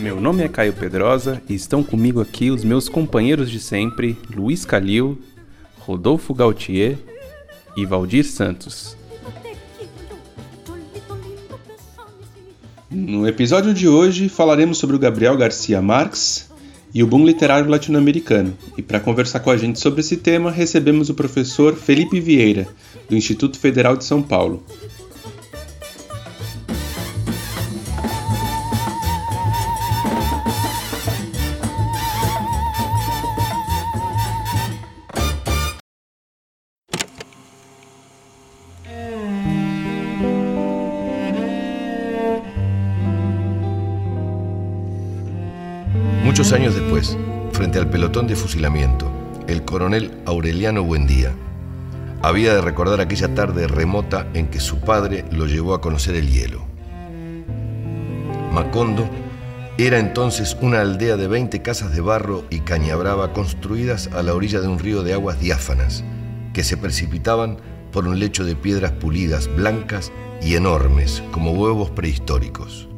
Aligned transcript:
Meu 0.00 0.18
nome 0.18 0.42
é 0.42 0.48
Caio 0.48 0.72
Pedrosa 0.72 1.42
e 1.46 1.54
estão 1.54 1.82
comigo 1.82 2.22
aqui 2.22 2.50
os 2.50 2.64
meus 2.64 2.88
companheiros 2.88 3.50
de 3.50 3.60
sempre, 3.60 4.16
Luiz 4.34 4.64
Calil, 4.64 5.20
Rodolfo 5.78 6.32
Gautier 6.32 6.96
e 7.76 7.84
Valdir 7.84 8.24
Santos. 8.24 8.96
No 12.90 13.28
episódio 13.28 13.74
de 13.74 13.86
hoje 13.86 14.30
falaremos 14.30 14.78
sobre 14.78 14.96
o 14.96 14.98
Gabriel 14.98 15.36
Garcia 15.36 15.82
Marques, 15.82 16.50
e 16.94 17.02
o 17.02 17.06
boom 17.06 17.24
literário 17.24 17.70
latino-americano. 17.70 18.56
E 18.76 18.82
para 18.82 19.00
conversar 19.00 19.40
com 19.40 19.50
a 19.50 19.56
gente 19.56 19.78
sobre 19.78 20.00
esse 20.00 20.16
tema, 20.16 20.50
recebemos 20.50 21.08
o 21.08 21.14
professor 21.14 21.74
Felipe 21.76 22.20
Vieira, 22.20 22.66
do 23.08 23.16
Instituto 23.16 23.58
Federal 23.58 23.96
de 23.96 24.04
São 24.04 24.22
Paulo. 24.22 24.64
Pelotón 48.00 48.28
de 48.28 48.34
fusilamiento, 48.34 49.12
el 49.46 49.62
coronel 49.62 50.22
Aureliano 50.24 50.82
Buendía 50.82 51.34
había 52.22 52.54
de 52.54 52.62
recordar 52.62 52.98
aquella 52.98 53.34
tarde 53.34 53.66
remota 53.66 54.26
en 54.32 54.48
que 54.48 54.58
su 54.58 54.80
padre 54.80 55.26
lo 55.30 55.44
llevó 55.44 55.74
a 55.74 55.82
conocer 55.82 56.16
el 56.16 56.30
hielo. 56.30 56.64
Macondo 58.54 59.06
era 59.76 59.98
entonces 59.98 60.56
una 60.62 60.80
aldea 60.80 61.18
de 61.18 61.28
20 61.28 61.60
casas 61.60 61.92
de 61.94 62.00
barro 62.00 62.46
y 62.48 62.60
caña 62.60 62.96
brava 62.96 63.34
construidas 63.34 64.08
a 64.14 64.22
la 64.22 64.32
orilla 64.32 64.62
de 64.62 64.68
un 64.68 64.78
río 64.78 65.02
de 65.02 65.12
aguas 65.12 65.38
diáfanas 65.38 66.02
que 66.54 66.64
se 66.64 66.78
precipitaban 66.78 67.58
por 67.92 68.08
un 68.08 68.18
lecho 68.18 68.46
de 68.46 68.56
piedras 68.56 68.92
pulidas, 68.92 69.54
blancas 69.54 70.10
y 70.40 70.54
enormes 70.54 71.22
como 71.32 71.52
huevos 71.52 71.90
prehistóricos. 71.90 72.88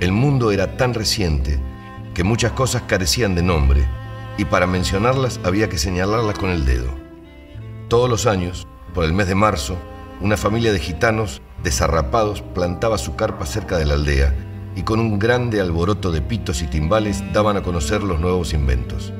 El 0.00 0.12
mundo 0.12 0.52
era 0.52 0.76
tan 0.76 0.92
reciente 0.92 1.58
que 2.12 2.22
muchas 2.22 2.52
cosas 2.52 2.82
carecían 2.82 3.34
de 3.34 3.42
nombre 3.42 3.99
y 4.38 4.44
para 4.44 4.66
mencionarlas 4.66 5.40
había 5.44 5.68
que 5.68 5.78
señalarlas 5.78 6.38
con 6.38 6.50
el 6.50 6.64
dedo. 6.64 6.90
Todos 7.88 8.08
los 8.08 8.26
años, 8.26 8.66
por 8.94 9.04
el 9.04 9.12
mes 9.12 9.28
de 9.28 9.34
marzo, 9.34 9.76
una 10.20 10.36
familia 10.36 10.72
de 10.72 10.78
gitanos 10.80 11.42
desarrapados 11.62 12.42
plantaba 12.42 12.98
su 12.98 13.16
carpa 13.16 13.46
cerca 13.46 13.78
de 13.78 13.86
la 13.86 13.94
aldea 13.94 14.34
y 14.76 14.82
con 14.82 15.00
un 15.00 15.18
grande 15.18 15.60
alboroto 15.60 16.12
de 16.12 16.22
pitos 16.22 16.62
y 16.62 16.66
timbales 16.66 17.22
daban 17.32 17.56
a 17.56 17.62
conocer 17.62 18.02
los 18.02 18.20
nuevos 18.20 18.52
inventos. 18.52 19.12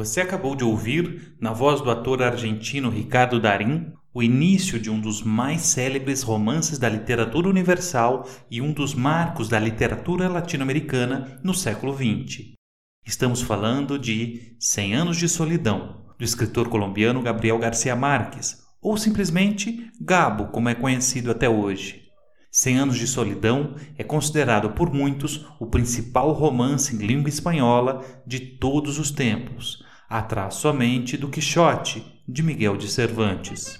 Você 0.00 0.22
acabou 0.22 0.56
de 0.56 0.64
ouvir, 0.64 1.36
na 1.38 1.52
voz 1.52 1.82
do 1.82 1.90
ator 1.90 2.22
argentino 2.22 2.88
Ricardo 2.88 3.38
Darín, 3.38 3.92
o 4.12 4.22
início 4.22 4.78
de 4.80 4.90
um 4.90 5.00
dos 5.00 5.22
mais 5.22 5.62
célebres 5.62 6.22
romances 6.22 6.78
da 6.78 6.88
literatura 6.88 7.48
universal 7.48 8.28
e 8.50 8.60
um 8.60 8.72
dos 8.72 8.92
marcos 8.92 9.48
da 9.48 9.58
literatura 9.58 10.28
latino-americana 10.28 11.38
no 11.44 11.54
século 11.54 11.94
XX. 11.94 12.54
Estamos 13.06 13.40
falando 13.40 13.98
de 13.98 14.56
Cem 14.58 14.94
Anos 14.94 15.16
de 15.16 15.28
Solidão, 15.28 16.06
do 16.18 16.24
escritor 16.24 16.68
colombiano 16.68 17.22
Gabriel 17.22 17.58
Garcia 17.58 17.94
Marques, 17.94 18.64
ou 18.82 18.96
simplesmente 18.96 19.90
Gabo, 20.00 20.48
como 20.48 20.68
é 20.68 20.74
conhecido 20.74 21.30
até 21.30 21.48
hoje. 21.48 22.02
Cem 22.50 22.78
Anos 22.78 22.96
de 22.96 23.06
Solidão 23.06 23.76
é 23.96 24.02
considerado 24.02 24.70
por 24.70 24.92
muitos 24.92 25.46
o 25.60 25.66
principal 25.66 26.32
romance 26.32 26.96
em 26.96 26.98
língua 26.98 27.28
espanhola 27.28 28.04
de 28.26 28.40
todos 28.40 28.98
os 28.98 29.12
tempos, 29.12 29.84
atrás 30.08 30.54
somente 30.54 31.16
do 31.16 31.28
Quixote, 31.28 32.04
de 32.28 32.42
Miguel 32.42 32.76
de 32.76 32.88
Cervantes. 32.88 33.78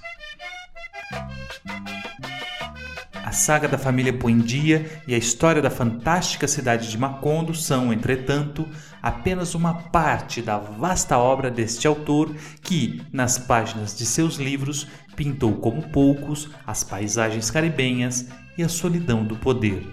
A 3.31 3.33
saga 3.33 3.69
da 3.69 3.79
família 3.79 4.13
Buendia 4.13 4.91
e 5.07 5.15
a 5.15 5.17
história 5.17 5.63
da 5.63 5.71
fantástica 5.71 6.49
cidade 6.49 6.91
de 6.91 6.99
Macondo 6.99 7.55
são, 7.55 7.93
entretanto, 7.93 8.69
apenas 9.01 9.55
uma 9.55 9.73
parte 9.73 10.43
da 10.43 10.59
vasta 10.59 11.17
obra 11.17 11.49
deste 11.49 11.87
autor 11.87 12.35
que, 12.61 13.01
nas 13.13 13.39
páginas 13.39 13.97
de 13.97 14.05
seus 14.05 14.35
livros, 14.35 14.89
pintou 15.15 15.55
como 15.55 15.91
poucos 15.91 16.51
as 16.67 16.83
paisagens 16.83 17.53
caribenhas 17.53 18.27
e 18.59 18.65
a 18.65 18.69
solidão 18.69 19.25
do 19.25 19.37
poder. 19.37 19.87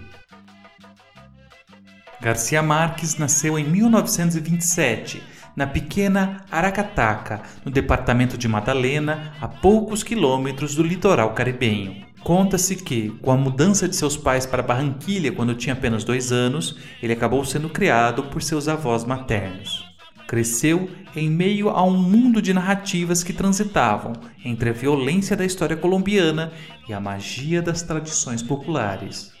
Garcia 2.20 2.60
Marques 2.60 3.16
nasceu 3.18 3.56
em 3.56 3.64
1927 3.64 5.22
na 5.58 5.66
pequena 5.66 6.44
Aracataca, 6.52 7.42
no 7.64 7.72
departamento 7.72 8.38
de 8.38 8.46
Madalena, 8.46 9.32
a 9.40 9.48
poucos 9.48 10.04
quilômetros 10.04 10.76
do 10.76 10.84
litoral 10.84 11.34
caribenho. 11.34 12.06
Conta-se 12.22 12.76
que, 12.76 13.10
com 13.20 13.32
a 13.32 13.36
mudança 13.36 13.88
de 13.88 13.96
seus 13.96 14.16
pais 14.16 14.46
para 14.46 14.62
Barranquilha 14.62 15.32
quando 15.32 15.56
tinha 15.56 15.72
apenas 15.72 16.04
dois 16.04 16.30
anos, 16.30 16.78
ele 17.02 17.12
acabou 17.12 17.44
sendo 17.44 17.68
criado 17.68 18.22
por 18.24 18.40
seus 18.40 18.68
avós 18.68 19.04
maternos. 19.04 19.84
Cresceu 20.28 20.88
em 21.16 21.28
meio 21.28 21.70
a 21.70 21.82
um 21.82 21.96
mundo 21.96 22.40
de 22.40 22.54
narrativas 22.54 23.24
que 23.24 23.32
transitavam 23.32 24.12
entre 24.44 24.70
a 24.70 24.72
violência 24.72 25.36
da 25.36 25.44
história 25.44 25.76
colombiana 25.76 26.52
e 26.88 26.92
a 26.92 27.00
magia 27.00 27.60
das 27.60 27.82
tradições 27.82 28.42
populares. 28.44 29.32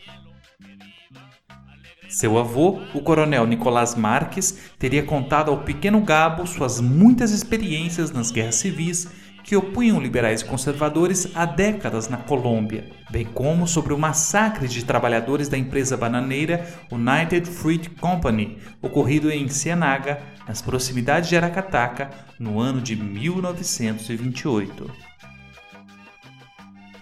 Seu 2.18 2.36
avô, 2.36 2.80
o 2.92 3.00
coronel 3.00 3.46
Nicolás 3.46 3.94
Marques, 3.94 4.58
teria 4.76 5.04
contado 5.04 5.52
ao 5.52 5.58
pequeno 5.58 6.00
Gabo 6.00 6.44
suas 6.48 6.80
muitas 6.80 7.30
experiências 7.30 8.10
nas 8.10 8.32
guerras 8.32 8.56
civis 8.56 9.06
que 9.44 9.54
opunham 9.54 10.00
liberais 10.00 10.40
e 10.40 10.44
conservadores 10.44 11.28
há 11.32 11.44
décadas 11.44 12.08
na 12.08 12.16
Colômbia, 12.16 12.90
bem 13.08 13.24
como 13.24 13.68
sobre 13.68 13.94
o 13.94 13.98
massacre 13.98 14.66
de 14.66 14.84
trabalhadores 14.84 15.46
da 15.46 15.56
empresa 15.56 15.96
bananeira 15.96 16.66
United 16.90 17.48
Fruit 17.48 17.88
Company, 17.90 18.58
ocorrido 18.82 19.30
em 19.30 19.48
Cianaga, 19.48 20.20
nas 20.44 20.60
proximidades 20.60 21.28
de 21.28 21.36
Aracataca, 21.36 22.10
no 22.36 22.58
ano 22.58 22.80
de 22.80 22.96
1928. 22.96 25.07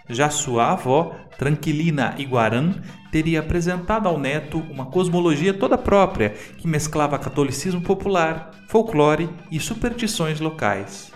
Já 0.08 0.30
sua 0.30 0.72
avó, 0.72 1.16
Tranquilina 1.36 2.14
Iguaran, 2.18 2.74
teria 3.10 3.40
apresentado 3.40 4.08
ao 4.08 4.18
neto 4.18 4.58
uma 4.70 4.86
cosmologia 4.86 5.52
toda 5.52 5.76
própria 5.76 6.30
que 6.30 6.68
mesclava 6.68 7.18
catolicismo 7.18 7.80
popular, 7.80 8.50
folclore 8.68 9.28
e 9.50 9.58
superstições 9.58 10.40
locais. 10.40 11.12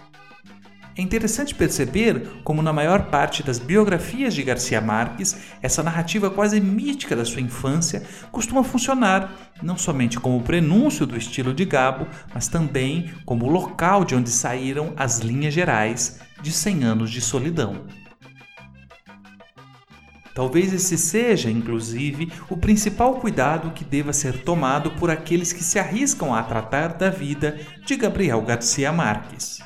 É 0.97 1.03
interessante 1.03 1.55
perceber 1.55 2.43
como, 2.44 2.61
na 2.61 2.73
maior 2.73 3.06
parte 3.06 3.43
das 3.43 3.59
biografias 3.59 4.35
de 4.35 4.43
Garcia 4.43 4.81
Marques, 4.81 5.35
essa 5.62 5.82
narrativa 5.82 6.29
quase 6.29 6.61
mítica 6.61 7.17
da 7.17 7.25
sua 7.25 7.41
infância 7.41 8.03
costuma 8.31 8.65
funcionar 8.65 9.32
não 9.62 9.79
somente 9.79 10.19
como 10.19 10.43
prenúncio 10.43 11.06
do 11.06 11.17
estilo 11.17 11.55
de 11.55 11.65
Gabo, 11.65 12.06
mas 12.35 12.49
também 12.49 13.12
como 13.25 13.49
local 13.49 14.05
de 14.05 14.15
onde 14.15 14.31
saíram 14.31 14.93
as 14.97 15.20
linhas 15.20 15.55
gerais 15.55 16.20
de 16.43 16.53
Cem 16.53 16.82
Anos 16.82 17.11
de 17.11 17.20
Solidão. 17.20 17.87
Talvez 20.35 20.73
esse 20.73 20.97
seja, 20.97 21.50
inclusive, 21.50 22.32
o 22.49 22.56
principal 22.56 23.15
cuidado 23.15 23.73
que 23.73 23.85
deva 23.85 24.12
ser 24.12 24.43
tomado 24.43 24.93
por 24.93 25.11
aqueles 25.11 25.53
que 25.53 25.65
se 25.65 25.79
arriscam 25.79 26.35
a 26.35 26.43
tratar 26.43 26.94
da 26.94 27.11
vida 27.11 27.59
de 27.85 27.97
Gabriel 27.97 28.41
Garcia 28.43 28.93
Marques. 28.93 29.61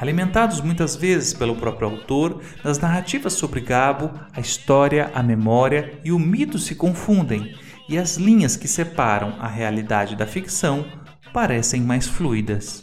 Alimentados 0.00 0.60
muitas 0.62 0.96
vezes 0.96 1.34
pelo 1.34 1.56
próprio 1.56 1.88
autor, 1.88 2.42
nas 2.64 2.78
narrativas 2.78 3.34
sobre 3.34 3.60
Gabo, 3.60 4.10
a 4.32 4.40
história, 4.40 5.10
a 5.14 5.22
memória 5.22 6.00
e 6.02 6.10
o 6.10 6.18
mito 6.18 6.58
se 6.58 6.74
confundem 6.74 7.54
e 7.86 7.98
as 7.98 8.16
linhas 8.16 8.56
que 8.56 8.66
separam 8.66 9.34
a 9.38 9.46
realidade 9.46 10.16
da 10.16 10.26
ficção 10.26 10.86
parecem 11.34 11.82
mais 11.82 12.06
fluidas. 12.06 12.82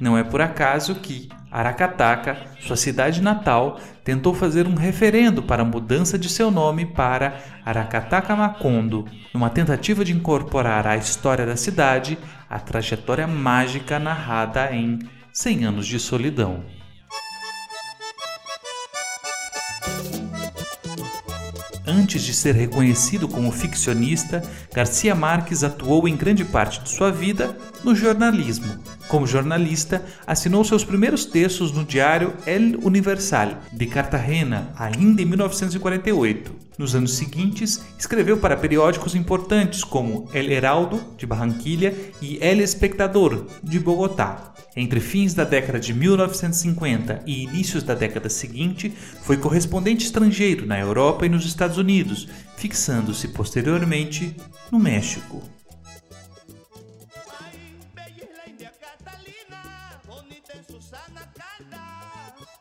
Não 0.00 0.16
é 0.16 0.24
por 0.24 0.40
acaso 0.40 0.94
que 0.94 1.28
Aracataca, 1.56 2.36
sua 2.60 2.76
cidade 2.76 3.22
natal, 3.22 3.80
tentou 4.04 4.34
fazer 4.34 4.66
um 4.66 4.74
referendo 4.74 5.42
para 5.42 5.62
a 5.62 5.64
mudança 5.64 6.18
de 6.18 6.28
seu 6.28 6.50
nome 6.50 6.84
para 6.84 7.40
Aracataca 7.64 8.36
Macondo, 8.36 9.06
numa 9.32 9.48
tentativa 9.48 10.04
de 10.04 10.12
incorporar 10.12 10.86
à 10.86 10.98
história 10.98 11.46
da 11.46 11.56
cidade 11.56 12.18
a 12.50 12.58
trajetória 12.58 13.26
mágica 13.26 13.98
narrada 13.98 14.70
em 14.70 14.98
Cem 15.32 15.64
Anos 15.64 15.86
de 15.86 15.98
Solidão. 15.98 16.62
Antes 21.86 22.24
de 22.24 22.34
ser 22.34 22.56
reconhecido 22.56 23.28
como 23.28 23.52
ficcionista, 23.52 24.42
Garcia 24.74 25.14
Marques 25.14 25.62
atuou 25.62 26.08
em 26.08 26.16
grande 26.16 26.44
parte 26.44 26.80
de 26.80 26.90
sua 26.90 27.12
vida 27.12 27.56
no 27.84 27.94
jornalismo. 27.94 28.74
Como 29.06 29.24
jornalista, 29.24 30.04
assinou 30.26 30.64
seus 30.64 30.84
primeiros 30.84 31.24
textos 31.24 31.70
no 31.70 31.84
diário 31.84 32.34
El 32.44 32.76
Universal, 32.82 33.60
de 33.72 33.86
Cartagena, 33.86 34.72
ainda 34.76 35.22
em 35.22 35.26
1948. 35.26 36.65
Nos 36.78 36.94
anos 36.94 37.14
seguintes, 37.14 37.82
escreveu 37.98 38.36
para 38.36 38.56
periódicos 38.56 39.14
importantes 39.14 39.82
como 39.82 40.28
El 40.34 40.52
Heraldo, 40.52 41.14
de 41.16 41.24
Barranquilha, 41.24 41.94
e 42.20 42.38
El 42.40 42.60
Espectador, 42.60 43.46
de 43.62 43.78
Bogotá. 43.78 44.52
Entre 44.76 45.00
fins 45.00 45.32
da 45.32 45.44
década 45.44 45.80
de 45.80 45.94
1950 45.94 47.22
e 47.26 47.44
inícios 47.44 47.82
da 47.82 47.94
década 47.94 48.28
seguinte, 48.28 48.92
foi 49.22 49.38
correspondente 49.38 50.04
estrangeiro 50.04 50.66
na 50.66 50.78
Europa 50.78 51.24
e 51.24 51.30
nos 51.30 51.46
Estados 51.46 51.78
Unidos, 51.78 52.28
fixando-se 52.58 53.28
posteriormente 53.28 54.36
no 54.70 54.78
México. 54.78 55.55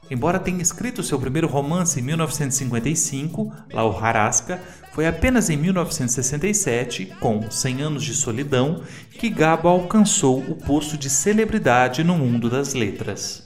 Embora 0.10 0.40
tenha 0.40 0.62
escrito 0.62 1.02
seu 1.02 1.20
primeiro 1.20 1.48
romance 1.48 2.00
em 2.00 2.04
1955, 2.04 3.52
La 3.74 3.84
Hojarasca, 3.84 4.62
foi 4.94 5.08
apenas 5.08 5.50
em 5.50 5.58
1967, 5.58 7.08
com 7.20 7.50
Cem 7.50 7.82
Anos 7.82 8.04
de 8.04 8.14
Solidão, 8.14 8.82
que 9.12 9.30
Gabo 9.30 9.68
alcançou 9.68 10.40
o 10.40 10.56
posto 10.56 10.98
de 10.98 11.10
celebridade 11.10 12.04
no 12.04 12.16
mundo 12.18 12.50
das 12.50 12.74
letras. 12.74 13.46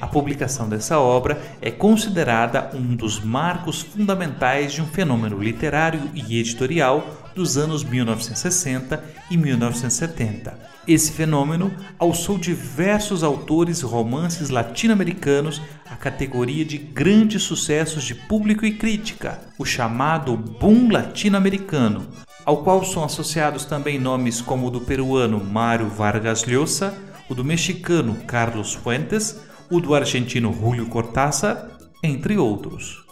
A 0.00 0.06
publicação 0.08 0.68
dessa 0.68 0.98
obra 0.98 1.40
é 1.60 1.70
considerada 1.70 2.70
um 2.74 2.96
dos 2.96 3.20
marcos 3.22 3.82
fundamentais 3.82 4.72
de 4.72 4.82
um 4.82 4.86
fenômeno 4.86 5.40
literário 5.40 6.10
e 6.14 6.40
editorial 6.40 7.21
dos 7.34 7.56
anos 7.56 7.82
1960 7.84 9.02
e 9.30 9.36
1970. 9.36 10.72
Esse 10.86 11.12
fenômeno 11.12 11.72
alçou 11.98 12.36
diversos 12.36 13.22
autores 13.22 13.80
e 13.80 13.84
romances 13.84 14.50
latino-americanos 14.50 15.62
à 15.88 15.94
categoria 15.94 16.64
de 16.64 16.76
grandes 16.76 17.44
sucessos 17.44 18.02
de 18.02 18.14
público 18.14 18.66
e 18.66 18.72
crítica, 18.72 19.40
o 19.58 19.64
chamado 19.64 20.36
boom 20.36 20.90
latino-americano, 20.90 22.08
ao 22.44 22.64
qual 22.64 22.84
são 22.84 23.04
associados 23.04 23.64
também 23.64 23.98
nomes 23.98 24.40
como 24.40 24.66
o 24.66 24.70
do 24.70 24.80
peruano 24.80 25.42
Mário 25.42 25.88
Vargas 25.88 26.44
Llosa, 26.44 26.92
o 27.28 27.34
do 27.34 27.44
mexicano 27.44 28.16
Carlos 28.26 28.74
Fuentes, 28.74 29.40
o 29.70 29.80
do 29.80 29.94
argentino 29.94 30.52
Julio 30.52 30.86
Cortázar, 30.86 31.68
entre 32.02 32.36
outros. 32.36 33.11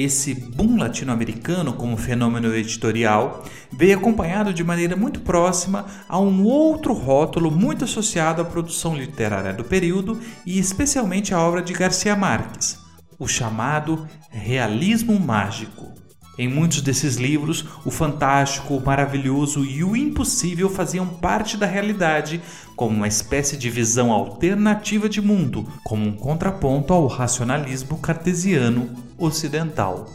Esse 0.00 0.32
boom 0.32 0.76
latino-americano 0.76 1.72
como 1.72 1.96
fenômeno 1.96 2.54
editorial 2.54 3.44
veio 3.72 3.98
acompanhado 3.98 4.54
de 4.54 4.62
maneira 4.62 4.94
muito 4.94 5.18
próxima 5.22 5.86
a 6.08 6.20
um 6.20 6.44
outro 6.44 6.92
rótulo 6.92 7.50
muito 7.50 7.82
associado 7.82 8.40
à 8.40 8.44
produção 8.44 8.96
literária 8.96 9.52
do 9.52 9.64
período 9.64 10.20
e 10.46 10.56
especialmente 10.56 11.34
à 11.34 11.40
obra 11.40 11.60
de 11.60 11.72
Garcia 11.72 12.14
Marques, 12.14 12.78
o 13.18 13.26
chamado 13.26 14.06
realismo 14.30 15.18
mágico. 15.18 15.92
Em 16.38 16.46
muitos 16.46 16.80
desses 16.80 17.16
livros, 17.16 17.64
o 17.84 17.90
fantástico, 17.90 18.76
o 18.76 18.86
maravilhoso 18.86 19.64
e 19.64 19.82
o 19.82 19.96
impossível 19.96 20.70
faziam 20.70 21.08
parte 21.08 21.56
da 21.56 21.66
realidade, 21.66 22.40
como 22.76 22.94
uma 22.94 23.08
espécie 23.08 23.56
de 23.56 23.68
visão 23.68 24.12
alternativa 24.12 25.08
de 25.08 25.20
mundo, 25.20 25.66
como 25.82 26.06
um 26.06 26.12
contraponto 26.12 26.92
ao 26.92 27.08
racionalismo 27.08 27.98
cartesiano 27.98 29.07
ocidental. 29.18 30.06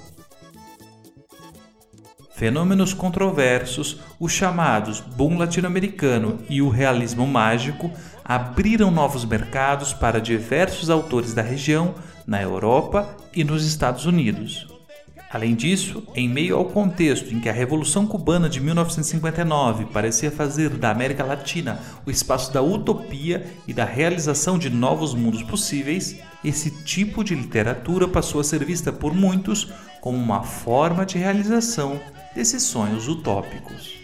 Fenômenos 2.35 2.93
controversos, 2.93 3.99
os 4.19 4.31
chamados 4.31 4.99
boom 4.99 5.37
latino-americano 5.37 6.39
e 6.49 6.61
o 6.61 6.69
realismo 6.69 7.27
mágico, 7.27 7.91
abriram 8.25 8.89
novos 8.89 9.23
mercados 9.23 9.93
para 9.93 10.19
diversos 10.19 10.89
autores 10.89 11.33
da 11.33 11.43
região 11.43 11.93
na 12.25 12.41
Europa 12.41 13.15
e 13.35 13.43
nos 13.43 13.65
Estados 13.65 14.05
Unidos. 14.05 14.72
Além 15.33 15.55
disso, 15.55 16.03
em 16.13 16.29
meio 16.29 16.55
ao 16.55 16.65
contexto 16.65 17.33
em 17.33 17.39
que 17.39 17.49
a 17.49 17.51
Revolução 17.51 18.05
Cubana 18.05 18.47
de 18.47 18.61
1959 18.61 19.85
parecia 19.85 20.29
fazer 20.29 20.69
da 20.69 20.91
América 20.91 21.23
Latina 21.23 21.79
o 22.05 22.11
espaço 22.11 22.53
da 22.53 22.61
utopia 22.61 23.43
e 23.67 23.73
da 23.73 23.83
realização 23.83 24.59
de 24.59 24.69
novos 24.69 25.15
mundos 25.15 25.41
possíveis, 25.41 26.19
esse 26.45 26.69
tipo 26.83 27.23
de 27.23 27.33
literatura 27.33 28.07
passou 28.07 28.41
a 28.41 28.43
ser 28.43 28.63
vista 28.63 28.93
por 28.93 29.11
muitos 29.11 29.73
como 30.01 30.19
uma 30.19 30.43
forma 30.43 31.03
de 31.03 31.17
realização 31.17 31.99
desses 32.35 32.61
sonhos 32.61 33.07
utópicos. 33.07 34.03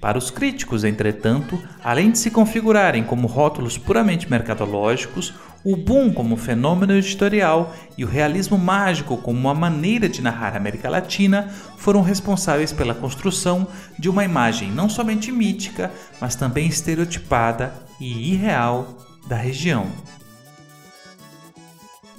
Para 0.00 0.18
os 0.18 0.30
críticos, 0.30 0.84
entretanto, 0.84 1.60
além 1.82 2.12
de 2.12 2.18
se 2.18 2.30
configurarem 2.30 3.02
como 3.02 3.26
rótulos 3.26 3.76
puramente 3.76 4.30
mercadológicos, 4.30 5.34
o 5.68 5.74
boom 5.74 6.12
como 6.12 6.36
fenômeno 6.36 6.92
editorial 6.92 7.74
e 7.98 8.04
o 8.04 8.08
realismo 8.08 8.56
mágico 8.56 9.16
como 9.16 9.36
uma 9.36 9.52
maneira 9.52 10.08
de 10.08 10.22
narrar 10.22 10.54
a 10.54 10.58
América 10.58 10.88
Latina 10.88 11.52
foram 11.76 12.02
responsáveis 12.02 12.72
pela 12.72 12.94
construção 12.94 13.66
de 13.98 14.08
uma 14.08 14.24
imagem 14.24 14.70
não 14.70 14.88
somente 14.88 15.32
mítica, 15.32 15.90
mas 16.20 16.36
também 16.36 16.68
estereotipada 16.68 17.74
e 18.00 18.32
irreal 18.34 18.96
da 19.26 19.34
região. 19.34 19.88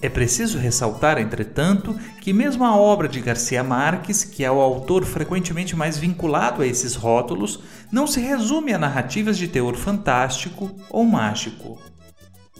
É 0.01 0.09
preciso 0.09 0.57
ressaltar, 0.57 1.17
entretanto, 1.17 1.97
que 2.19 2.33
mesmo 2.33 2.65
a 2.65 2.75
obra 2.75 3.07
de 3.07 3.21
Garcia 3.21 3.63
Marques, 3.63 4.25
que 4.25 4.43
é 4.43 4.51
o 4.51 4.59
autor 4.59 5.05
frequentemente 5.05 5.73
mais 5.73 5.97
vinculado 5.97 6.61
a 6.61 6.67
esses 6.67 6.95
rótulos, 6.95 7.61
não 7.89 8.07
se 8.07 8.19
resume 8.19 8.73
a 8.73 8.77
narrativas 8.77 9.37
de 9.37 9.47
teor 9.47 9.77
fantástico 9.77 10.69
ou 10.89 11.05
mágico. 11.05 11.79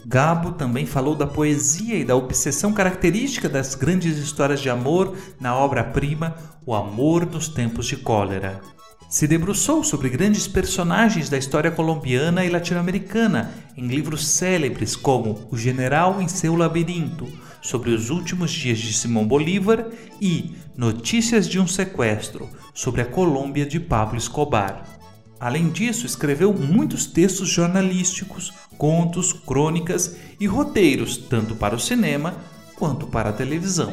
Gabo 0.06 0.52
também 0.52 0.86
falou 0.86 1.14
da 1.14 1.26
poesia 1.26 1.96
e 1.96 2.04
da 2.04 2.16
obsessão 2.16 2.72
característica 2.72 3.48
das 3.48 3.74
grandes 3.74 4.16
histórias 4.18 4.60
de 4.60 4.70
amor 4.70 5.16
na 5.40 5.56
obra-prima 5.56 6.36
O 6.64 6.74
Amor 6.74 7.26
nos 7.26 7.48
Tempos 7.48 7.86
de 7.86 7.96
Cólera. 7.96 8.60
Se 9.08 9.26
debruçou 9.26 9.82
sobre 9.82 10.10
grandes 10.10 10.46
personagens 10.46 11.30
da 11.30 11.38
história 11.38 11.70
colombiana 11.70 12.44
e 12.44 12.50
latino-americana 12.50 13.50
em 13.74 13.86
livros 13.86 14.26
célebres 14.26 14.94
como 14.94 15.48
O 15.50 15.56
General 15.56 16.20
em 16.20 16.28
seu 16.28 16.54
Labirinto, 16.54 17.26
sobre 17.62 17.90
os 17.90 18.10
últimos 18.10 18.50
dias 18.50 18.78
de 18.78 18.92
Simão 18.92 19.26
Bolívar 19.26 19.86
e 20.20 20.54
Notícias 20.76 21.48
de 21.48 21.58
um 21.58 21.66
Sequestro, 21.66 22.50
sobre 22.74 23.00
a 23.00 23.06
Colômbia 23.06 23.64
de 23.64 23.80
Pablo 23.80 24.18
Escobar. 24.18 24.97
Além 25.40 25.70
disso, 25.70 26.04
escreveu 26.04 26.52
muitos 26.52 27.06
textos 27.06 27.48
jornalísticos, 27.48 28.52
contos, 28.76 29.32
crônicas 29.32 30.16
e 30.40 30.46
roteiros, 30.46 31.16
tanto 31.16 31.54
para 31.54 31.76
o 31.76 31.80
cinema 31.80 32.36
quanto 32.74 33.06
para 33.06 33.30
a 33.30 33.32
televisão. 33.32 33.92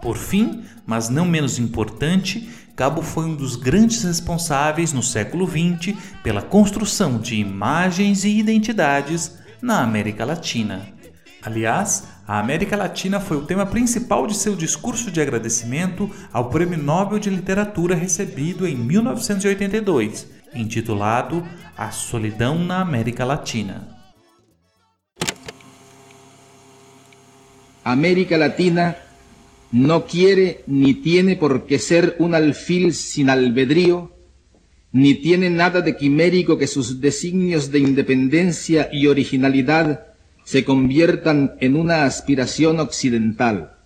Por 0.00 0.16
fim, 0.16 0.64
mas 0.86 1.08
não 1.08 1.26
menos 1.26 1.58
importante, 1.58 2.48
Cabo 2.76 3.00
foi 3.00 3.24
um 3.24 3.34
dos 3.34 3.56
grandes 3.56 4.02
responsáveis 4.02 4.92
no 4.92 5.02
século 5.02 5.46
XX 5.46 5.96
pela 6.22 6.42
construção 6.42 7.18
de 7.18 7.36
imagens 7.36 8.22
e 8.22 8.38
identidades 8.38 9.38
na 9.62 9.82
América 9.82 10.24
Latina. 10.24 10.86
Aliás, 11.42 12.04
a 12.26 12.40
América 12.40 12.76
Latina 12.76 13.20
foi 13.20 13.36
o 13.36 13.42
tema 13.42 13.64
principal 13.64 14.26
de 14.26 14.34
seu 14.34 14.56
discurso 14.56 15.12
de 15.12 15.20
agradecimento 15.20 16.10
ao 16.32 16.50
Prêmio 16.50 16.76
Nobel 16.76 17.20
de 17.20 17.30
Literatura 17.30 17.94
recebido 17.94 18.66
em 18.66 18.74
1982, 18.74 20.26
intitulado 20.52 21.46
A 21.76 21.92
Solidão 21.92 22.58
na 22.58 22.80
América 22.80 23.24
Latina. 23.24 23.88
América 27.84 28.36
Latina 28.36 28.96
no 29.70 30.04
quiere 30.04 30.64
ni 30.66 30.94
tiene 30.94 31.36
por 31.36 31.64
qué 31.66 31.78
ser 31.78 32.16
un 32.18 32.34
alfil 32.34 32.92
sin 32.92 33.30
albedrío, 33.30 34.10
ni 34.90 35.14
tiene 35.14 35.48
nada 35.48 35.80
de 35.80 35.96
quimérico 35.96 36.58
que 36.58 36.66
sus 36.66 37.00
designios 37.00 37.70
de 37.70 37.78
independencia 37.78 38.88
y 38.90 39.06
originalidad 39.06 40.15
se 40.46 40.64
conviertan 40.64 41.56
en 41.60 41.76
una 41.76 42.04
aspiración 42.04 42.80
occidental. 42.80 43.76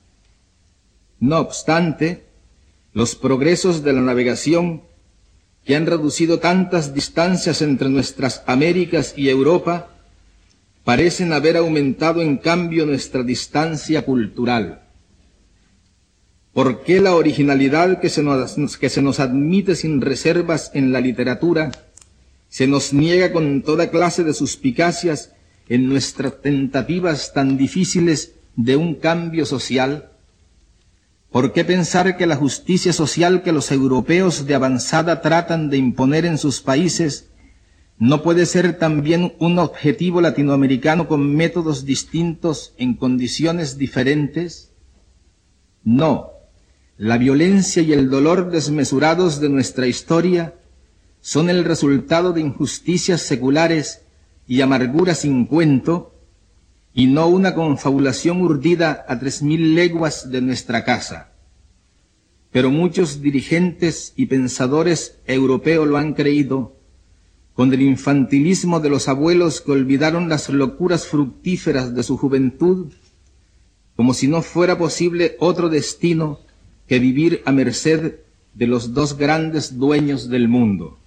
No 1.19 1.38
obstante, 1.40 2.31
Los 2.93 3.14
progresos 3.14 3.85
de 3.85 3.93
la 3.93 4.00
navegación, 4.00 4.83
que 5.64 5.76
han 5.76 5.87
reducido 5.87 6.40
tantas 6.40 6.93
distancias 6.93 7.62
entre 7.62 7.88
nuestras 7.88 8.43
Américas 8.47 9.14
y 9.17 9.29
Europa, 9.29 9.90
parecen 10.83 11.33
haber 11.33 11.57
aumentado 11.57 12.21
en 12.21 12.37
cambio 12.38 12.87
nuestra 12.87 13.23
distancia 13.23 14.05
cultural. 14.05 14.83
¿Por 16.52 16.83
qué 16.83 17.00
la 17.00 17.14
originalidad 17.14 18.00
que 18.00 18.09
se, 18.09 18.25
nos, 18.25 18.76
que 18.76 18.88
se 18.88 19.02
nos 19.02 19.21
admite 19.21 19.76
sin 19.76 20.00
reservas 20.00 20.73
en 20.75 20.90
la 20.93 21.00
literatura 21.00 21.71
se 22.49 22.67
nos 22.67 22.93
niega 22.93 23.33
con 23.33 23.62
toda 23.62 23.90
clase 23.90 24.25
de 24.25 24.35
suspicacias 24.35 25.33
en 25.71 25.89
nuestras 25.89 26.43
tentativas 26.43 27.33
tan 27.33 27.57
difíciles 27.57 28.35
de 28.57 28.77
un 28.77 28.97
cambio 28.97 29.47
social? 29.47 30.11
¿Por 31.31 31.53
qué 31.53 31.65
pensar 31.65 32.17
que 32.17 32.27
la 32.27 32.35
justicia 32.37 32.93
social 32.93 33.43
que 33.43 33.53
los 33.53 33.71
europeos 33.71 34.47
de 34.47 34.57
avanzada 34.57 35.23
tratan 35.23 35.71
de 35.71 35.77
imponer 35.79 36.27
en 36.27 36.39
sus 36.39 36.61
países 36.61 37.31
no 37.99 38.23
puede 38.23 38.47
ser 38.47 38.79
también 38.79 39.35
un 39.39 39.59
objetivo 39.61 40.21
latinoamericano 40.21 41.07
con 41.07 41.37
métodos 41.37 41.85
distintos 41.85 42.75
en 42.77 42.95
condiciones 42.95 43.79
diferentes? 43.79 44.73
No. 45.85 46.31
La 46.97 47.17
violencia 47.17 47.81
y 47.81 47.93
el 47.93 48.11
dolor 48.11 48.50
desmesurados 48.50 49.41
de 49.41 49.50
nuestra 49.50 49.87
historia 49.87 50.55
son 51.21 51.49
el 51.49 51.65
resultado 51.65 52.33
de 52.33 52.41
injusticias 52.41 53.21
seculares 53.21 54.03
y 54.50 54.62
amargura 54.62 55.14
sin 55.14 55.47
cuento, 55.47 56.12
y 56.92 57.07
no 57.07 57.28
una 57.28 57.54
confabulación 57.54 58.40
urdida 58.40 59.04
a 59.07 59.16
tres 59.21 59.42
mil 59.42 59.76
leguas 59.76 60.28
de 60.28 60.40
nuestra 60.40 60.85
casa. 60.85 61.35
Pero 62.50 62.69
muchos 62.69 63.23
dirigentes 63.23 64.12
y 64.16 64.26
pensadores 64.26 65.21
europeos 65.28 65.87
lo 65.87 65.99
han 65.99 66.14
creído, 66.14 66.75
con 67.54 67.73
el 67.73 67.80
infantilismo 67.80 68.80
de 68.80 68.88
los 68.88 69.07
abuelos 69.07 69.61
que 69.61 69.71
olvidaron 69.71 70.28
las 70.28 70.49
locuras 70.49 71.07
fructíferas 71.07 71.95
de 71.95 72.02
su 72.02 72.16
juventud, 72.16 72.88
como 73.95 74.14
si 74.14 74.26
no 74.26 74.42
fuera 74.42 74.76
posible 74.76 75.37
otro 75.38 75.69
destino 75.69 76.40
que 76.88 76.99
vivir 76.99 77.40
a 77.45 77.52
merced 77.52 78.16
de 78.54 78.66
los 78.66 78.95
dos 78.95 79.16
grandes 79.16 79.78
dueños 79.78 80.28
del 80.28 80.49
mundo. 80.49 80.99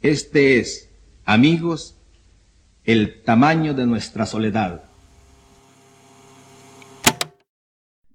Este 0.00 0.58
es, 0.58 0.88
amigos, 1.26 1.95
el 2.86 3.22
tamaño 3.22 3.74
de 3.74 3.84
nuestra 3.84 4.24
soledad. 4.24 4.82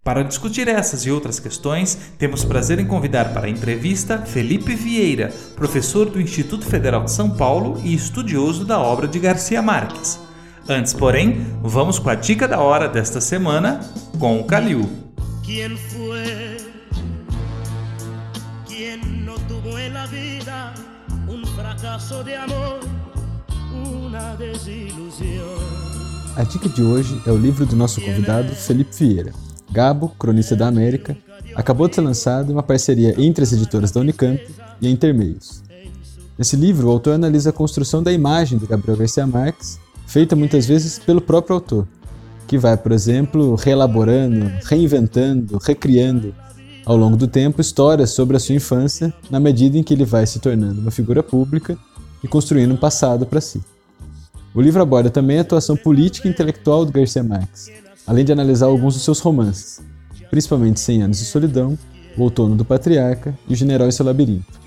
Para 0.04 0.24
discutir 0.24 0.68
essas 0.68 1.06
e 1.06 1.12
outras 1.12 1.40
questões, 1.40 2.14
temos 2.18 2.44
prazer 2.44 2.80
em 2.80 2.88
convidar 2.88 3.34
para 3.34 3.46
a 3.46 3.50
entrevista 3.50 4.18
Felipe 4.20 4.74
Vieira, 4.74 5.32
professor 5.56 6.10
do 6.10 6.20
Instituto 6.20 6.66
Federal 6.66 7.04
de 7.04 7.12
São 7.12 7.30
Paulo 7.38 7.80
e 7.84 7.94
estudioso 7.94 8.66
da 8.66 8.80
obra 8.80 9.08
de 9.08 9.20
Garcia 9.20 9.62
Marques. 9.62 10.20
Antes, 10.68 10.94
porém, 10.94 11.46
vamos 11.62 12.00
com 12.00 12.10
a 12.10 12.16
dica 12.16 12.48
da 12.48 12.60
hora 12.60 12.88
desta 12.88 13.22
semana 13.22 13.82
com 14.18 14.40
o 14.40 14.46
Calil. 14.46 14.90
Quem 15.44 15.78
foi 15.78 16.62
de 22.24 22.34
amor, 22.36 23.01
A 26.36 26.44
dica 26.44 26.70
de 26.70 26.82
hoje 26.82 27.22
é 27.26 27.32
o 27.32 27.38
livro 27.38 27.66
do 27.66 27.76
nosso 27.76 28.02
convidado 28.02 28.54
Felipe 28.56 28.96
Vieira, 28.96 29.32
Gabo, 29.72 30.10
Cronista 30.18 30.56
da 30.56 30.68
América, 30.68 31.16
acabou 31.56 31.88
de 31.88 31.96
ser 31.96 32.02
lançado 32.02 32.50
em 32.50 32.54
uma 32.54 32.64
parceria 32.64 33.14
entre 33.18 33.44
as 33.44 33.54
editoras 33.54 33.92
da 33.92 34.02
Unicamp 34.02 34.42
e 34.82 34.88
a 34.88 34.90
Intermeios. 34.90 35.62
Nesse 36.38 36.56
livro, 36.56 36.88
o 36.88 36.92
autor 36.92 37.14
analisa 37.14 37.52
a 37.52 37.54
construção 37.54 38.02
da 38.02 38.12
imagem 38.12 38.58
de 38.58 38.66
Gabriel 38.66 38.98
Garcia 38.98 39.28
Marques, 39.28 39.80
feita 40.08 40.36
muitas 40.36 40.66
vezes 40.66 40.98
pelo 40.98 41.22
próprio 41.22 41.56
autor, 41.56 41.88
que 42.48 42.58
vai, 42.58 42.76
por 42.76 42.92
exemplo, 42.92 43.56
reelaborando, 43.56 44.52
reinventando, 44.64 45.58
recriando 45.62 46.34
ao 46.86 46.98
longo 46.98 47.16
do 47.16 47.28
tempo 47.28 47.62
histórias 47.62 48.10
sobre 48.10 48.36
a 48.36 48.40
sua 48.40 48.56
infância, 48.56 49.14
na 49.30 49.40
medida 49.40 49.78
em 49.78 49.84
que 49.84 49.94
ele 49.94 50.06
vai 50.06 50.26
se 50.26 50.40
tornando 50.40 50.82
uma 50.82 50.92
figura 50.92 51.22
pública 51.22 51.78
e 52.24 52.28
construindo 52.28 52.74
um 52.74 52.78
passado 52.78 53.26
para 53.26 53.40
si. 53.40 53.62
O 54.54 54.62
livro 54.62 54.82
aborda 54.82 55.10
também 55.10 55.38
a 55.38 55.42
atuação 55.42 55.78
política 55.78 56.28
e 56.28 56.32
intelectual 56.32 56.86
do 56.86 56.92
Garcia 56.92 57.24
Marques, 57.24 57.72
além 58.06 58.26
de 58.26 58.34
analisar 58.34 58.66
alguns 58.66 58.96
dos 58.96 59.04
seus 59.04 59.20
romances, 59.20 59.82
principalmente 60.30 60.80
Cem 60.82 61.02
Anos 61.02 61.20
de 61.20 61.26
Solidão, 61.26 61.78
O 62.18 62.24
Outono 62.24 62.56
do 62.56 62.66
Patriarca 62.66 63.34
e 63.48 63.54
O 63.54 63.56
General 63.56 63.88
e 63.88 63.92
seu 63.94 64.06
Labirinto. 64.06 64.60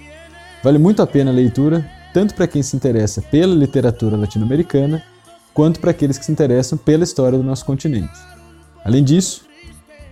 Vale 0.62 0.78
muito 0.78 1.02
a 1.02 1.06
pena 1.06 1.30
a 1.30 1.34
leitura, 1.34 1.86
tanto 2.14 2.34
para 2.34 2.46
quem 2.46 2.62
se 2.62 2.74
interessa 2.74 3.20
pela 3.20 3.54
literatura 3.54 4.16
latino-americana, 4.16 5.02
quanto 5.52 5.80
para 5.80 5.90
aqueles 5.90 6.16
que 6.16 6.24
se 6.24 6.32
interessam 6.32 6.78
pela 6.78 7.04
história 7.04 7.36
do 7.36 7.44
nosso 7.44 7.66
continente. 7.66 8.18
Além 8.82 9.04
disso, 9.04 9.42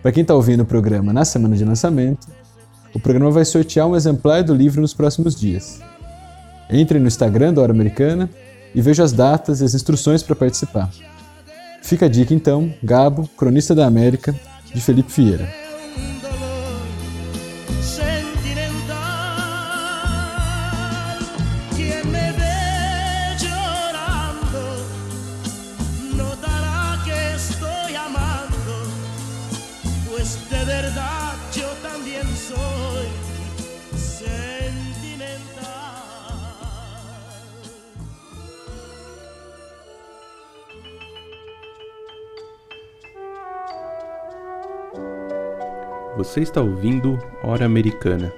para 0.03 0.13
quem 0.13 0.21
está 0.21 0.35
ouvindo 0.35 0.65
o 0.65 0.67
programa 0.67 1.15
na 1.15 1.25
semana 1.25 1.57
de 1.57 1.65
lançamento, 1.65 2.27
o 2.93 3.01
programa 3.01 3.31
vai 3.31 3.47
sortear 3.47 3.87
um 3.87 3.97
exemplar 3.97 4.45
do 4.45 4.55
livro 4.55 4.83
nos 4.83 4.93
próximos 4.93 5.35
dias. 5.35 5.81
Entre 6.69 6.99
no 6.99 7.07
Instagram 7.07 7.55
da 7.55 7.63
Hora 7.63 7.73
Americana 7.73 8.29
e 8.75 8.81
veja 8.81 9.03
as 9.03 9.13
datas 9.13 9.61
e 9.61 9.65
as 9.65 9.75
instruções 9.75 10.23
para 10.23 10.37
participar. 10.37 10.91
Fica 11.83 12.07
a 12.07 12.09
dica 12.09 12.33
então, 12.33 12.73
Gabo, 12.83 13.29
Cronista 13.37 13.75
da 13.75 13.87
América, 13.87 14.35
de 14.73 14.81
Felipe 14.81 15.13
Vieira. 15.13 15.62
Você 46.15 46.43
está 46.43 46.61
ouvindo 46.61 47.19
Hora 47.43 47.65
Americana. 47.65 48.31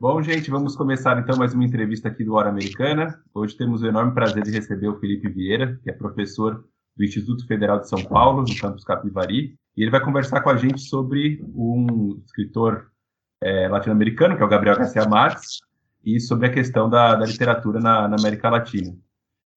Bom, 0.00 0.22
gente, 0.22 0.50
vamos 0.50 0.74
começar 0.74 1.18
então 1.18 1.36
mais 1.36 1.52
uma 1.52 1.66
entrevista 1.66 2.08
aqui 2.08 2.24
do 2.24 2.32
Hora 2.32 2.48
Americana. 2.48 3.22
Hoje 3.34 3.54
temos 3.58 3.82
o 3.82 3.86
enorme 3.86 4.14
prazer 4.14 4.42
de 4.42 4.50
receber 4.50 4.88
o 4.88 4.98
Felipe 4.98 5.28
Vieira, 5.28 5.78
que 5.82 5.90
é 5.90 5.92
professor 5.92 6.64
do 6.96 7.04
Instituto 7.04 7.46
Federal 7.46 7.78
de 7.78 7.90
São 7.90 8.02
Paulo, 8.02 8.40
no 8.40 8.58
campus 8.58 8.84
Capivari, 8.84 9.54
e 9.76 9.82
ele 9.82 9.90
vai 9.90 10.02
conversar 10.02 10.40
com 10.40 10.48
a 10.48 10.56
gente 10.56 10.80
sobre 10.80 11.38
um 11.54 12.22
escritor 12.24 12.90
é, 13.42 13.68
latino-americano, 13.68 14.34
que 14.34 14.42
é 14.42 14.46
o 14.46 14.48
Gabriel 14.48 14.78
Garcia 14.78 15.06
Marques, 15.06 15.58
e 16.02 16.18
sobre 16.18 16.46
a 16.46 16.52
questão 16.52 16.88
da, 16.88 17.16
da 17.16 17.26
literatura 17.26 17.80
na, 17.80 18.08
na 18.08 18.16
América 18.18 18.48
Latina. 18.48 18.96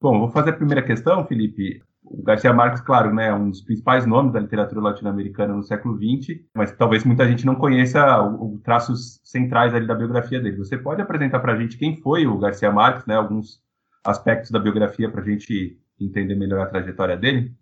Bom, 0.02 0.20
vou 0.20 0.30
fazer 0.30 0.50
a 0.50 0.58
primeira 0.58 0.84
questão, 0.84 1.26
Felipe 1.26 1.82
o 2.04 2.24
Garcia 2.24 2.52
Marques, 2.52 2.82
claro, 2.82 3.14
né, 3.14 3.28
é 3.28 3.34
um 3.34 3.50
dos 3.50 3.62
principais 3.62 4.06
nomes 4.06 4.34
da 4.34 4.40
literatura 4.40 4.82
latino-americana 4.82 5.54
no 5.54 5.64
século 5.64 5.96
XX, 5.96 6.40
mas 6.56 6.72
talvez 6.76 7.04
muita 7.04 7.28
gente 7.28 7.46
não 7.46 7.56
conheça 7.56 8.22
os 8.22 8.62
traços 8.62 9.22
centrais 9.24 9.74
ali 9.74 9.86
da 9.86 9.96
biografia 9.96 10.40
dele. 10.40 10.58
Você 10.58 10.78
pode 10.78 11.02
apresentar 11.02 11.40
para 11.40 11.54
a 11.54 11.60
gente 11.60 11.78
quem 11.78 11.98
foi 11.98 12.26
o 12.26 12.40
Garcia 12.40 12.72
Marques, 12.72 13.06
né, 13.06 13.16
alguns 13.16 13.62
aspectos 14.04 14.50
da 14.50 14.60
biografia 14.60 15.10
para 15.10 15.22
a 15.22 15.26
gente 15.26 15.80
entender 16.00 16.36
melhor 16.36 16.62
a 16.62 16.70
trajetória 16.70 17.16
dele? 17.16 17.54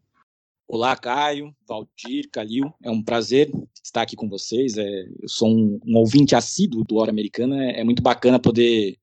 Olá, 0.68 0.96
Caio, 0.96 1.54
Valdir, 1.68 2.30
Calil, 2.32 2.72
é 2.84 2.90
um 2.92 3.04
prazer 3.04 3.52
estar 3.84 4.04
aqui 4.04 4.16
com 4.16 4.30
vocês. 4.30 4.78
É, 4.78 5.02
eu 5.22 5.28
sou 5.28 5.50
um, 5.50 5.80
um 5.86 5.98
ouvinte 5.98 6.36
assíduo 6.36 6.84
do 6.86 6.98
Hora 6.98 7.10
Americana, 7.10 7.56
é, 7.66 7.82
é 7.82 7.84
muito 7.84 8.04
bacana 8.04 8.40
poder 8.40 8.96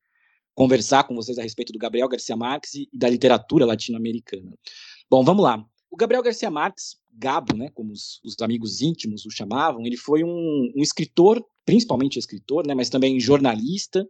conversar 0.54 1.04
com 1.04 1.14
vocês 1.14 1.38
a 1.38 1.42
respeito 1.42 1.72
do 1.72 1.78
Gabriel 1.78 2.08
Garcia 2.08 2.36
Marques 2.36 2.74
e 2.74 2.88
da 2.92 3.10
literatura 3.10 3.66
latino-americana. 3.66 4.56
Bom, 5.08 5.22
vamos 5.22 5.44
lá. 5.44 5.64
O 5.88 5.96
Gabriel 5.96 6.22
Garcia 6.22 6.50
Marques, 6.50 6.96
Gabo, 7.12 7.56
né, 7.56 7.70
como 7.70 7.92
os, 7.92 8.20
os 8.24 8.34
amigos 8.40 8.80
íntimos 8.80 9.24
o 9.24 9.30
chamavam, 9.30 9.86
ele 9.86 9.96
foi 9.96 10.24
um, 10.24 10.72
um, 10.76 10.82
escritor, 10.82 11.40
principalmente 11.64 12.18
escritor, 12.18 12.66
né, 12.66 12.74
mas 12.74 12.90
também 12.90 13.20
jornalista, 13.20 14.06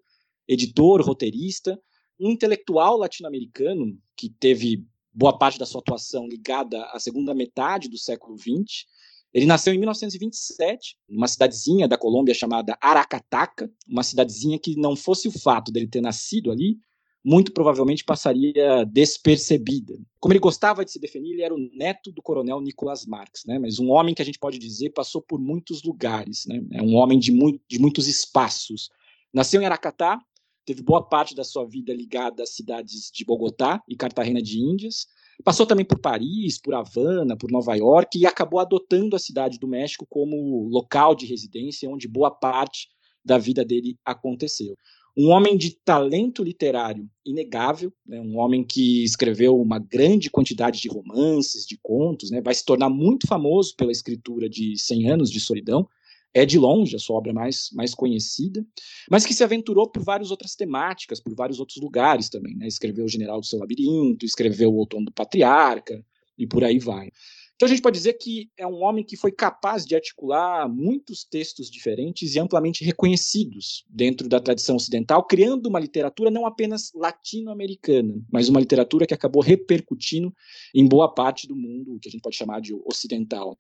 editor, 0.49 1.03
roteirista, 1.03 1.79
um 2.19 2.31
intelectual 2.31 2.97
latino-americano 2.97 3.97
que 4.17 4.31
teve 4.31 4.87
boa 5.13 5.37
parte 5.37 5.59
da 5.59 5.67
sua 5.67 5.83
atuação 5.83 6.27
ligada 6.27 6.83
à 6.87 6.99
segunda 6.99 7.35
metade 7.35 7.91
do 7.91 7.99
século 7.99 8.37
XX. 8.39 8.87
Ele 9.35 9.45
nasceu 9.45 9.75
em 9.75 9.79
1927, 9.79 10.97
numa 11.07 11.29
cidadezinha 11.29 11.87
da 11.87 11.99
Colômbia 11.99 12.35
chamada 12.35 12.77
Aracataca, 12.81 13.71
uma 13.87 14.03
cidadezinha 14.03 14.59
que 14.59 14.77
não 14.77 14.97
fosse 14.97 15.29
o 15.29 15.39
fato 15.39 15.71
dele 15.71 15.89
ter 15.89 16.01
nascido 16.01 16.51
ali, 16.51 16.79
muito 17.27 17.53
provavelmente 17.53 18.05
passaria 18.05 18.85
despercebida. 18.85 19.99
Como 20.21 20.33
ele 20.33 20.39
gostava 20.39 20.85
de 20.85 20.93
se 20.93 21.01
definir, 21.01 21.33
ele 21.33 21.43
era 21.43 21.53
o 21.53 21.59
neto 21.75 22.13
do 22.13 22.23
coronel 22.23 22.61
Nicolas 22.61 23.05
Marx, 23.05 23.43
né? 23.45 23.59
mas 23.59 23.81
um 23.81 23.91
homem 23.91 24.15
que 24.15 24.23
a 24.23 24.25
gente 24.25 24.39
pode 24.39 24.61
dizer 24.61 24.91
passou 24.91 25.21
por 25.21 25.41
muitos 25.41 25.83
lugares, 25.83 26.47
né? 26.47 26.63
é 26.75 26.81
um 26.81 26.95
homem 26.95 27.19
de, 27.19 27.33
de 27.69 27.81
muitos 27.81 28.07
espaços. 28.07 28.91
Nasceu 29.35 29.61
em 29.61 29.65
Aracatá, 29.65 30.21
teve 30.65 30.85
boa 30.85 31.03
parte 31.03 31.35
da 31.35 31.43
sua 31.43 31.67
vida 31.67 31.93
ligada 31.93 32.45
às 32.45 32.51
cidades 32.51 33.11
de 33.13 33.25
Bogotá 33.25 33.83
e 33.89 33.97
Cartagena 33.97 34.41
de 34.41 34.61
Índias, 34.61 35.09
Passou 35.45 35.67
também 35.67 35.85
por 35.85 35.99
Paris, 35.99 36.59
por 36.59 36.73
Havana, 36.73 37.37
por 37.37 37.51
Nova 37.51 37.75
York 37.75 38.19
e 38.19 38.25
acabou 38.25 38.59
adotando 38.59 39.15
a 39.15 39.19
cidade 39.19 39.59
do 39.59 39.69
México 39.69 40.07
como 40.09 40.67
local 40.67 41.15
de 41.15 41.27
residência 41.27 41.91
onde 41.91 42.09
boa 42.09 42.31
parte 42.31 42.89
da 43.23 43.37
vida 43.37 43.63
dele 43.63 43.99
aconteceu 44.03 44.75
um 45.17 45.31
homem 45.31 45.57
de 45.57 45.71
talento 45.71 46.45
literário 46.45 47.09
inegável, 47.25 47.93
né, 48.07 48.21
um 48.21 48.37
homem 48.39 48.63
que 48.63 49.03
escreveu 49.03 49.59
uma 49.59 49.79
grande 49.79 50.29
quantidade 50.29 50.81
de 50.81 50.89
romances, 50.89 51.67
de 51.67 51.79
contos, 51.83 52.31
né, 52.31 52.41
vai 52.43 52.55
se 52.55 52.65
tornar 52.65 52.91
muito 52.91 53.27
famoso 53.27 53.75
pela 53.77 53.91
escritura 53.91 54.49
de 54.49 54.79
Cem 54.79 55.09
Anos 55.09 55.31
de 55.31 55.41
Solidão, 55.41 55.89
é 56.35 56.45
de 56.45 56.59
longe 56.59 56.95
a 56.95 56.99
sua 56.99 57.17
obra 57.17 57.33
mais, 57.33 57.71
mais 57.73 57.95
conhecida, 57.95 58.65
mas 59.11 59.25
que 59.25 59.33
se 59.33 59.43
aventurou 59.43 59.89
por 59.89 60.03
várias 60.03 60.31
outras 60.31 60.55
temáticas, 60.55 61.19
por 61.19 61.35
vários 61.35 61.59
outros 61.59 61.81
lugares 61.81 62.29
também. 62.29 62.55
Né? 62.55 62.67
Escreveu 62.67 63.07
O 63.07 63.09
General 63.09 63.41
do 63.41 63.47
Seu 63.47 63.59
Labirinto, 63.59 64.27
escreveu 64.27 64.71
O 64.71 64.77
Outono 64.77 65.07
do 65.07 65.13
Patriarca, 65.13 66.05
e 66.39 66.47
por 66.47 66.63
aí 66.63 66.79
vai. 66.79 67.11
Então 67.57 67.67
a 67.67 67.71
gente 67.71 67.81
pode 67.81 67.97
dizer 67.97 68.13
que 68.15 68.51
é 68.59 68.67
um 68.67 68.83
homem 68.83 69.03
que 69.03 69.17
foi 69.17 69.33
capaz 69.33 69.87
de 69.87 69.95
articular 69.95 70.69
muitos 70.69 71.25
textos 71.25 71.71
diferentes 71.71 72.35
e 72.35 72.39
amplamente 72.39 72.85
reconhecidos 72.85 73.83
dentro 73.89 74.29
da 74.29 74.39
tradição 74.39 74.77
ocidental, 74.77 75.25
criando 75.25 75.67
uma 75.67 75.81
literatura 75.81 76.31
não 76.31 76.45
apenas 76.45 76.93
latino-americana, 76.95 78.23
mas 78.31 78.51
uma 78.51 78.61
literatura 78.61 79.07
que 79.07 79.15
acabou 79.15 79.43
repercutindo 79.43 80.35
em 80.75 80.87
boa 80.87 81.13
parte 81.13 81.49
do 81.49 81.57
mundo, 81.57 81.99
que 81.99 82.09
a 82.09 82.13
gente 82.13 82.21
pode 82.21 82.37
chamar 82.37 82.61
de 82.61 82.75
ocidental. 82.85 83.59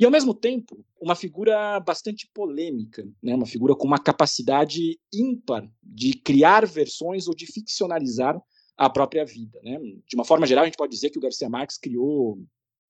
E, 0.00 0.04
ao 0.04 0.10
mesmo 0.10 0.34
tempo, 0.34 0.84
uma 1.00 1.14
figura 1.14 1.78
bastante 1.78 2.28
polêmica, 2.34 3.08
né? 3.22 3.36
uma 3.36 3.46
figura 3.46 3.74
com 3.74 3.86
uma 3.86 3.98
capacidade 3.98 4.98
ímpar 5.12 5.68
de 5.82 6.12
criar 6.12 6.66
versões 6.66 7.28
ou 7.28 7.34
de 7.34 7.46
ficcionalizar 7.46 8.40
a 8.76 8.90
própria 8.90 9.24
vida. 9.24 9.60
Né? 9.62 9.78
De 10.08 10.16
uma 10.16 10.24
forma 10.24 10.46
geral, 10.46 10.62
a 10.62 10.66
gente 10.66 10.76
pode 10.76 10.92
dizer 10.92 11.10
que 11.10 11.18
o 11.18 11.20
Garcia 11.20 11.48
Marques 11.48 11.78
criou 11.78 12.38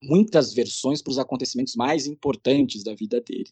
muitas 0.02 0.52
versões 0.54 1.02
para 1.02 1.10
os 1.10 1.18
acontecimentos 1.18 1.74
mais 1.74 2.06
importantes 2.06 2.82
da 2.82 2.94
vida 2.94 3.20
dele. 3.20 3.50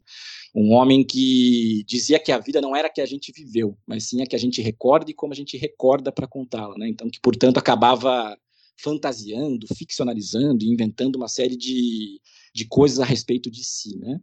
Um 0.55 0.73
homem 0.73 1.05
que 1.05 1.85
dizia 1.87 2.19
que 2.19 2.31
a 2.31 2.39
vida 2.39 2.61
não 2.61 2.75
era 2.75 2.89
a 2.89 2.91
que 2.91 3.01
a 3.01 3.07
gente 3.07 3.33
viveu, 3.33 3.77
mas 3.87 4.05
sim 4.05 4.23
a 4.23 4.27
que 4.27 4.37
a 4.37 4.39
gente 4.39 4.63
recorda 4.63 5.11
e 5.11 5.15
como 5.15 5.33
a 5.33 5.37
gente 5.37 5.57
recorda 5.57 6.13
para 6.13 6.27
contá-la, 6.27 6.77
né? 6.79 6.89
Então 6.89 7.11
que 7.11 7.21
portanto 7.21 7.59
acabava 7.59 8.37
fantasiando, 8.77 9.67
ficcionalizando 9.75 10.65
e 10.65 10.69
inventando 10.69 11.17
uma 11.17 11.29
série 11.29 11.57
de, 11.57 12.21
de 12.55 12.65
coisas 12.67 13.01
a 13.01 13.05
respeito 13.05 13.51
de 13.51 13.65
si, 13.65 13.97
né? 13.99 14.21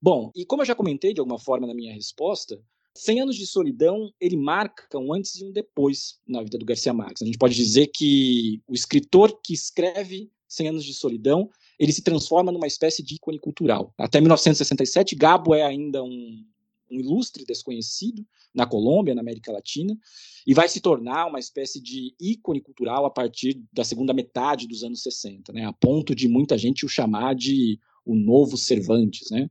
Bom, 0.00 0.32
e 0.34 0.44
como 0.44 0.62
eu 0.62 0.66
já 0.66 0.74
comentei 0.74 1.14
de 1.14 1.20
alguma 1.20 1.38
forma 1.38 1.66
na 1.66 1.74
minha 1.74 1.94
resposta, 1.94 2.60
100 2.94 3.20
anos 3.20 3.36
de 3.36 3.46
solidão, 3.46 4.12
ele 4.20 4.36
marca 4.36 4.98
um 4.98 5.12
antes 5.12 5.36
e 5.36 5.44
um 5.44 5.52
depois 5.52 6.18
na 6.26 6.42
vida 6.42 6.58
do 6.58 6.64
Garcia 6.64 6.92
Marques. 6.92 7.22
A 7.22 7.24
gente 7.24 7.38
pode 7.38 7.54
dizer 7.54 7.86
que 7.86 8.60
o 8.66 8.74
escritor 8.74 9.40
que 9.42 9.54
escreve 9.54 10.30
100 10.48 10.68
anos 10.68 10.84
de 10.84 10.92
solidão 10.92 11.48
ele 11.82 11.92
se 11.92 12.00
transforma 12.00 12.52
numa 12.52 12.68
espécie 12.68 13.02
de 13.02 13.16
ícone 13.16 13.40
cultural. 13.40 13.92
Até 13.98 14.20
1967, 14.20 15.16
Gabo 15.16 15.52
é 15.52 15.64
ainda 15.64 16.00
um, 16.00 16.46
um 16.88 17.00
ilustre 17.00 17.44
desconhecido 17.44 18.24
na 18.54 18.64
Colômbia, 18.64 19.16
na 19.16 19.20
América 19.20 19.50
Latina, 19.50 19.98
e 20.46 20.54
vai 20.54 20.68
se 20.68 20.80
tornar 20.80 21.26
uma 21.26 21.40
espécie 21.40 21.82
de 21.82 22.14
ícone 22.20 22.60
cultural 22.60 23.04
a 23.04 23.10
partir 23.10 23.60
da 23.72 23.82
segunda 23.82 24.14
metade 24.14 24.68
dos 24.68 24.84
anos 24.84 25.02
60, 25.02 25.52
né, 25.52 25.64
a 25.64 25.72
ponto 25.72 26.14
de 26.14 26.28
muita 26.28 26.56
gente 26.56 26.86
o 26.86 26.88
chamar 26.88 27.34
de 27.34 27.80
o 28.06 28.14
novo 28.14 28.56
Cervantes. 28.56 29.28
Né? 29.32 29.50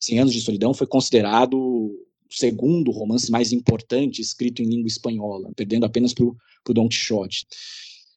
Cem 0.00 0.18
Anos 0.18 0.34
de 0.34 0.40
Solidão 0.40 0.74
foi 0.74 0.86
considerado 0.88 1.56
o 1.56 2.06
segundo 2.28 2.90
romance 2.90 3.30
mais 3.30 3.52
importante 3.52 4.20
escrito 4.20 4.62
em 4.62 4.66
língua 4.66 4.88
espanhola, 4.88 5.52
perdendo 5.54 5.86
apenas 5.86 6.12
para 6.12 6.24
o 6.24 6.74
Don 6.74 6.88
Quixote. 6.88 7.46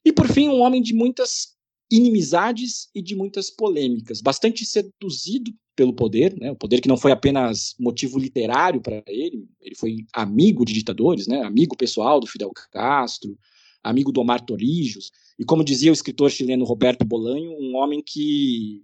E, 0.04 0.12
por 0.12 0.28
fim, 0.28 0.50
um 0.50 0.62
homem 0.62 0.82
de 0.82 0.96
muitas 0.96 1.61
inimizades 1.92 2.90
e 2.96 3.02
de 3.02 3.16
muitas 3.16 3.52
polêmicas, 3.52 4.22
bastante 4.22 4.66
seduzido 4.66 5.54
pelo 5.76 5.94
poder, 5.94 6.34
né? 6.40 6.52
o 6.52 6.56
poder 6.56 6.80
que 6.80 6.88
não 6.88 6.98
foi 6.98 7.12
apenas 7.12 7.76
motivo 7.78 8.18
literário 8.18 8.82
para 8.82 9.04
ele, 9.08 9.46
ele 9.60 9.76
foi 9.76 10.06
amigo 10.14 10.64
de 10.64 10.74
ditadores, 10.74 11.28
né? 11.28 11.42
amigo 11.42 11.76
pessoal 11.76 12.20
do 12.20 12.28
Fidel 12.28 12.52
Castro, 12.72 13.38
amigo 13.84 14.12
do 14.12 14.22
Omar 14.22 14.46
Torrijos, 14.46 15.12
e 15.38 15.44
como 15.44 15.64
dizia 15.64 15.92
o 15.92 15.94
escritor 15.94 16.32
chileno 16.32 16.64
Roberto 16.66 17.04
Bolanho, 17.04 17.52
um 17.60 17.76
homem 17.76 18.02
que 18.02 18.84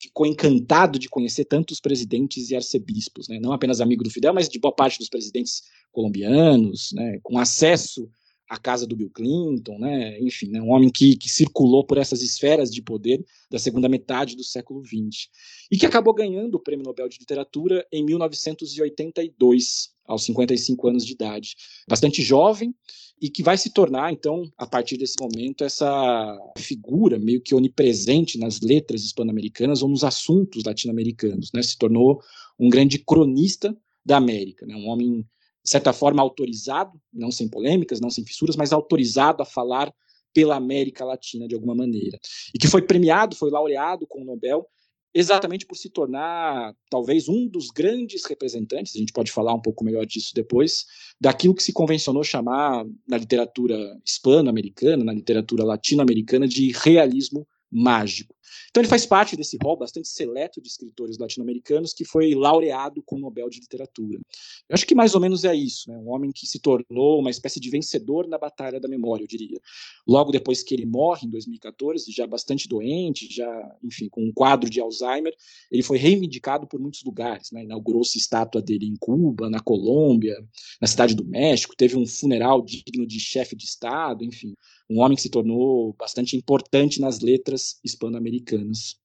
ficou 0.00 0.26
encantado 0.26 0.98
de 0.98 1.08
conhecer 1.08 1.46
tantos 1.46 1.80
presidentes 1.80 2.50
e 2.50 2.56
arcebispos, 2.56 3.26
né? 3.26 3.38
não 3.40 3.52
apenas 3.52 3.80
amigo 3.80 4.04
do 4.04 4.10
Fidel, 4.10 4.34
mas 4.34 4.48
de 4.48 4.60
boa 4.60 4.74
parte 4.74 4.98
dos 4.98 5.08
presidentes 5.08 5.62
colombianos, 5.90 6.90
né? 6.92 7.18
com 7.22 7.38
acesso 7.38 8.08
a 8.48 8.58
casa 8.58 8.86
do 8.86 8.96
Bill 8.96 9.10
Clinton, 9.10 9.78
né? 9.78 10.18
enfim, 10.20 10.48
né? 10.48 10.60
um 10.60 10.70
homem 10.70 10.90
que, 10.90 11.16
que 11.16 11.28
circulou 11.28 11.84
por 11.84 11.98
essas 11.98 12.22
esferas 12.22 12.70
de 12.70 12.82
poder 12.82 13.24
da 13.50 13.58
segunda 13.58 13.88
metade 13.88 14.36
do 14.36 14.44
século 14.44 14.84
XX 14.84 15.28
e 15.70 15.78
que 15.78 15.86
acabou 15.86 16.12
ganhando 16.12 16.56
o 16.56 16.60
Prêmio 16.60 16.84
Nobel 16.84 17.08
de 17.08 17.18
Literatura 17.18 17.86
em 17.90 18.04
1982, 18.04 19.94
aos 20.06 20.24
55 20.24 20.88
anos 20.88 21.06
de 21.06 21.12
idade. 21.12 21.56
Bastante 21.88 22.22
jovem 22.22 22.74
e 23.20 23.30
que 23.30 23.42
vai 23.42 23.56
se 23.56 23.70
tornar, 23.70 24.12
então, 24.12 24.50
a 24.58 24.66
partir 24.66 24.98
desse 24.98 25.14
momento, 25.18 25.64
essa 25.64 26.36
figura 26.58 27.18
meio 27.18 27.40
que 27.40 27.54
onipresente 27.54 28.38
nas 28.38 28.60
letras 28.60 29.02
hispano-americanas 29.02 29.82
ou 29.82 29.88
nos 29.88 30.04
assuntos 30.04 30.64
latino-americanos. 30.64 31.50
Né? 31.54 31.62
Se 31.62 31.78
tornou 31.78 32.20
um 32.58 32.68
grande 32.68 32.98
cronista 32.98 33.74
da 34.04 34.18
América, 34.18 34.66
né? 34.66 34.74
um 34.76 34.88
homem 34.88 35.26
de 35.64 35.70
certa 35.70 35.92
forma, 35.92 36.20
autorizado, 36.20 36.92
não 37.12 37.30
sem 37.30 37.48
polêmicas, 37.48 38.00
não 38.00 38.10
sem 38.10 38.24
fissuras, 38.24 38.54
mas 38.54 38.72
autorizado 38.72 39.42
a 39.42 39.46
falar 39.46 39.92
pela 40.34 40.56
América 40.56 41.04
Latina 41.04 41.48
de 41.48 41.54
alguma 41.54 41.74
maneira. 41.74 42.18
E 42.54 42.58
que 42.58 42.68
foi 42.68 42.82
premiado, 42.82 43.34
foi 43.34 43.50
laureado 43.50 44.06
com 44.06 44.20
o 44.20 44.24
Nobel, 44.24 44.66
exatamente 45.14 45.64
por 45.64 45.76
se 45.76 45.88
tornar 45.88 46.74
talvez 46.90 47.28
um 47.28 47.48
dos 47.48 47.68
grandes 47.68 48.24
representantes, 48.26 48.94
a 48.94 48.98
gente 48.98 49.12
pode 49.12 49.30
falar 49.30 49.54
um 49.54 49.62
pouco 49.62 49.84
melhor 49.84 50.04
disso 50.04 50.32
depois, 50.34 50.84
daquilo 51.20 51.54
que 51.54 51.62
se 51.62 51.72
convencionou 51.72 52.24
chamar 52.24 52.84
na 53.08 53.16
literatura 53.16 53.76
hispano-americana, 54.04 55.04
na 55.04 55.12
literatura 55.12 55.64
latino-americana, 55.64 56.48
de 56.48 56.72
realismo 56.72 57.46
mágico. 57.74 58.34
Então 58.70 58.80
ele 58.80 58.88
faz 58.88 59.04
parte 59.04 59.36
desse 59.36 59.58
rol 59.62 59.76
bastante 59.76 60.08
seleto 60.08 60.60
de 60.60 60.68
escritores 60.68 61.18
latino-americanos 61.18 61.92
que 61.92 62.04
foi 62.04 62.34
laureado 62.34 63.02
com 63.04 63.16
o 63.16 63.18
Nobel 63.18 63.48
de 63.48 63.60
Literatura. 63.60 64.20
Eu 64.68 64.74
acho 64.74 64.86
que 64.86 64.94
mais 64.94 65.14
ou 65.14 65.20
menos 65.20 65.44
é 65.44 65.54
isso, 65.54 65.90
né? 65.90 65.96
um 65.98 66.10
homem 66.10 66.30
que 66.32 66.46
se 66.46 66.58
tornou 66.58 67.20
uma 67.20 67.30
espécie 67.30 67.58
de 67.58 67.70
vencedor 67.70 68.28
na 68.28 68.38
batalha 68.38 68.80
da 68.80 68.88
memória, 68.88 69.24
eu 69.24 69.28
diria. 69.28 69.60
Logo 70.06 70.30
depois 70.30 70.62
que 70.62 70.74
ele 70.74 70.86
morre, 70.86 71.26
em 71.26 71.30
2014, 71.30 72.10
já 72.12 72.26
bastante 72.26 72.68
doente, 72.68 73.32
já, 73.32 73.76
enfim, 73.82 74.08
com 74.08 74.22
um 74.22 74.32
quadro 74.32 74.68
de 74.70 74.80
Alzheimer, 74.80 75.34
ele 75.70 75.82
foi 75.82 75.98
reivindicado 75.98 76.66
por 76.66 76.80
muitos 76.80 77.02
lugares. 77.02 77.50
Né? 77.50 77.64
Inaugurou-se 77.64 78.18
estátua 78.18 78.62
dele 78.62 78.86
em 78.86 78.96
Cuba, 78.96 79.50
na 79.50 79.60
Colômbia, 79.60 80.36
na 80.80 80.86
Cidade 80.86 81.14
do 81.14 81.24
México, 81.24 81.74
teve 81.76 81.96
um 81.96 82.06
funeral 82.06 82.62
digno 82.62 83.06
de 83.06 83.18
chefe 83.18 83.56
de 83.56 83.64
Estado, 83.64 84.24
enfim 84.24 84.54
um 84.90 85.00
homem 85.00 85.16
que 85.16 85.22
se 85.22 85.30
tornou 85.30 85.94
bastante 85.98 86.36
importante 86.36 87.00
nas 87.00 87.20
letras 87.20 87.78
hispano-americanas. 87.84 88.96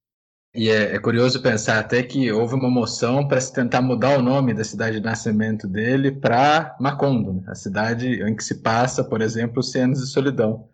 E 0.53 0.67
é, 0.67 0.95
é, 0.95 0.99
curioso 0.99 1.41
pensar 1.41 1.79
até 1.79 2.01
que 2.01 2.31
houve 2.31 2.55
uma 2.55 2.69
moção 2.69 3.27
para 3.27 3.39
se 3.39 3.53
tentar 3.53 3.81
mudar 3.81 4.17
o 4.17 4.21
nome 4.21 4.53
da 4.53 4.63
cidade 4.63 4.97
de 4.97 5.05
nascimento 5.05 5.67
dele 5.67 6.11
para 6.11 6.75
Macondo, 6.79 7.33
né? 7.33 7.43
a 7.47 7.55
cidade 7.55 8.21
em 8.23 8.35
que 8.35 8.43
se 8.43 8.55
passa, 8.61 9.03
por 9.03 9.21
exemplo, 9.21 9.61
Cenas 9.61 9.99
de 9.99 10.07
Solidão. 10.07 10.67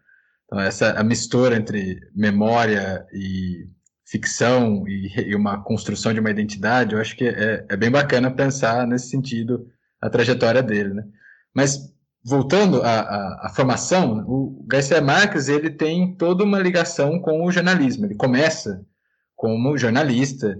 Então, 0.45 0.59
essa 0.61 0.91
a 0.91 1.03
mistura 1.03 1.57
entre 1.57 1.99
memória 2.15 3.05
e 3.11 3.67
ficção 4.05 4.87
e, 4.87 5.31
e, 5.31 5.35
uma 5.35 5.61
construção 5.61 6.13
de 6.13 6.19
uma 6.21 6.29
identidade, 6.29 6.93
eu 6.93 7.01
acho 7.01 7.15
que 7.15 7.25
é, 7.25 7.65
é 7.67 7.75
bem 7.75 7.91
bacana 7.91 8.31
pensar 8.31 8.87
nesse 8.87 9.09
sentido 9.09 9.67
a 9.99 10.09
trajetória 10.09 10.63
dele. 10.63 10.93
Né? 10.93 11.03
Mas 11.53 11.93
voltando 12.25 12.81
à, 12.81 13.01
à, 13.01 13.45
à, 13.45 13.49
formação, 13.49 14.25
o 14.27 14.65
Garcia 14.65 14.99
Marques 14.99 15.47
ele 15.47 15.69
tem 15.69 16.15
toda 16.15 16.43
uma 16.43 16.57
ligação 16.57 17.19
com 17.19 17.45
o 17.45 17.51
jornalismo. 17.51 18.07
Ele 18.07 18.15
começa 18.15 18.83
como 19.35 19.77
jornalista, 19.77 20.57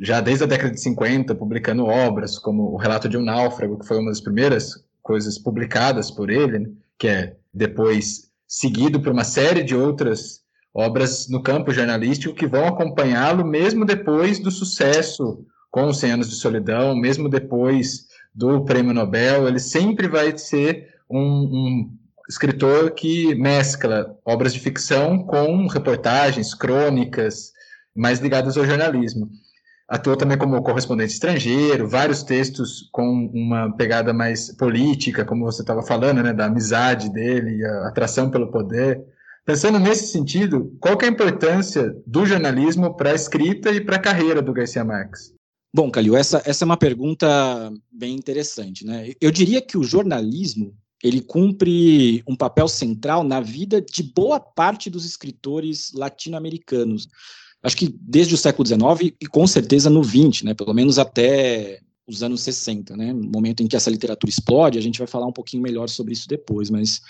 já 0.00 0.20
desde 0.20 0.44
a 0.44 0.46
década 0.46 0.70
de 0.70 0.80
50, 0.80 1.34
publicando 1.34 1.86
obras 1.86 2.38
como 2.38 2.72
O 2.72 2.76
Relato 2.76 3.08
de 3.08 3.16
um 3.16 3.24
Náufrago, 3.24 3.80
que 3.80 3.86
foi 3.86 3.98
uma 3.98 4.10
das 4.10 4.20
primeiras 4.20 4.84
coisas 5.02 5.36
publicadas 5.38 6.08
por 6.08 6.30
ele, 6.30 6.60
né? 6.60 6.70
que 6.96 7.08
é 7.08 7.36
depois 7.52 8.30
seguido 8.46 9.00
por 9.00 9.12
uma 9.12 9.24
série 9.24 9.64
de 9.64 9.74
outras 9.74 10.42
obras 10.72 11.28
no 11.28 11.42
campo 11.42 11.72
jornalístico 11.72 12.34
que 12.34 12.46
vão 12.46 12.68
acompanhá-lo 12.68 13.44
mesmo 13.44 13.84
depois 13.84 14.38
do 14.38 14.50
sucesso 14.50 15.44
com 15.70 15.86
os 15.86 15.98
100 15.98 16.12
anos 16.12 16.30
de 16.30 16.36
solidão, 16.36 16.94
mesmo 16.94 17.28
depois 17.28 18.06
do 18.32 18.64
prêmio 18.64 18.94
Nobel, 18.94 19.48
ele 19.48 19.58
sempre 19.58 20.06
vai 20.06 20.36
ser 20.38 20.97
um, 21.10 21.20
um, 21.20 21.98
escritor 22.28 22.90
que 22.92 23.34
mescla 23.34 24.16
obras 24.24 24.52
de 24.52 24.60
ficção 24.60 25.22
com 25.22 25.66
reportagens, 25.66 26.54
crônicas, 26.54 27.52
mais 27.96 28.20
ligadas 28.20 28.56
ao 28.56 28.66
jornalismo. 28.66 29.30
Atuou 29.88 30.16
também 30.16 30.36
como 30.36 30.62
correspondente 30.62 31.14
estrangeiro, 31.14 31.88
vários 31.88 32.22
textos 32.22 32.90
com 32.92 33.30
uma 33.32 33.74
pegada 33.74 34.12
mais 34.12 34.54
política, 34.54 35.24
como 35.24 35.46
você 35.46 35.62
estava 35.62 35.82
falando, 35.82 36.22
né, 36.22 36.34
da 36.34 36.44
amizade 36.44 37.10
dele, 37.10 37.64
a 37.64 37.88
atração 37.88 38.30
pelo 38.30 38.50
poder. 38.50 39.02
Pensando 39.46 39.78
nesse 39.78 40.08
sentido, 40.08 40.76
qual 40.78 40.98
é 41.00 41.06
a 41.06 41.08
importância 41.08 41.96
do 42.06 42.26
jornalismo 42.26 42.94
para 42.94 43.12
a 43.12 43.14
escrita 43.14 43.70
e 43.70 43.80
para 43.80 43.96
a 43.96 43.98
carreira 44.00 44.42
do 44.42 44.52
Garcia 44.52 44.84
Marques? 44.84 45.32
Bom, 45.74 45.90
Calil, 45.90 46.14
essa, 46.14 46.42
essa 46.44 46.64
é 46.64 46.66
uma 46.66 46.76
pergunta 46.76 47.26
bem 47.90 48.14
interessante. 48.14 48.84
Né? 48.84 49.12
Eu 49.18 49.30
diria 49.30 49.62
que 49.62 49.78
o 49.78 49.82
jornalismo 49.82 50.74
ele 51.02 51.20
cumpre 51.20 52.22
um 52.26 52.34
papel 52.34 52.68
central 52.68 53.22
na 53.22 53.40
vida 53.40 53.80
de 53.80 54.02
boa 54.02 54.40
parte 54.40 54.90
dos 54.90 55.04
escritores 55.04 55.92
latino-americanos. 55.92 57.08
Acho 57.62 57.76
que 57.76 57.94
desde 58.00 58.34
o 58.34 58.38
século 58.38 58.66
XIX 58.66 59.14
e 59.20 59.26
com 59.26 59.46
certeza 59.46 59.90
no 59.90 60.02
XX, 60.02 60.42
né? 60.42 60.54
pelo 60.54 60.74
menos 60.74 60.98
até 60.98 61.80
os 62.06 62.22
anos 62.22 62.40
60, 62.42 62.96
né? 62.96 63.12
no 63.12 63.28
momento 63.28 63.62
em 63.62 63.66
que 63.66 63.76
essa 63.76 63.90
literatura 63.90 64.30
explode, 64.30 64.78
a 64.78 64.82
gente 64.82 64.98
vai 64.98 65.06
falar 65.06 65.26
um 65.26 65.32
pouquinho 65.32 65.62
melhor 65.62 65.88
sobre 65.88 66.12
isso 66.12 66.28
depois, 66.28 66.70
mas 66.70 67.00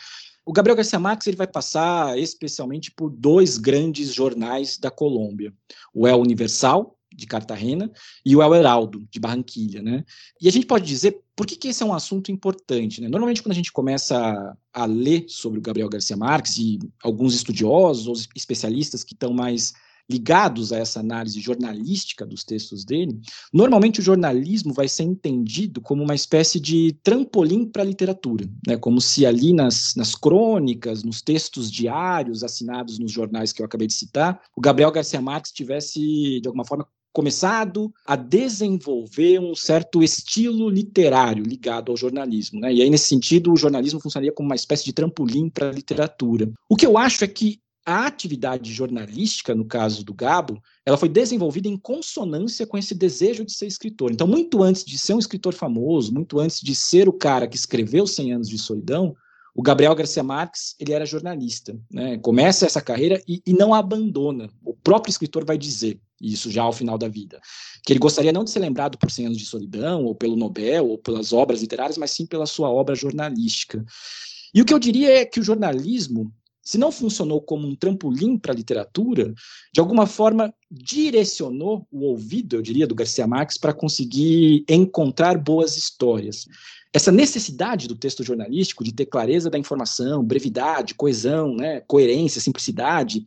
o 0.45 0.53
Gabriel 0.53 0.77
Garcia 0.77 0.99
Marques 0.99 1.27
ele 1.27 1.37
vai 1.37 1.47
passar 1.47 2.19
especialmente 2.19 2.91
por 2.91 3.11
dois 3.11 3.59
grandes 3.59 4.13
jornais 4.13 4.79
da 4.79 4.91
Colômbia, 4.91 5.53
o 5.95 6.09
El 6.09 6.21
Universal, 6.21 6.98
de 7.19 7.27
Cartagena, 7.27 7.91
e 8.25 8.37
o 8.37 8.43
El 8.43 8.55
Heraldo, 8.55 9.05
de 9.11 9.19
Barranquilha, 9.19 9.83
né? 9.83 10.05
E 10.41 10.47
a 10.47 10.53
gente 10.53 10.67
pode 10.67 10.87
dizer 10.87 11.21
por 11.35 11.47
que, 11.47 11.57
que 11.57 11.69
esse 11.69 11.83
é 11.83 11.87
um 11.87 11.93
assunto 11.93 12.31
importante, 12.31 13.01
né? 13.01 13.09
Normalmente, 13.09 13.43
quando 13.43 13.53
a 13.53 13.57
gente 13.57 13.73
começa 13.73 14.57
a, 14.73 14.87
ler 14.87 15.25
sobre 15.29 15.59
o 15.59 15.63
Gabriel 15.63 15.89
Garcia 15.89 16.17
Marques, 16.17 16.59
e 16.59 16.79
alguns 17.03 17.35
estudiosos 17.35 18.07
ou 18.07 18.15
especialistas 18.37 19.03
que 19.03 19.15
estão 19.15 19.33
mais 19.33 19.75
ligados 20.11 20.73
a 20.73 20.79
essa 20.79 21.01
análise 21.01 21.39
jornalística 21.39 22.25
dos 22.25 22.43
textos 22.43 22.85
dele, 22.85 23.21
normalmente 23.53 24.01
o 24.01 24.03
jornalismo 24.03 24.73
vai 24.73 24.89
ser 24.89 25.03
entendido 25.03 25.83
como 25.83 26.03
uma 26.03 26.15
espécie 26.15 26.59
de 26.59 26.97
trampolim 27.03 27.67
para 27.67 27.83
a 27.83 27.87
literatura, 27.87 28.49
né? 28.67 28.77
como 28.79 29.01
se 29.01 29.27
ali 29.27 29.53
nas, 29.53 29.95
nas 29.95 30.15
crônicas, 30.15 31.05
nos 31.05 31.21
textos 31.21 31.71
diários 31.71 32.43
assinados 32.43 32.99
nos 32.99 33.13
jornais 33.13 33.53
que 33.53 33.61
eu 33.61 33.67
acabei 33.67 33.87
de 33.87 33.95
citar, 33.95 34.41
o 34.57 34.61
Gabriel 34.61 34.91
Garcia 34.91 35.21
Marques 35.21 35.53
tivesse, 35.53 36.41
de 36.41 36.49
alguma 36.49 36.65
forma, 36.65 36.87
começado 37.19 37.93
a 38.07 38.15
desenvolver 38.15 39.41
um 39.41 39.53
certo 39.53 40.05
estilo 40.05 40.71
literário 40.71 41.43
ligado 41.43 41.91
ao 41.91 41.97
jornalismo. 41.97 42.61
Né? 42.61 42.75
E 42.75 42.81
aí, 42.81 42.89
nesse 42.89 43.09
sentido, 43.09 43.53
o 43.53 43.57
jornalismo 43.57 43.99
funcionaria 43.99 44.31
como 44.31 44.49
uma 44.49 44.55
espécie 44.55 44.85
de 44.85 44.93
trampolim 44.93 45.51
para 45.51 45.69
a 45.69 45.73
literatura. 45.73 46.49
O 46.69 46.77
que 46.77 46.87
eu 46.87 46.97
acho 46.97 47.25
é 47.25 47.27
que 47.27 47.59
a 47.85 48.07
atividade 48.07 48.73
jornalística, 48.73 49.53
no 49.53 49.65
caso 49.65 50.05
do 50.05 50.15
Gabo, 50.15 50.63
ela 50.87 50.97
foi 50.97 51.09
desenvolvida 51.09 51.67
em 51.67 51.77
consonância 51.77 52.65
com 52.65 52.79
esse 52.79 52.95
desejo 52.95 53.45
de 53.45 53.51
ser 53.51 53.67
escritor. 53.67 54.13
Então, 54.13 54.29
muito 54.29 54.63
antes 54.63 54.85
de 54.85 54.97
ser 54.97 55.15
um 55.15 55.19
escritor 55.19 55.55
famoso, 55.55 56.15
muito 56.15 56.39
antes 56.39 56.61
de 56.61 56.73
ser 56.77 57.09
o 57.09 57.13
cara 57.13 57.49
que 57.49 57.57
escreveu 57.57 58.07
100 58.07 58.33
anos 58.33 58.49
de 58.49 58.59
solidão, 58.59 59.17
o 59.59 59.63
Gabriel 59.63 59.93
Garcia 59.93 60.23
Marques, 60.23 60.77
ele 60.79 60.93
era 60.93 61.05
jornalista, 61.05 61.77
né? 61.91 62.17
Começa 62.19 62.65
essa 62.65 62.81
carreira 62.81 63.21
e, 63.27 63.43
e 63.45 63.53
não 63.53 63.75
abandona. 63.75 64.49
O 64.65 64.73
próprio 64.73 65.11
escritor 65.11 65.45
vai 65.45 65.59
dizer, 65.59 65.99
isso 66.21 66.49
já 66.49 66.63
ao 66.63 66.73
final 66.73 66.97
da 66.97 67.09
vida, 67.09 67.41
que 67.85 67.93
ele 67.93 67.99
gostaria 67.99 68.31
não 68.31 68.45
de 68.45 68.51
ser 68.51 68.61
lembrado 68.61 68.97
por 68.97 69.11
100 69.11 69.27
anos 69.27 69.39
de 69.39 69.45
solidão, 69.45 70.05
ou 70.05 70.15
pelo 70.15 70.37
Nobel, 70.37 70.87
ou 70.87 70.97
pelas 70.97 71.33
obras 71.33 71.61
literárias, 71.61 71.99
mas 71.99 72.13
sim 72.13 72.25
pela 72.25 72.47
sua 72.47 72.71
obra 72.71 72.95
jornalística. 72.95 73.85
E 74.55 74.63
o 74.63 74.65
que 74.65 74.73
eu 74.73 74.79
diria 74.79 75.23
é 75.23 75.25
que 75.25 75.41
o 75.41 75.43
jornalismo, 75.43 76.33
se 76.63 76.79
não 76.79 76.93
funcionou 76.93 77.43
como 77.43 77.67
um 77.67 77.75
trampolim 77.75 78.39
para 78.39 78.53
a 78.53 78.57
literatura, 78.57 79.35
de 79.75 79.81
alguma 79.81 80.07
forma 80.07 80.55
direcionou 80.71 81.85
o 81.91 82.05
ouvido, 82.05 82.55
eu 82.55 82.63
diria, 82.63 82.87
do 82.87 82.95
Garcia 82.95 83.27
Marques 83.27 83.59
para 83.59 83.75
conseguir 83.75 84.65
encontrar 84.69 85.37
boas 85.37 85.77
histórias. 85.77 86.47
Essa 86.93 87.13
necessidade 87.13 87.87
do 87.87 87.95
texto 87.95 88.25
jornalístico 88.25 88.83
de 88.83 88.93
ter 88.93 89.07
clareza 89.07 89.51
da 89.51 89.59
informação, 89.59 90.25
brevidade, 90.25 90.95
coesão, 90.95 91.55
né, 91.55 91.81
coerência, 91.81 92.41
simplicidade, 92.41 93.27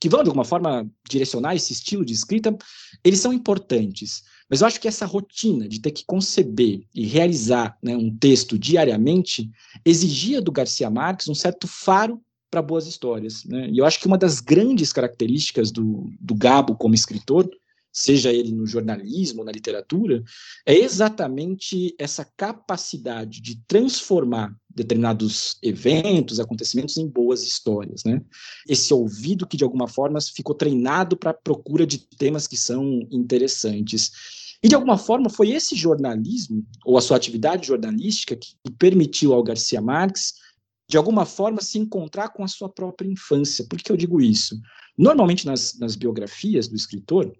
que 0.00 0.08
vão 0.08 0.22
de 0.22 0.28
alguma 0.30 0.44
forma 0.44 0.88
direcionar 1.08 1.54
esse 1.54 1.72
estilo 1.72 2.04
de 2.04 2.14
escrita, 2.14 2.56
eles 3.04 3.20
são 3.20 3.32
importantes. 3.32 4.22
Mas 4.48 4.60
eu 4.60 4.66
acho 4.66 4.80
que 4.80 4.88
essa 4.88 5.04
rotina 5.04 5.68
de 5.68 5.80
ter 5.80 5.90
que 5.90 6.04
conceber 6.04 6.82
e 6.94 7.06
realizar 7.06 7.76
né, 7.82 7.94
um 7.96 8.16
texto 8.16 8.58
diariamente 8.58 9.50
exigia 9.84 10.40
do 10.40 10.50
Garcia 10.50 10.88
Marques 10.88 11.28
um 11.28 11.34
certo 11.34 11.68
faro 11.68 12.20
para 12.50 12.62
boas 12.62 12.86
histórias. 12.86 13.44
Né? 13.44 13.68
E 13.70 13.78
eu 13.78 13.84
acho 13.84 14.00
que 14.00 14.06
uma 14.06 14.18
das 14.18 14.40
grandes 14.40 14.92
características 14.92 15.70
do, 15.70 16.10
do 16.18 16.34
Gabo 16.34 16.74
como 16.74 16.94
escritor, 16.94 17.48
seja 17.92 18.32
ele 18.32 18.52
no 18.52 18.66
jornalismo, 18.66 19.44
na 19.44 19.52
literatura, 19.52 20.22
é 20.66 20.74
exatamente 20.74 21.94
essa 21.98 22.24
capacidade 22.36 23.40
de 23.40 23.60
transformar 23.66 24.54
determinados 24.68 25.58
eventos, 25.62 26.38
acontecimentos 26.38 26.96
em 26.96 27.08
boas 27.08 27.42
histórias, 27.42 28.04
né? 28.04 28.22
Esse 28.68 28.94
ouvido 28.94 29.46
que 29.46 29.56
de 29.56 29.64
alguma 29.64 29.88
forma 29.88 30.20
ficou 30.20 30.54
treinado 30.54 31.16
para 31.16 31.30
a 31.30 31.34
procura 31.34 31.86
de 31.86 31.98
temas 31.98 32.46
que 32.46 32.56
são 32.56 33.00
interessantes. 33.10 34.12
E 34.62 34.68
de 34.68 34.74
alguma 34.74 34.96
forma 34.98 35.28
foi 35.28 35.50
esse 35.50 35.74
jornalismo 35.74 36.64
ou 36.84 36.96
a 36.96 37.00
sua 37.00 37.16
atividade 37.16 37.66
jornalística 37.66 38.36
que 38.36 38.54
permitiu 38.78 39.32
ao 39.32 39.42
Garcia 39.42 39.80
Marques 39.80 40.34
de 40.90 40.96
alguma 40.96 41.24
forma, 41.24 41.62
se 41.62 41.78
encontrar 41.78 42.30
com 42.30 42.42
a 42.42 42.48
sua 42.48 42.68
própria 42.68 43.08
infância. 43.08 43.64
Por 43.64 43.78
que 43.78 43.92
eu 43.92 43.96
digo 43.96 44.20
isso? 44.20 44.60
Normalmente, 44.98 45.46
nas, 45.46 45.78
nas 45.78 45.94
biografias 45.94 46.66
do 46.66 46.74
escritor, 46.74 47.32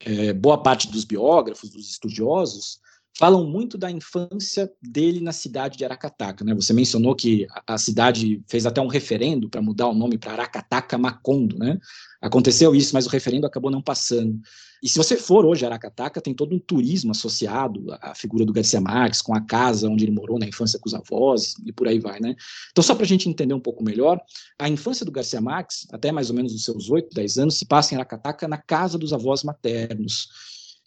é, 0.00 0.32
boa 0.32 0.62
parte 0.62 0.90
dos 0.90 1.04
biógrafos, 1.04 1.70
dos 1.70 1.90
estudiosos, 1.90 2.80
falam 3.16 3.44
muito 3.44 3.76
da 3.76 3.90
infância 3.90 4.70
dele 4.80 5.20
na 5.20 5.32
cidade 5.32 5.76
de 5.76 5.84
Aracataca. 5.84 6.44
Né? 6.44 6.54
Você 6.54 6.72
mencionou 6.72 7.16
que 7.16 7.46
a, 7.66 7.76
cidade 7.76 8.40
fez 8.46 8.64
até 8.64 8.80
um 8.80 8.86
referendo 8.86 9.48
para 9.48 9.60
mudar 9.60 9.88
o 9.88 9.94
nome 9.94 10.16
para 10.16 10.32
Aracataca 10.32 10.96
Macondo. 10.96 11.58
Né? 11.58 11.78
Aconteceu 12.22 12.74
isso, 12.76 12.94
mas 12.94 13.06
o 13.06 13.10
referendo 13.10 13.46
acabou 13.46 13.70
não 13.70 13.82
passando. 13.82 14.40
E 14.80 14.88
se 14.88 14.96
você 14.96 15.16
for 15.16 15.44
hoje 15.44 15.64
a 15.64 15.68
Aracataca, 15.68 16.20
tem 16.20 16.32
todo 16.32 16.54
um 16.54 16.60
turismo 16.60 17.10
associado 17.10 17.86
à 18.00 18.14
figura 18.14 18.44
do 18.44 18.52
Garcia 18.52 18.80
Marques, 18.80 19.20
com 19.20 19.34
a 19.34 19.40
casa 19.40 19.88
onde 19.88 20.04
ele 20.04 20.12
morou 20.12 20.38
na 20.38 20.46
infância 20.46 20.78
com 20.78 20.86
os 20.88 20.94
avós 20.94 21.54
e 21.66 21.72
por 21.72 21.88
aí 21.88 21.98
vai, 21.98 22.20
né? 22.20 22.36
Então, 22.70 22.84
só 22.84 22.94
para 22.94 23.04
a 23.04 23.08
gente 23.08 23.28
entender 23.28 23.54
um 23.54 23.60
pouco 23.60 23.82
melhor, 23.82 24.20
a 24.56 24.68
infância 24.68 25.04
do 25.04 25.10
Garcia 25.10 25.40
Marques, 25.40 25.88
até 25.90 26.12
mais 26.12 26.30
ou 26.30 26.36
menos 26.36 26.54
os 26.54 26.62
seus 26.62 26.88
8, 26.88 27.12
10 27.12 27.38
anos, 27.38 27.58
se 27.58 27.66
passa 27.66 27.92
em 27.92 27.96
Aracataca 27.96 28.46
na 28.46 28.58
casa 28.58 28.96
dos 28.96 29.12
avós 29.12 29.42
maternos 29.42 30.28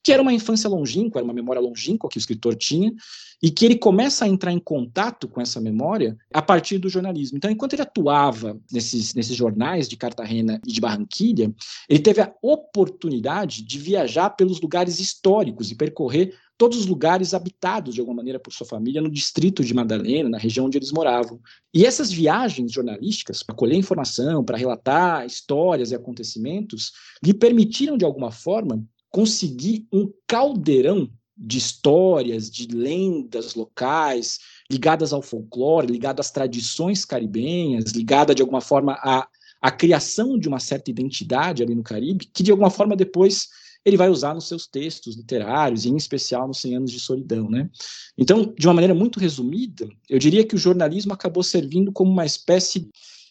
que 0.04 0.12
era 0.12 0.22
uma 0.22 0.34
infância 0.34 0.70
longínqua, 0.70 1.20
era 1.20 1.26
uma 1.26 1.34
memória 1.34 1.62
longínqua 1.62 2.10
que 2.10 2.18
o 2.18 2.20
escritor 2.20 2.56
tinha, 2.56 2.94
e 3.42 3.50
que 3.50 3.66
ele 3.66 3.76
começa 3.76 4.26
a 4.26 4.28
entrar 4.28 4.52
em 4.52 4.60
contato 4.60 5.28
com 5.28 5.42
essa 5.42 5.60
memória 5.60 6.16
a 6.32 6.42
partir 6.42 6.78
do 6.78 6.90
jornalismo. 6.90 7.38
Então, 7.38 7.50
enquanto 7.50 7.74
ele 7.74 7.82
atuava 7.82 8.60
nesses, 8.72 9.16
nesses 9.16 9.36
jornais 9.36 9.90
de 9.90 9.98
Cartagena 9.98 10.62
e 10.66 10.72
de 10.72 10.80
Barranquilha, 10.80 11.52
ele 11.90 12.00
teve 12.00 12.22
a 12.22 12.32
oportunidade 12.42 13.64
de 13.64 13.80
viajar 13.80 14.30
pelos 14.32 14.62
lugares 14.62 15.00
históricos 15.00 15.72
e 15.72 15.76
percorrer 15.76 16.36
todos 16.62 16.78
os 16.78 16.86
lugares 16.86 17.34
habitados 17.34 17.96
de 17.96 18.00
alguma 18.00 18.18
maneira 18.18 18.40
por 18.40 18.54
sua 18.54 18.68
família 18.68 19.02
no 19.02 19.10
distrito 19.10 19.64
de 19.64 19.74
Madalena, 19.74 20.30
na 20.30 20.38
região 20.38 20.68
onde 20.68 20.78
eles 20.78 20.92
moravam. 20.92 21.40
E 21.74 21.88
essas 21.88 22.12
viagens 22.12 22.72
jornalísticas 22.72 23.42
para 23.42 23.56
colher 23.56 23.76
informação, 23.76 24.44
para 24.44 24.60
relatar 24.60 25.26
histórias 25.26 25.90
e 25.90 25.96
acontecimentos, 25.96 26.92
lhe 27.26 27.34
permitiram 27.34 27.98
de 27.98 28.06
alguma 28.06 28.30
forma 28.30 28.86
conseguir 29.12 29.86
um 29.92 30.12
caldeirão 30.26 31.10
de 31.38 31.58
histórias, 31.58 32.50
de 32.50 32.68
lendas 32.68 33.56
locais, 33.56 34.40
ligadas 34.70 35.12
ao 35.12 35.22
folclore, 35.22 35.92
ligadas 35.92 36.28
às 36.28 36.32
tradições 36.32 37.04
caribenhas, 37.04 37.92
ligada 37.92 38.34
de 38.34 38.42
alguma 38.42 38.62
forma 38.62 38.94
à, 38.94 39.28
à 39.62 39.72
criação 39.72 40.38
de 40.38 40.48
uma 40.48 40.60
certa 40.60 40.90
identidade 40.92 41.62
ali 41.62 41.76
no 41.76 41.84
Caribe, 41.84 42.30
que 42.32 42.44
de 42.44 42.52
alguma 42.52 42.70
forma 42.70 42.96
depois 42.96 43.50
ele 43.84 43.98
vai 43.98 44.10
usar 44.10 44.36
nos 44.36 44.48
seus 44.48 44.68
textos 44.68 45.16
literários, 45.16 45.86
e 45.86 45.90
em 45.90 45.98
especial 45.98 46.48
nos 46.48 46.62
100 46.62 46.76
anos 46.78 46.92
de 46.92 47.00
solidão. 47.00 47.50
Né? 47.50 47.70
Então, 48.16 48.54
de 48.58 48.68
uma 48.68 48.76
maneira 48.76 48.94
muito 48.94 49.20
resumida, 49.20 49.90
eu 50.08 50.20
diria 50.20 50.46
que 50.46 50.56
o 50.56 50.60
jornalismo 50.60 51.14
acabou 51.14 51.42
servindo 51.42 51.92
como 51.92 52.12
uma 52.12 52.26
espécie 52.26 52.88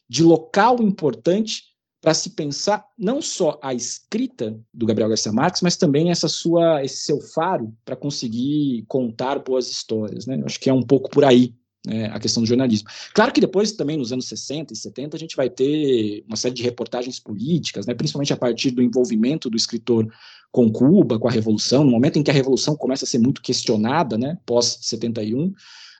de 0.08 0.24
local 0.24 0.82
importante 0.82 1.69
para 2.00 2.14
se 2.14 2.30
pensar 2.30 2.84
não 2.98 3.20
só 3.20 3.58
a 3.62 3.74
escrita 3.74 4.58
do 4.72 4.86
Gabriel 4.86 5.08
Garcia 5.08 5.32
Marques, 5.32 5.60
mas 5.60 5.76
também 5.76 6.10
essa 6.10 6.28
sua, 6.28 6.82
esse 6.82 7.04
seu 7.04 7.20
faro 7.20 7.74
para 7.84 7.94
conseguir 7.94 8.84
contar 8.88 9.38
boas 9.38 9.70
histórias. 9.70 10.26
Né? 10.26 10.38
Eu 10.40 10.46
acho 10.46 10.58
que 10.58 10.70
é 10.70 10.72
um 10.72 10.82
pouco 10.82 11.10
por 11.10 11.24
aí 11.24 11.54
né, 11.86 12.06
a 12.06 12.18
questão 12.18 12.42
do 12.42 12.46
jornalismo. 12.46 12.88
Claro 13.14 13.32
que 13.32 13.40
depois, 13.40 13.72
também 13.72 13.96
nos 13.96 14.12
anos 14.12 14.26
60 14.28 14.72
e 14.72 14.76
70, 14.76 15.16
a 15.16 15.20
gente 15.20 15.36
vai 15.36 15.50
ter 15.50 16.24
uma 16.26 16.36
série 16.36 16.54
de 16.54 16.62
reportagens 16.62 17.18
políticas, 17.18 17.86
né, 17.86 17.94
principalmente 17.94 18.32
a 18.32 18.36
partir 18.36 18.70
do 18.70 18.82
envolvimento 18.82 19.50
do 19.50 19.56
escritor 19.56 20.10
com 20.50 20.70
Cuba, 20.70 21.18
com 21.18 21.28
a 21.28 21.30
Revolução, 21.30 21.84
no 21.84 21.90
momento 21.90 22.18
em 22.18 22.22
que 22.22 22.30
a 22.30 22.34
Revolução 22.34 22.76
começa 22.76 23.04
a 23.04 23.08
ser 23.08 23.18
muito 23.18 23.42
questionada, 23.42 24.18
né, 24.18 24.38
pós-71, 24.46 25.52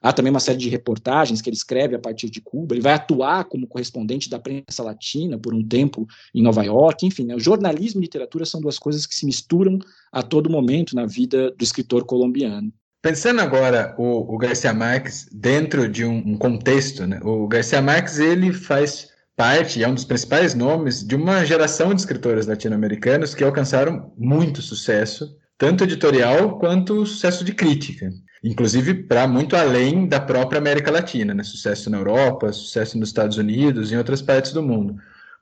Há 0.02 0.12
também 0.12 0.30
uma 0.30 0.40
série 0.40 0.58
de 0.58 0.68
reportagens 0.68 1.42
que 1.42 1.50
ele 1.50 1.56
escreve 1.56 1.94
a 1.94 1.98
partir 1.98 2.30
de 2.30 2.40
Cuba. 2.40 2.74
Ele 2.74 2.80
vai 2.80 2.94
atuar 2.94 3.44
como 3.44 3.66
correspondente 3.66 4.30
da 4.30 4.38
prensa 4.38 4.82
latina 4.82 5.38
por 5.38 5.52
um 5.52 5.62
tempo 5.62 6.06
em 6.34 6.42
Nova 6.42 6.64
York. 6.64 7.06
Enfim, 7.06 7.26
né, 7.26 7.34
o 7.34 7.40
jornalismo 7.40 8.00
e 8.00 8.04
literatura 8.04 8.46
são 8.46 8.60
duas 8.60 8.78
coisas 8.78 9.06
que 9.06 9.14
se 9.14 9.26
misturam 9.26 9.78
a 10.10 10.22
todo 10.22 10.48
momento 10.48 10.96
na 10.96 11.04
vida 11.04 11.50
do 11.50 11.62
escritor 11.62 12.04
colombiano. 12.04 12.72
Pensando 13.02 13.40
agora 13.40 13.94
o, 13.98 14.34
o 14.34 14.38
Garcia 14.38 14.74
Marques 14.74 15.28
dentro 15.32 15.88
de 15.88 16.04
um, 16.04 16.18
um 16.18 16.36
contexto, 16.36 17.06
né? 17.06 17.18
o 17.22 17.46
Garcia 17.46 17.80
Marques 17.80 18.18
ele 18.18 18.52
faz 18.52 19.08
parte, 19.34 19.82
é 19.82 19.88
um 19.88 19.94
dos 19.94 20.04
principais 20.04 20.54
nomes 20.54 21.02
de 21.02 21.16
uma 21.16 21.44
geração 21.46 21.94
de 21.94 22.00
escritores 22.02 22.46
latino-americanos 22.46 23.34
que 23.34 23.42
alcançaram 23.42 24.12
muito 24.18 24.60
sucesso, 24.60 25.34
tanto 25.60 25.84
editorial 25.84 26.58
quanto 26.58 27.04
sucesso 27.04 27.44
de 27.44 27.52
crítica. 27.52 28.10
Inclusive 28.42 28.94
para 28.94 29.28
muito 29.28 29.54
além 29.54 30.08
da 30.08 30.18
própria 30.18 30.58
América 30.58 30.90
Latina, 30.90 31.34
né? 31.34 31.42
sucesso 31.42 31.90
na 31.90 31.98
Europa, 31.98 32.50
sucesso 32.50 32.98
nos 32.98 33.10
Estados 33.10 33.36
Unidos 33.36 33.92
em 33.92 33.98
outras 33.98 34.22
partes 34.22 34.54
do 34.54 34.62
mundo. 34.62 34.96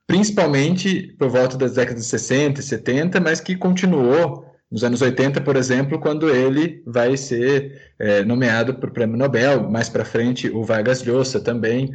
Principalmente 0.08 1.14
por 1.16 1.28
volta 1.28 1.56
das 1.56 1.74
décadas 1.74 2.02
de 2.02 2.08
60 2.08 2.58
e 2.58 2.62
70, 2.64 3.20
mas 3.20 3.40
que 3.40 3.54
continuou 3.54 4.44
nos 4.68 4.82
anos 4.82 5.00
80, 5.00 5.40
por 5.42 5.54
exemplo, 5.54 6.00
quando 6.00 6.28
ele 6.28 6.82
vai 6.84 7.16
ser 7.16 7.80
é, 7.96 8.24
nomeado 8.24 8.74
para 8.74 8.90
o 8.90 8.92
Prêmio 8.92 9.16
Nobel, 9.16 9.70
mais 9.70 9.88
para 9.88 10.04
frente 10.04 10.50
o 10.50 10.64
Vargas 10.64 11.04
Llosa 11.04 11.38
também. 11.38 11.92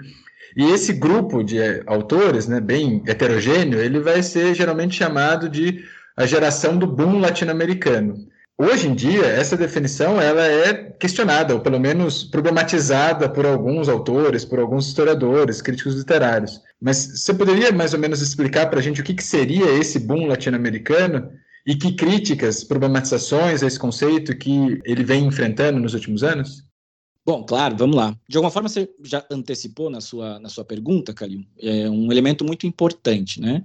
E 0.55 0.63
esse 0.71 0.93
grupo 0.93 1.43
de 1.43 1.59
é, 1.59 1.83
autores, 1.85 2.47
né, 2.47 2.61
bem 2.61 3.03
heterogêneo, 3.05 3.81
ele 3.81 3.99
vai 3.99 4.23
ser 4.23 4.55
geralmente 4.55 4.95
chamado 4.95 5.49
de 5.49 5.83
a 6.15 6.25
geração 6.25 6.77
do 6.77 6.87
boom 6.87 7.19
latino-americano. 7.19 8.27
Hoje 8.57 8.87
em 8.87 8.93
dia, 8.93 9.25
essa 9.25 9.57
definição 9.57 10.21
ela 10.21 10.45
é 10.45 10.73
questionada, 10.73 11.55
ou 11.55 11.59
pelo 11.59 11.79
menos 11.79 12.23
problematizada 12.23 13.27
por 13.27 13.45
alguns 13.45 13.89
autores, 13.89 14.45
por 14.45 14.59
alguns 14.59 14.87
historiadores, 14.87 15.61
críticos 15.61 15.95
literários. 15.95 16.61
Mas 16.79 16.97
você 16.97 17.33
poderia 17.33 17.71
mais 17.71 17.93
ou 17.93 17.99
menos 17.99 18.21
explicar 18.21 18.69
para 18.69 18.79
a 18.79 18.81
gente 18.81 19.01
o 19.01 19.03
que, 19.03 19.15
que 19.15 19.23
seria 19.23 19.65
esse 19.73 19.99
boom 19.99 20.27
latino-americano 20.27 21.31
e 21.65 21.75
que 21.75 21.93
críticas, 21.93 22.63
problematizações 22.63 23.63
a 23.63 23.67
esse 23.67 23.79
conceito 23.79 24.37
que 24.37 24.79
ele 24.85 25.03
vem 25.03 25.25
enfrentando 25.25 25.79
nos 25.79 25.95
últimos 25.95 26.23
anos? 26.23 26.63
Bom, 27.25 27.45
claro, 27.45 27.75
vamos 27.77 27.95
lá. 27.95 28.15
De 28.27 28.37
alguma 28.37 28.51
forma, 28.51 28.67
você 28.67 28.89
já 29.01 29.25
antecipou 29.31 29.89
na 29.89 30.01
sua, 30.01 30.39
na 30.39 30.49
sua 30.49 30.65
pergunta, 30.65 31.13
Calil, 31.13 31.45
é 31.57 31.89
um 31.89 32.11
elemento 32.11 32.43
muito 32.43 32.67
importante, 32.67 33.39
né? 33.39 33.63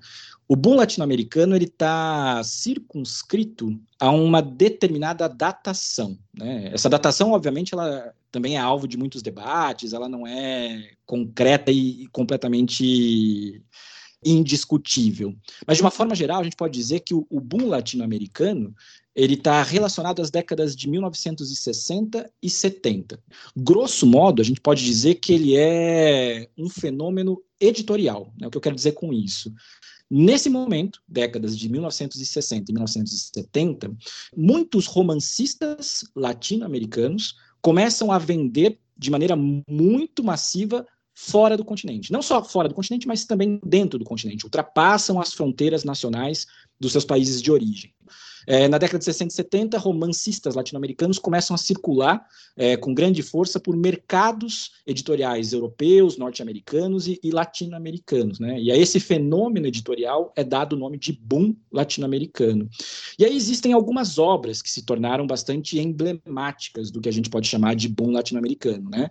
O 0.49 0.57
boom 0.57 0.77
latino-americano 0.77 1.55
ele 1.55 1.67
está 1.67 2.43
circunscrito 2.43 3.79
a 4.01 4.11
uma 4.11 4.41
determinada 4.41 5.29
datação. 5.29 6.19
Né? 6.33 6.71
Essa 6.73 6.89
datação, 6.89 7.33
obviamente, 7.33 7.75
ela 7.75 8.15
também 8.33 8.57
é 8.57 8.59
alvo 8.59 8.89
de 8.89 8.97
muitos 8.97 9.21
debates, 9.21 9.93
ela 9.93 10.09
não 10.09 10.27
é 10.27 10.93
concreta 11.05 11.71
e, 11.71 12.07
completamente 12.09 13.63
indiscutível. 14.25 15.35
Mas, 15.67 15.77
de 15.77 15.83
uma 15.83 15.91
forma 15.91 16.15
geral, 16.15 16.41
a 16.41 16.45
gente 16.45 16.57
pode 16.57 16.79
dizer 16.79 17.01
que 17.01 17.15
o, 17.15 17.27
o 17.31 17.41
boom 17.41 17.69
latino-americano 17.69 18.75
ele 19.15 19.35
está 19.35 19.61
relacionado 19.65 20.23
às 20.23 20.31
décadas 20.31 20.77
de 20.77 20.89
1960 20.89 22.31
e 22.41 22.49
70. 22.49 23.21
Grosso 23.57 24.07
modo, 24.07 24.41
a 24.41 24.45
gente 24.45 24.61
pode 24.61 24.85
dizer 24.85 25.17
que 25.17 25.33
ele 25.33 25.57
é 25.57 26.49
um 26.57 26.69
fenômeno 26.69 27.43
editorial. 27.61 28.33
Né? 28.39 28.47
O 28.47 28.51
que 28.51 28.57
eu 28.57 28.61
quero 28.61 28.77
dizer 28.77 28.93
com 28.93 29.13
isso? 29.13 29.53
Nesse 30.11 30.49
momento, 30.49 31.03
décadas 31.07 31.57
de 31.57 31.69
1960 31.69 32.71
e 32.71 32.75
1970, 32.75 33.97
muitos 34.37 34.87
romancistas 34.87 36.05
latino-americanos 36.15 37.37
começam 37.61 38.11
a 38.11 38.19
vender 38.19 38.79
de 38.97 39.11
maneira 39.11 39.37
muito 39.37 40.25
massiva 40.25 40.87
fora 41.21 41.57
do 41.57 41.65
continente. 41.65 42.13
Não 42.13 42.23
só 42.23 42.45
fora 42.45 42.69
do 42.69 42.75
continente, 42.77 43.09
mas 43.09 43.25
também 43.25 43.61
dentro 43.65 43.99
do 43.99 44.05
continente. 44.05 44.45
Ultrapassam 44.45 45.21
as 45.21 45.35
fronteiras 45.35 45.83
nacionais 45.83 46.47
dos 46.79 46.93
seus 46.93 47.05
países 47.05 47.43
de 47.43 47.51
origem. 47.51 47.93
É, 48.47 48.67
na 48.67 48.79
década 48.79 48.99
de 48.99 49.05
60 49.05 49.31
e 49.31 49.37
70, 49.37 49.79
romancistas 49.79 50.55
latino-americanos 50.55 51.19
começam 51.19 51.55
a 51.55 51.59
circular 51.59 52.25
é, 52.57 52.79
com 52.79 52.95
grande 52.95 53.23
força 53.23 53.61
por 53.61 53.77
mercados 53.77 54.71
editoriais 54.87 55.53
europeus, 55.53 56.17
norte-americanos 56.17 57.07
e, 57.07 57.21
e 57.23 57.31
latino-americanos. 57.31 58.41
Né? 58.41 58.59
E 58.59 58.73
a 58.73 58.77
esse 58.77 59.01
fenômeno 59.01 59.67
editorial 59.67 60.33
é 60.35 60.43
dado 60.43 60.75
o 60.75 60.79
nome 60.79 60.97
de 60.97 61.13
boom 61.13 61.55
latino-americano. 61.71 62.71
E 63.19 63.25
aí 63.27 63.37
existem 63.37 63.75
algumas 63.75 64.19
obras 64.19 64.63
que 64.63 64.71
se 64.71 64.83
tornaram 64.83 65.27
bastante 65.27 65.79
emblemáticas 65.79 66.91
do 66.91 67.03
que 67.03 67.09
a 67.09 67.13
gente 67.13 67.29
pode 67.29 67.47
chamar 67.47 67.75
de 67.75 67.87
boom 67.87 68.13
latino-americano. 68.13 68.89
Né? 68.89 69.11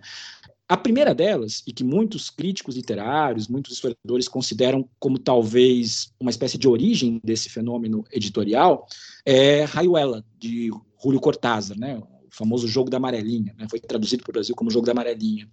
A 0.68 0.76
primeira 0.76 1.14
delas, 1.14 1.62
e 1.66 1.72
que 1.72 1.82
muitos 1.82 2.28
críticos 2.28 2.76
literários, 2.76 3.48
muitos 3.48 3.72
historiadores 3.72 4.28
consideram 4.28 4.86
como 4.98 5.18
talvez 5.18 6.12
uma 6.20 6.30
espécie 6.30 6.58
de 6.58 6.68
origem 6.68 7.18
desse 7.24 7.48
fenômeno 7.48 8.04
editorial, 8.12 8.86
é 9.24 9.64
Rayuela, 9.64 10.22
de 10.38 10.70
Julio 11.02 11.20
Cortázar, 11.20 11.78
né? 11.78 11.98
O 12.30 12.36
famoso 12.36 12.68
Jogo 12.68 12.90
da 12.90 12.98
Amarelinha, 12.98 13.54
né? 13.58 13.66
foi 13.68 13.80
traduzido 13.80 14.22
para 14.22 14.30
o 14.30 14.34
Brasil 14.34 14.54
como 14.54 14.70
Jogo 14.70 14.86
da 14.86 14.92
Amarelinha. 14.92 15.48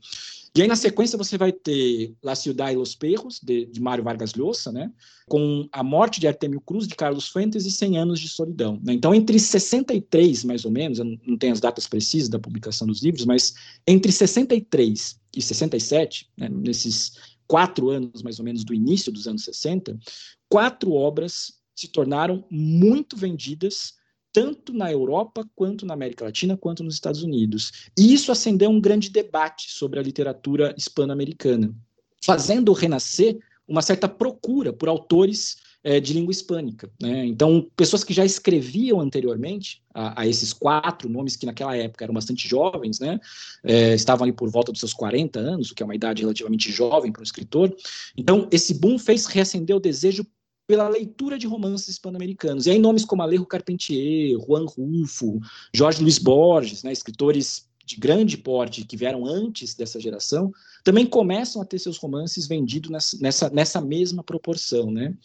E 0.55 0.61
aí, 0.61 0.69
na 0.69 0.75
sequência, 0.77 1.17
você 1.17 1.37
vai 1.37 1.51
ter 1.51 2.15
La 2.23 2.33
Ciudad 2.33 2.71
y 2.71 2.75
los 2.75 2.95
Perros, 2.95 3.41
de, 3.43 3.65
de 3.65 3.81
Mário 3.81 4.05
Vargas 4.05 4.35
Llosa, 4.35 4.71
né? 4.71 4.89
com 5.27 5.67
A 5.69 5.83
Morte 5.83 6.21
de 6.21 6.29
Artemio 6.29 6.61
Cruz, 6.61 6.87
de 6.87 6.95
Carlos 6.95 7.27
Fuentes, 7.27 7.65
e 7.65 7.71
100 7.71 7.97
Anos 7.97 8.19
de 8.21 8.29
Solidão. 8.29 8.79
Né? 8.81 8.93
Então, 8.93 9.13
entre 9.13 9.37
63, 9.37 10.45
mais 10.45 10.63
ou 10.63 10.71
menos, 10.71 10.99
eu 10.99 11.05
não 11.05 11.37
tenho 11.37 11.51
as 11.51 11.59
datas 11.59 11.87
precisas 11.87 12.29
da 12.29 12.39
publicação 12.39 12.87
dos 12.87 13.03
livros, 13.03 13.25
mas 13.25 13.53
entre 13.85 14.13
63 14.13 15.19
e 15.35 15.41
67, 15.41 16.29
né, 16.37 16.47
nesses 16.47 17.35
quatro 17.45 17.89
anos, 17.89 18.23
mais 18.23 18.39
ou 18.39 18.45
menos, 18.45 18.63
do 18.63 18.73
início 18.73 19.11
dos 19.11 19.27
anos 19.27 19.43
60, 19.43 19.99
quatro 20.47 20.93
obras 20.93 21.53
se 21.75 21.89
tornaram 21.89 22.45
muito 22.49 23.17
vendidas 23.17 23.95
tanto 24.35 24.73
na 24.73 24.91
Europa, 24.91 25.47
quanto 25.55 25.85
na 25.85 25.93
América 25.93 26.25
Latina, 26.25 26.57
quanto 26.57 26.83
nos 26.83 26.95
Estados 26.95 27.23
Unidos. 27.23 27.71
E 27.97 28.13
isso 28.13 28.33
acendeu 28.33 28.69
um 28.69 28.81
grande 28.81 29.09
debate 29.09 29.71
sobre 29.71 29.97
a 29.97 30.03
literatura 30.03 30.75
hispano-americana, 30.77 31.73
fazendo 32.21 32.73
renascer 32.73 33.39
uma 33.65 33.81
certa 33.81 34.09
procura 34.09 34.73
por 34.73 34.89
autores 34.89 35.55
é, 35.85 36.01
de 36.01 36.11
língua 36.11 36.33
hispânica. 36.33 36.91
Né? 37.01 37.25
Então, 37.27 37.65
pessoas 37.77 38.03
que 38.03 38.13
já 38.13 38.25
escreviam 38.25 38.99
anteriormente 38.99 39.81
a, 39.93 40.23
a, 40.23 40.27
esses 40.27 40.51
quatro 40.51 41.07
nomes, 41.07 41.37
que 41.37 41.45
naquela 41.45 41.77
época 41.77 42.03
eram 42.03 42.13
bastante 42.13 42.45
jovens, 42.45 42.99
né? 42.99 43.17
É, 43.63 43.95
estavam 43.95 44.25
ali 44.25 44.33
por 44.33 44.49
volta 44.49 44.69
dos 44.71 44.79
seus 44.79 44.93
40 44.93 45.39
anos, 45.39 45.71
o 45.71 45.75
que 45.75 45.81
é 45.81 45.85
uma 45.85 45.95
idade 45.95 46.23
relativamente 46.23 46.73
jovem 46.73 47.09
para 47.09 47.21
um 47.21 47.23
escritor. 47.23 47.73
Então, 48.17 48.49
esse 48.51 48.73
boom 48.73 48.99
fez 48.99 49.27
reacender 49.27 49.75
o 49.75 49.79
desejo 49.79 50.25
pela 50.67 50.87
leitura 50.89 51.37
de 51.37 51.47
romances 51.47 51.87
hispano-americanos. 51.89 52.65
E 52.65 52.71
aí 52.71 52.79
nomes 52.79 53.05
como 53.05 53.21
Alejo 53.21 53.45
Carpentier, 53.45 54.37
Juan 54.39 54.65
Rulfo, 54.65 55.39
Jorge 55.73 56.01
Luiz 56.01 56.17
Borges, 56.17 56.83
né, 56.83 56.91
escritores 56.91 57.67
de 57.85 57.97
grande 57.97 58.37
porte 58.37 58.83
que 58.83 58.97
vieram 58.97 59.25
antes 59.25 59.75
dessa 59.75 59.99
geração, 59.99 60.51
também 60.83 61.05
começam 61.05 61.61
a 61.61 61.65
ter 61.65 61.77
seus 61.77 61.97
romances 61.97 62.47
vendidos 62.47 62.89
nessa, 62.89 63.17
nessa, 63.19 63.49
nessa 63.49 63.81
mesma 63.81 64.23
proporção, 64.23 64.89
né? 64.89 65.15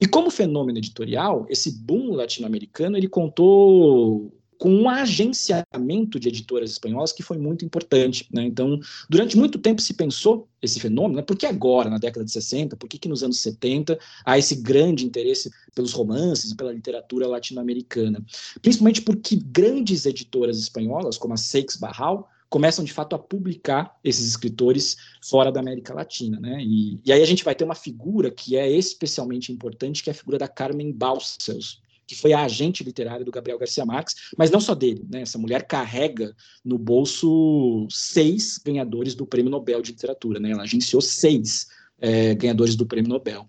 E 0.00 0.06
como 0.06 0.30
fenômeno 0.30 0.78
editorial, 0.78 1.44
esse 1.50 1.72
boom 1.72 2.12
latino-americano 2.12 2.96
ele 2.96 3.08
contou 3.08 4.32
com 4.58 4.70
um 4.70 4.88
agenciamento 4.88 6.18
de 6.18 6.28
editoras 6.28 6.72
espanholas 6.72 7.12
que 7.12 7.22
foi 7.22 7.38
muito 7.38 7.64
importante. 7.64 8.26
Né? 8.32 8.44
Então, 8.44 8.80
durante 9.08 9.36
muito 9.38 9.58
tempo 9.58 9.80
se 9.80 9.94
pensou 9.94 10.48
esse 10.60 10.80
fenômeno, 10.80 11.16
né? 11.16 11.22
por 11.22 11.36
que 11.36 11.46
agora, 11.46 11.88
na 11.88 11.98
década 11.98 12.24
de 12.24 12.32
60, 12.32 12.76
por 12.76 12.88
que, 12.88 12.98
que 12.98 13.08
nos 13.08 13.22
anos 13.22 13.38
70 13.38 13.98
há 14.24 14.36
esse 14.36 14.56
grande 14.56 15.06
interesse 15.06 15.50
pelos 15.74 15.92
romances 15.92 16.50
e 16.50 16.56
pela 16.56 16.72
literatura 16.72 17.28
latino-americana? 17.28 18.22
Principalmente 18.60 19.00
porque 19.02 19.36
grandes 19.36 20.04
editoras 20.04 20.58
espanholas, 20.58 21.16
como 21.16 21.34
a 21.34 21.36
Seix 21.36 21.76
Barral, 21.76 22.28
começam 22.50 22.84
de 22.84 22.92
fato 22.92 23.14
a 23.14 23.18
publicar 23.18 23.96
esses 24.02 24.26
escritores 24.26 24.96
fora 25.22 25.52
da 25.52 25.60
América 25.60 25.94
Latina, 25.94 26.40
né? 26.40 26.58
E, 26.60 26.98
e, 27.04 27.12
aí 27.12 27.22
a 27.22 27.26
gente 27.26 27.44
vai 27.44 27.54
ter 27.54 27.64
uma 27.64 27.74
figura 27.74 28.30
que 28.30 28.56
é 28.56 28.70
especialmente 28.70 29.52
importante, 29.52 30.02
que 30.02 30.10
é 30.10 30.12
a 30.12 30.16
figura 30.16 30.38
da 30.38 30.48
Carmen 30.48 30.90
Balcells, 30.90 31.78
que 32.08 32.16
foi 32.16 32.32
a 32.32 32.42
agente 32.42 32.82
literária 32.82 33.24
do 33.24 33.30
Gabriel 33.30 33.58
Garcia 33.58 33.84
Marques, 33.84 34.14
mas 34.36 34.50
não 34.50 34.60
só 34.60 34.74
dele, 34.74 35.06
né? 35.10 35.20
Essa 35.20 35.36
mulher 35.36 35.66
carrega 35.66 36.34
no 36.64 36.78
bolso 36.78 37.86
seis 37.90 38.56
ganhadores 38.56 39.14
do 39.14 39.26
Prêmio 39.26 39.50
Nobel 39.50 39.82
de 39.82 39.92
Literatura, 39.92 40.40
né? 40.40 40.50
Ela 40.52 40.62
agenciou 40.62 41.02
seis 41.02 41.68
é, 42.00 42.34
ganhadores 42.34 42.74
do 42.74 42.86
Prêmio 42.86 43.10
Nobel. 43.10 43.46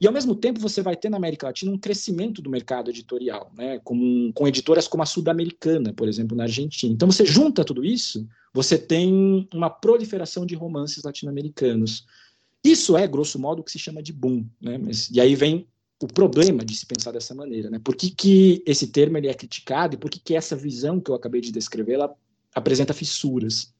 E 0.00 0.06
ao 0.06 0.12
mesmo 0.12 0.34
tempo 0.34 0.60
você 0.60 0.82
vai 0.82 0.94
ter 0.94 1.08
na 1.08 1.16
América 1.16 1.46
Latina 1.46 1.72
um 1.72 1.78
crescimento 1.78 2.42
do 2.42 2.50
mercado 2.50 2.90
editorial, 2.90 3.50
né? 3.56 3.80
com, 3.82 4.30
com 4.32 4.46
editoras 4.46 4.86
como 4.86 5.02
a 5.02 5.06
Sul-Americana, 5.06 5.92
por 5.92 6.06
exemplo, 6.06 6.36
na 6.36 6.44
Argentina. 6.44 6.92
Então 6.92 7.10
você 7.10 7.24
junta 7.24 7.64
tudo 7.64 7.84
isso, 7.84 8.28
você 8.52 8.78
tem 8.78 9.48
uma 9.52 9.70
proliferação 9.70 10.46
de 10.46 10.54
romances 10.54 11.02
latino-americanos. 11.02 12.06
Isso 12.62 12.96
é, 12.96 13.08
grosso 13.08 13.38
modo, 13.38 13.60
o 13.60 13.64
que 13.64 13.72
se 13.72 13.78
chama 13.78 14.02
de 14.02 14.12
boom. 14.12 14.46
Né? 14.60 14.78
Mas, 14.78 15.10
e 15.10 15.20
aí 15.20 15.34
vem 15.34 15.66
o 16.00 16.06
problema 16.06 16.64
de 16.64 16.76
se 16.76 16.86
pensar 16.86 17.12
dessa 17.12 17.34
maneira, 17.34 17.68
né? 17.68 17.80
Por 17.82 17.96
que, 17.96 18.10
que 18.10 18.62
esse 18.64 18.86
termo 18.88 19.18
ele 19.18 19.28
é 19.28 19.34
criticado 19.34 19.94
e 19.94 19.98
por 19.98 20.10
que, 20.10 20.20
que 20.20 20.34
essa 20.34 20.54
visão 20.54 21.00
que 21.00 21.10
eu 21.10 21.14
acabei 21.14 21.40
de 21.40 21.50
descrever 21.50 21.94
ela 21.94 22.14
apresenta 22.54 22.94
fissuras? 22.94 23.72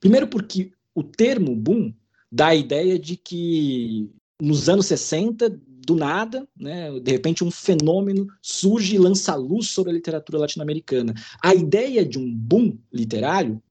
Primeiro 0.00 0.28
porque 0.28 0.72
o 0.94 1.02
termo 1.02 1.56
boom 1.56 1.94
dá 2.30 2.48
a 2.48 2.54
ideia 2.54 2.98
de 2.98 3.16
que 3.16 4.10
nos 4.40 4.68
anos 4.68 4.86
60, 4.86 5.60
do 5.86 5.94
nada, 5.94 6.46
né, 6.56 6.98
de 7.00 7.10
repente 7.10 7.42
um 7.42 7.50
fenômeno 7.50 8.26
surge 8.40 8.94
e 8.94 8.98
lança 8.98 9.34
luz 9.34 9.68
sobre 9.68 9.90
a 9.90 9.94
literatura 9.94 10.38
latino-americana. 10.38 11.14
A 11.42 11.54
ideia 11.54 12.04
de 12.04 12.18
um 12.18 12.32
boom 12.32 12.78
literário, 12.92 13.62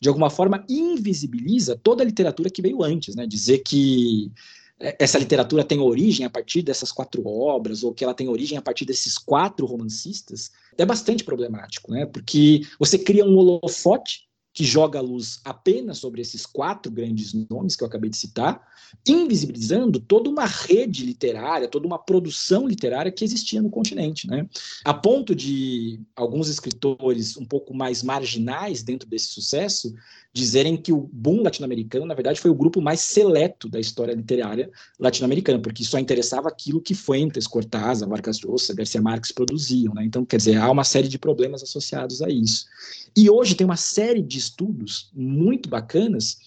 de 0.00 0.08
alguma 0.08 0.30
forma, 0.30 0.64
invisibiliza 0.68 1.76
toda 1.76 2.02
a 2.02 2.06
literatura 2.06 2.50
que 2.50 2.62
veio 2.62 2.82
antes, 2.82 3.14
né, 3.14 3.26
dizer 3.26 3.58
que 3.58 4.30
essa 4.78 5.18
literatura 5.18 5.64
tem 5.64 5.80
origem 5.80 6.26
a 6.26 6.30
partir 6.30 6.62
dessas 6.62 6.92
quatro 6.92 7.26
obras, 7.26 7.82
ou 7.82 7.94
que 7.94 8.04
ela 8.04 8.14
tem 8.14 8.28
origem 8.28 8.58
a 8.58 8.62
partir 8.62 8.84
desses 8.84 9.16
quatro 9.16 9.64
romancistas, 9.64 10.50
é 10.76 10.84
bastante 10.84 11.24
problemático, 11.24 11.90
né? 11.90 12.04
Porque 12.04 12.60
você 12.78 12.98
cria 12.98 13.24
um 13.24 13.36
holofote 13.36 14.25
que 14.56 14.64
joga 14.64 14.98
a 14.98 15.02
luz 15.02 15.38
apenas 15.44 15.98
sobre 15.98 16.22
esses 16.22 16.46
quatro 16.46 16.90
grandes 16.90 17.34
nomes 17.50 17.76
que 17.76 17.84
eu 17.84 17.86
acabei 17.86 18.08
de 18.08 18.16
citar, 18.16 18.66
invisibilizando 19.06 20.00
toda 20.00 20.30
uma 20.30 20.46
rede 20.46 21.04
literária, 21.04 21.68
toda 21.68 21.86
uma 21.86 21.98
produção 21.98 22.66
literária 22.66 23.12
que 23.12 23.22
existia 23.22 23.60
no 23.60 23.68
continente, 23.68 24.26
né? 24.26 24.48
A 24.82 24.94
ponto 24.94 25.34
de 25.34 26.00
alguns 26.16 26.48
escritores 26.48 27.36
um 27.36 27.44
pouco 27.44 27.74
mais 27.74 28.02
marginais 28.02 28.82
dentro 28.82 29.06
desse 29.06 29.26
sucesso 29.26 29.92
dizerem 30.32 30.76
que 30.76 30.92
o 30.92 31.08
boom 31.12 31.42
latino-americano, 31.42 32.06
na 32.06 32.14
verdade, 32.14 32.40
foi 32.40 32.50
o 32.50 32.54
grupo 32.54 32.80
mais 32.80 33.00
seleto 33.00 33.68
da 33.68 33.78
história 33.78 34.14
literária 34.14 34.70
latino-americana, 34.98 35.58
porque 35.58 35.84
só 35.84 35.98
interessava 35.98 36.48
aquilo 36.48 36.80
que 36.80 36.94
Fuentes, 36.94 37.46
Cortázar, 37.46 38.08
Vargas 38.08 38.40
Llosa, 38.40 38.74
Garcia 38.74 39.02
Marques 39.02 39.32
produziam, 39.32 39.92
né? 39.92 40.02
Então, 40.04 40.24
quer 40.24 40.38
dizer, 40.38 40.56
há 40.56 40.70
uma 40.70 40.84
série 40.84 41.08
de 41.08 41.18
problemas 41.18 41.62
associados 41.62 42.22
a 42.22 42.28
isso. 42.30 42.66
E 43.16 43.30
hoje 43.30 43.54
tem 43.54 43.64
uma 43.64 43.76
série 43.76 44.22
de 44.22 44.38
estudos 44.46 45.10
muito 45.14 45.68
bacanas 45.68 46.38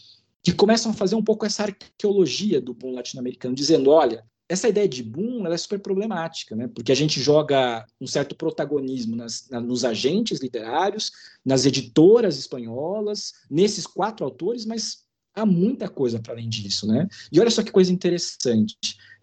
que 0.42 0.54
começam 0.54 0.92
a 0.92 0.96
fazer 0.96 1.16
um 1.16 1.24
pouco 1.24 1.46
essa 1.46 1.64
arqueologia 1.64 2.62
do 2.62 2.74
boom 2.74 2.94
latino-americano, 2.94 3.54
dizendo, 3.54 3.90
olha, 3.90 4.24
essa 4.48 4.68
ideia 4.68 4.88
de 4.88 5.04
boom 5.04 5.46
é 5.46 5.58
super 5.58 5.80
problemática, 5.80 6.56
né? 6.56 6.68
porque 6.68 6.92
a 6.92 6.96
gente 6.96 7.22
joga 7.22 7.86
um 8.02 8.08
certo 8.08 8.36
protagonismo 8.36 9.16
nas, 9.16 9.48
na, 9.50 9.62
nos 9.62 9.86
agentes 9.86 10.40
literários, 10.40 11.12
nas 11.46 11.66
editoras 11.66 12.38
espanholas, 12.38 13.34
nesses 13.50 13.86
quatro 13.86 14.26
autores, 14.26 14.66
mas 14.66 15.04
há 15.36 15.46
muita 15.46 15.88
coisa 15.88 16.20
para 16.20 16.34
além 16.34 16.50
disso. 16.50 16.88
Né? 16.88 17.08
E 17.32 17.40
olha 17.40 17.52
só 17.52 17.62
que 17.62 17.72
coisa 17.72 17.94
interessante. 17.94 18.76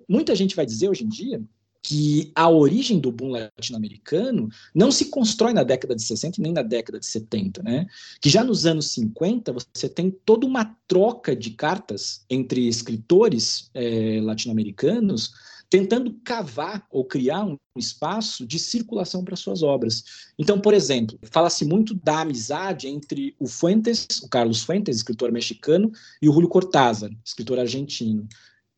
Muita 0.08 0.36
gente 0.36 0.54
vai 0.54 0.64
dizer 0.64 0.88
hoje 0.88 1.02
em 1.02 1.08
dia 1.08 1.42
que 1.87 2.33
a 2.35 2.51
origem 2.51 2.99
do 2.99 3.12
boom 3.12 3.29
latino-americano 3.29 4.49
não 4.75 4.90
se 4.90 5.05
constrói 5.05 5.53
na 5.53 5.62
década 5.62 5.94
de 5.94 6.03
60 6.03 6.42
nem 6.42 6.53
na 6.53 6.62
década 6.62 6.99
de 6.99 7.07
70, 7.07 7.62
né? 7.62 7.87
Que 8.20 8.29
já 8.29 8.42
nos 8.42 8.66
anos 8.66 8.90
50 8.90 9.53
você 9.53 9.88
tem 9.88 10.11
toda 10.11 10.44
uma 10.44 10.77
troca 10.88 11.37
de 11.37 11.51
cartas 11.51 12.25
entre 12.29 12.66
escritores 12.66 13.70
é, 13.72 14.18
latino-americanos 14.20 15.33
tentando 15.70 16.12
cavar 16.25 16.85
ou 16.90 17.05
criar 17.05 17.44
um 17.44 17.57
espaço 17.77 18.44
de 18.44 18.59
circulação 18.59 19.22
para 19.22 19.37
suas 19.37 19.62
obras. 19.62 20.33
Então, 20.37 20.61
por 20.61 20.75
exemplo, 20.75 21.16
fala-se 21.22 21.64
muito 21.64 21.94
da 21.94 22.22
amizade 22.22 22.88
entre 22.88 23.37
o 23.38 23.46
Fuentes, 23.46 24.07
o 24.25 24.29
Carlos 24.29 24.62
Fuentes, 24.62 24.96
escritor 24.96 25.31
mexicano, 25.31 25.92
e 26.20 26.29
o 26.29 26.33
Julio 26.33 26.49
Cortázar, 26.49 27.11
escritor 27.25 27.61
argentino. 27.61 28.27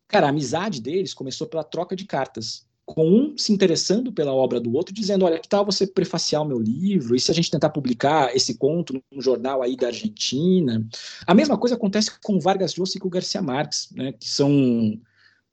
Cara, 0.06 0.26
a 0.26 0.30
amizade 0.30 0.80
deles 0.80 1.14
começou 1.14 1.46
pela 1.46 1.64
troca 1.64 1.96
de 1.96 2.04
cartas 2.04 2.67
com 2.88 3.06
um 3.06 3.36
se 3.36 3.52
interessando 3.52 4.10
pela 4.10 4.32
obra 4.32 4.58
do 4.58 4.72
outro, 4.74 4.94
dizendo, 4.94 5.26
olha, 5.26 5.38
que 5.38 5.48
tal 5.48 5.62
você 5.62 5.86
prefaciar 5.86 6.42
o 6.42 6.46
meu 6.46 6.58
livro? 6.58 7.14
E 7.14 7.20
se 7.20 7.30
a 7.30 7.34
gente 7.34 7.50
tentar 7.50 7.68
publicar 7.68 8.34
esse 8.34 8.56
conto 8.56 8.94
num 9.12 9.20
jornal 9.20 9.62
aí 9.62 9.76
da 9.76 9.88
Argentina? 9.88 10.82
A 11.26 11.34
mesma 11.34 11.58
coisa 11.58 11.74
acontece 11.74 12.10
com 12.22 12.40
Vargas 12.40 12.76
Llosa 12.76 12.96
e 12.96 13.00
com 13.00 13.10
Garcia 13.10 13.42
Marques, 13.42 13.90
né, 13.94 14.12
que 14.12 14.26
são 14.26 14.98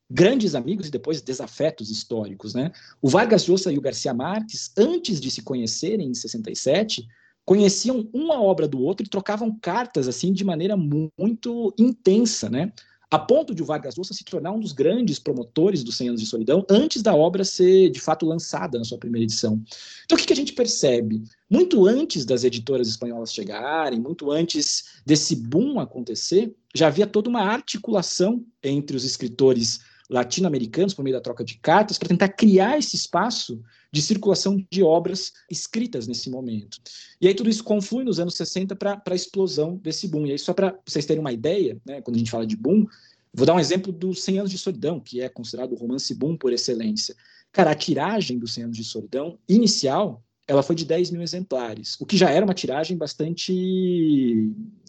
grandes 0.09 0.55
amigos 0.55 0.87
e 0.87 0.91
depois 0.91 1.21
desafetos 1.21 1.91
históricos, 1.91 2.53
né? 2.53 2.71
O 3.01 3.09
Vargas 3.09 3.47
Llosa 3.47 3.69
e 3.71 3.77
o 3.77 3.81
Garcia 3.81 4.13
Marques, 4.13 4.71
antes 4.77 5.19
de 5.19 5.29
se 5.29 5.41
conhecerem 5.41 6.09
em 6.09 6.13
67, 6.13 7.05
conheciam 7.43 8.07
uma 8.13 8.41
obra 8.41 8.65
do 8.65 8.79
outro 8.81 9.05
e 9.05 9.09
trocavam 9.09 9.57
cartas 9.59 10.07
assim 10.07 10.31
de 10.31 10.45
maneira 10.45 10.77
muito 10.77 11.73
intensa, 11.77 12.49
né? 12.49 12.71
A 13.15 13.19
ponto 13.19 13.55
de 13.55 13.63
o 13.63 13.65
Vargas 13.65 13.95
Llosa 13.95 14.13
se 14.13 14.25
tornar 14.25 14.51
um 14.51 14.59
dos 14.59 14.73
grandes 14.73 15.19
promotores 15.19 15.85
dos 15.85 15.95
100 15.95 16.09
anos 16.09 16.21
de 16.21 16.27
solidão 16.27 16.65
antes 16.69 17.01
da 17.01 17.15
obra 17.15 17.45
ser 17.45 17.89
de 17.89 18.01
fato 18.01 18.25
lançada 18.25 18.77
na 18.77 18.83
sua 18.83 18.97
primeira 18.97 19.23
edição. 19.23 19.63
Então 20.03 20.17
o 20.17 20.19
que, 20.19 20.27
que 20.27 20.33
a 20.33 20.35
gente 20.35 20.51
percebe? 20.51 21.23
Muito 21.49 21.85
antes 21.85 22.25
das 22.25 22.43
editoras 22.43 22.89
espanholas 22.89 23.33
chegarem, 23.33 24.01
muito 24.01 24.31
antes 24.31 24.99
desse 25.05 25.33
boom 25.33 25.79
acontecer, 25.79 26.53
já 26.75 26.87
havia 26.87 27.07
toda 27.07 27.29
uma 27.29 27.41
articulação 27.41 28.43
entre 28.61 28.97
os 28.97 29.05
escritores 29.05 29.79
latino-americanos 30.09 30.93
por 30.93 31.03
meio 31.03 31.15
da 31.15 31.21
troca 31.21 31.43
de 31.43 31.57
cartas 31.57 31.97
para 31.97 32.09
tentar 32.09 32.29
criar 32.29 32.77
esse 32.77 32.95
espaço 32.95 33.61
de 33.91 34.01
circulação 34.01 34.63
de 34.69 34.83
obras 34.83 35.33
escritas 35.49 36.07
nesse 36.07 36.29
momento. 36.29 36.79
E 37.19 37.27
aí 37.27 37.33
tudo 37.33 37.49
isso 37.49 37.63
conflui 37.63 38.03
nos 38.03 38.19
anos 38.19 38.35
60 38.35 38.75
para 38.75 39.01
a 39.05 39.15
explosão 39.15 39.77
desse 39.77 40.07
boom. 40.07 40.27
E 40.27 40.31
aí, 40.31 40.39
só 40.39 40.53
para 40.53 40.77
vocês 40.85 41.05
terem 41.05 41.21
uma 41.21 41.31
ideia, 41.31 41.77
né, 41.85 42.01
quando 42.01 42.15
a 42.15 42.19
gente 42.19 42.31
fala 42.31 42.45
de 42.45 42.55
boom, 42.55 42.85
vou 43.33 43.45
dar 43.45 43.53
um 43.53 43.59
exemplo 43.59 43.91
do 43.91 44.13
100 44.13 44.39
Anos 44.39 44.51
de 44.51 44.57
Solidão, 44.57 44.99
que 44.99 45.21
é 45.21 45.29
considerado 45.29 45.71
o 45.71 45.75
romance 45.75 46.13
boom 46.13 46.37
por 46.37 46.53
excelência. 46.53 47.15
Cara, 47.51 47.71
a 47.71 47.75
tiragem 47.75 48.37
do 48.37 48.47
100 48.47 48.65
Anos 48.65 48.77
de 48.77 48.83
Solidão, 48.83 49.39
inicial, 49.47 50.21
ela 50.47 50.61
foi 50.61 50.75
de 50.75 50.85
10 50.85 51.11
mil 51.11 51.21
exemplares, 51.21 51.95
o 51.99 52.05
que 52.05 52.17
já 52.17 52.29
era 52.29 52.45
uma 52.45 52.53
tiragem 52.53 52.95
bastante, 52.95 53.51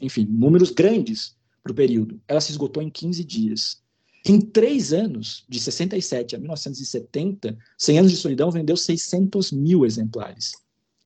enfim, 0.02 0.26
números 0.29 0.70
grandes 0.70 1.35
para 1.62 1.72
o 1.72 1.74
período. 1.74 2.20
Ela 2.29 2.40
se 2.40 2.50
esgotou 2.50 2.83
em 2.83 2.90
15 2.90 3.24
dias. 3.24 3.83
Em 4.28 4.40
três 4.40 4.92
anos, 4.92 5.44
de 5.48 5.60
67 5.60 6.34
a 6.34 6.38
1970, 6.38 7.56
100 7.78 7.98
anos 8.00 8.10
de 8.10 8.18
solidão 8.18 8.50
vendeu 8.50 8.76
600 8.76 9.52
mil 9.52 9.86
exemplares. 9.86 10.52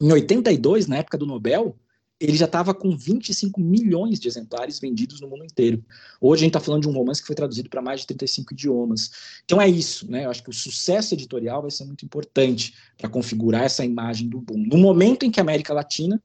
Em 0.00 0.11
82, 0.11 0.87
na 0.87 0.96
época 0.96 1.18
do 1.18 1.26
Nobel, 1.26 1.76
ele 2.18 2.35
já 2.35 2.46
estava 2.46 2.72
com 2.72 2.96
25 2.96 3.61
milhões 3.61 4.18
de 4.18 4.26
exemplares 4.26 4.80
vendidos 4.80 5.20
no 5.20 5.28
mundo 5.28 5.44
inteiro. 5.44 5.85
Hoje 6.18 6.40
a 6.40 6.44
gente 6.44 6.50
está 6.50 6.61
falando 6.61 6.83
de 6.83 6.88
um 6.88 6.92
romance 6.92 7.20
que 7.20 7.26
foi 7.26 7.37
traduzido 7.37 7.68
para 7.68 7.83
mais 7.83 8.00
de 8.00 8.06
35 8.06 8.54
idiomas. 8.54 9.11
Então 9.44 9.61
é 9.61 9.68
isso, 9.68 10.11
né? 10.11 10.24
Eu 10.24 10.30
acho 10.30 10.42
que 10.42 10.48
o 10.48 10.54
sucesso 10.54 11.12
editorial 11.12 11.61
vai 11.61 11.70
ser 11.70 11.85
muito 11.85 12.06
importante 12.06 12.74
para 12.96 13.11
configurar 13.11 13.64
essa 13.64 13.85
imagem 13.85 14.30
do 14.30 14.40
boom. 14.40 14.64
No 14.66 14.78
momento 14.78 15.26
em 15.26 15.30
que 15.30 15.40
a 15.40 15.42
América 15.42 15.74
Latina 15.74 16.22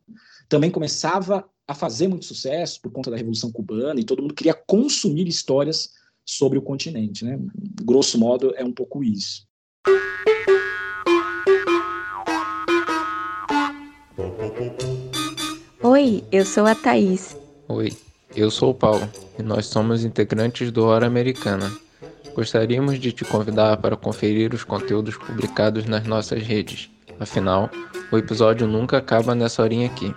também 0.48 0.72
começava 0.72 1.46
a 1.68 1.74
fazer 1.74 2.08
muito 2.08 2.24
sucesso 2.24 2.80
por 2.82 2.92
conta 2.92 3.12
da 3.12 3.18
Revolução 3.18 3.52
Cubana 3.52 4.00
e 4.00 4.06
todo 4.06 4.22
mundo 4.22 4.34
queria 4.34 4.54
consumir 4.54 5.28
histórias 5.28 5.92
sobre 6.26 6.58
o 6.58 6.62
continente. 6.62 7.24
Né? 7.24 7.40
Grosso 7.84 8.18
modo, 8.18 8.54
é 8.56 8.64
um 8.64 8.72
pouco 8.72 9.04
isso. 9.04 9.46
Oi, 15.84 16.24
eu 16.32 16.44
sou 16.44 16.66
a 16.66 16.74
Thaís. 16.74 17.38
Oi, 17.68 17.94
eu 18.36 18.50
sou 18.50 18.72
o 18.72 18.74
Paulo 18.74 19.08
e 19.38 19.44
nós 19.44 19.68
somos 19.68 20.04
integrantes 20.04 20.72
do 20.72 20.84
Hora 20.86 21.06
Americana. 21.06 21.72
Gostaríamos 22.34 23.00
de 23.00 23.12
te 23.12 23.24
convidar 23.24 23.78
para 23.78 23.96
conferir 23.96 24.54
os 24.54 24.64
conteúdos 24.64 25.16
publicados 25.16 25.86
nas 25.86 26.06
nossas 26.06 26.42
redes. 26.44 26.90
Afinal, 27.20 27.70
o 28.12 28.18
episódio 28.18 28.68
nunca 28.68 28.98
acaba 28.98 29.34
nessa 29.34 29.62
horinha 29.62 29.88
aqui. 29.88 30.14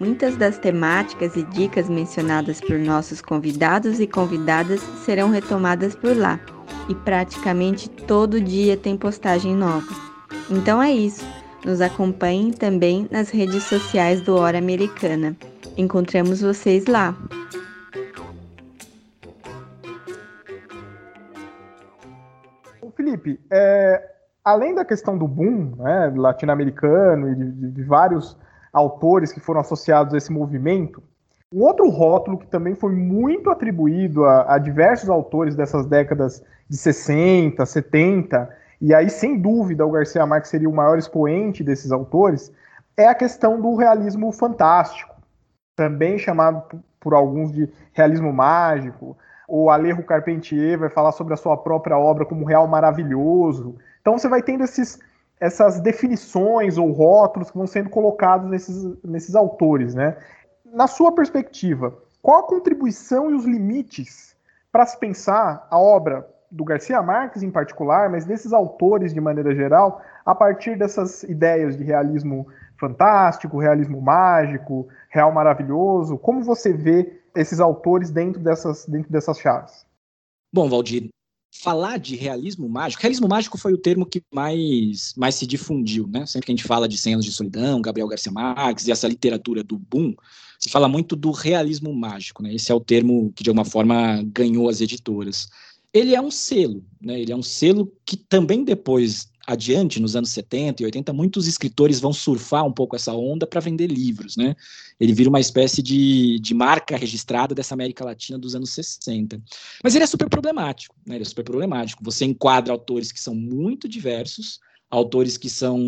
Muitas 0.00 0.36
das 0.36 0.58
temáticas 0.58 1.34
e 1.34 1.42
dicas 1.42 1.88
mencionadas 1.88 2.60
por 2.60 2.78
nossos 2.78 3.20
convidados 3.20 3.98
e 3.98 4.06
convidadas 4.06 4.80
serão 5.04 5.30
retomadas 5.30 5.96
por 5.96 6.16
lá, 6.16 6.38
e 6.88 6.94
praticamente 6.94 7.90
todo 7.90 8.40
dia 8.40 8.76
tem 8.76 8.96
postagem 8.96 9.56
nova. 9.56 9.88
Então 10.48 10.80
é 10.80 10.92
isso. 10.92 11.26
Nos 11.64 11.80
acompanhem 11.80 12.52
também 12.52 13.08
nas 13.10 13.30
redes 13.30 13.64
sociais 13.64 14.20
do 14.20 14.36
Hora 14.36 14.58
Americana. 14.58 15.36
Encontramos 15.76 16.40
vocês 16.40 16.86
lá. 16.86 17.16
Felipe, 22.96 23.40
é, 23.50 24.10
além 24.44 24.74
da 24.74 24.84
questão 24.84 25.16
do 25.16 25.26
boom 25.26 25.74
né, 25.76 26.12
latino-americano 26.14 27.30
e 27.30 27.34
de, 27.34 27.70
de 27.72 27.82
vários 27.84 28.36
autores 28.72 29.32
que 29.32 29.40
foram 29.40 29.60
associados 29.60 30.14
a 30.14 30.18
esse 30.18 30.32
movimento. 30.32 31.02
Um 31.52 31.62
outro 31.62 31.88
rótulo 31.88 32.38
que 32.38 32.46
também 32.46 32.74
foi 32.74 32.94
muito 32.94 33.50
atribuído 33.50 34.24
a, 34.24 34.54
a, 34.54 34.58
diversos 34.58 35.08
autores 35.08 35.54
dessas 35.54 35.86
décadas 35.86 36.44
de 36.68 36.76
60, 36.76 37.64
70, 37.64 38.48
e 38.80 38.94
aí 38.94 39.08
sem 39.08 39.40
dúvida 39.40 39.86
o 39.86 39.90
Garcia 39.90 40.26
Marques 40.26 40.50
seria 40.50 40.68
o 40.68 40.74
maior 40.74 40.98
expoente 40.98 41.64
desses 41.64 41.90
autores, 41.90 42.52
é 42.96 43.06
a 43.06 43.14
questão 43.14 43.60
do 43.60 43.74
realismo 43.76 44.30
fantástico, 44.30 45.16
também 45.74 46.18
chamado 46.18 46.82
por 47.00 47.14
alguns 47.14 47.50
de 47.52 47.68
realismo 47.92 48.32
mágico. 48.32 49.16
O 49.48 49.70
Alejo 49.70 50.02
Carpentier 50.02 50.78
vai 50.78 50.90
falar 50.90 51.12
sobre 51.12 51.32
a 51.32 51.36
sua 51.36 51.56
própria 51.56 51.96
obra 51.96 52.26
como 52.26 52.44
real 52.44 52.66
maravilhoso. 52.66 53.76
Então 54.00 54.18
você 54.18 54.28
vai 54.28 54.42
tendo 54.42 54.64
esses 54.64 54.98
essas 55.40 55.80
definições 55.80 56.78
ou 56.78 56.90
rótulos 56.92 57.50
que 57.50 57.56
vão 57.56 57.66
sendo 57.66 57.90
colocados 57.90 58.48
nesses, 58.50 59.02
nesses 59.04 59.34
autores, 59.34 59.94
né? 59.94 60.16
Na 60.64 60.86
sua 60.86 61.12
perspectiva, 61.12 61.96
qual 62.20 62.40
a 62.40 62.46
contribuição 62.46 63.30
e 63.30 63.34
os 63.34 63.44
limites 63.44 64.36
para 64.70 64.84
se 64.84 64.98
pensar 64.98 65.66
a 65.70 65.78
obra 65.78 66.28
do 66.50 66.64
Garcia 66.64 67.02
Marques 67.02 67.42
em 67.42 67.50
particular, 67.50 68.10
mas 68.10 68.24
desses 68.24 68.52
autores 68.52 69.12
de 69.12 69.20
maneira 69.20 69.54
geral, 69.54 70.02
a 70.24 70.34
partir 70.34 70.76
dessas 70.76 71.22
ideias 71.22 71.76
de 71.76 71.84
realismo 71.84 72.46
fantástico, 72.78 73.58
realismo 73.58 74.00
mágico, 74.00 74.88
real 75.10 75.32
maravilhoso? 75.32 76.18
Como 76.18 76.42
você 76.42 76.72
vê 76.72 77.20
esses 77.34 77.60
autores 77.60 78.10
dentro 78.10 78.40
dessas, 78.40 78.86
dentro 78.86 79.10
dessas 79.10 79.38
chaves? 79.38 79.86
Bom, 80.52 80.68
Valdir, 80.68 81.08
falar 81.50 81.98
de 81.98 82.14
realismo 82.14 82.68
mágico, 82.68 83.02
realismo 83.02 83.28
mágico 83.28 83.58
foi 83.58 83.72
o 83.72 83.78
termo 83.78 84.06
que 84.06 84.22
mais, 84.32 85.14
mais 85.16 85.34
se 85.34 85.46
difundiu, 85.46 86.06
né? 86.06 86.26
Sempre 86.26 86.46
que 86.46 86.52
a 86.52 86.56
gente 86.56 86.66
fala 86.66 86.88
de 86.88 86.98
100 86.98 87.14
anos 87.14 87.26
de 87.26 87.32
solidão, 87.32 87.80
Gabriel 87.80 88.08
Garcia 88.08 88.30
Marques 88.30 88.86
e 88.86 88.92
essa 88.92 89.08
literatura 89.08 89.64
do 89.64 89.78
boom, 89.78 90.14
se 90.58 90.68
fala 90.68 90.88
muito 90.88 91.16
do 91.16 91.30
realismo 91.30 91.92
mágico, 91.94 92.42
né? 92.42 92.54
Esse 92.54 92.70
é 92.70 92.74
o 92.74 92.80
termo 92.80 93.32
que 93.34 93.42
de 93.42 93.50
alguma 93.50 93.64
forma 93.64 94.22
ganhou 94.24 94.68
as 94.68 94.80
editoras. 94.80 95.48
Ele 95.92 96.14
é 96.14 96.20
um 96.20 96.30
selo, 96.30 96.84
né? 97.00 97.20
Ele 97.20 97.32
é 97.32 97.36
um 97.36 97.42
selo 97.42 97.92
que 98.04 98.16
também 98.16 98.62
depois 98.62 99.28
adiante, 99.48 99.98
nos 99.98 100.14
anos 100.14 100.28
70 100.28 100.82
e 100.82 100.84
80, 100.84 101.10
muitos 101.14 101.46
escritores 101.46 101.98
vão 101.98 102.12
surfar 102.12 102.66
um 102.66 102.72
pouco 102.72 102.94
essa 102.94 103.14
onda 103.14 103.46
para 103.46 103.62
vender 103.62 103.86
livros, 103.86 104.36
né? 104.36 104.54
Ele 105.00 105.14
vira 105.14 105.30
uma 105.30 105.40
espécie 105.40 105.80
de, 105.80 106.38
de 106.38 106.52
marca 106.52 106.98
registrada 106.98 107.54
dessa 107.54 107.72
América 107.72 108.04
Latina 108.04 108.38
dos 108.38 108.54
anos 108.54 108.70
60. 108.70 109.40
Mas 109.82 109.94
ele 109.94 110.04
é 110.04 110.06
super 110.06 110.28
problemático, 110.28 110.94
né? 111.06 111.14
Ele 111.14 111.22
é 111.22 111.26
super 111.26 111.44
problemático. 111.44 112.04
Você 112.04 112.26
enquadra 112.26 112.74
autores 112.74 113.10
que 113.10 113.18
são 113.18 113.34
muito 113.34 113.88
diversos, 113.88 114.60
autores 114.90 115.36
que 115.36 115.50
são, 115.50 115.78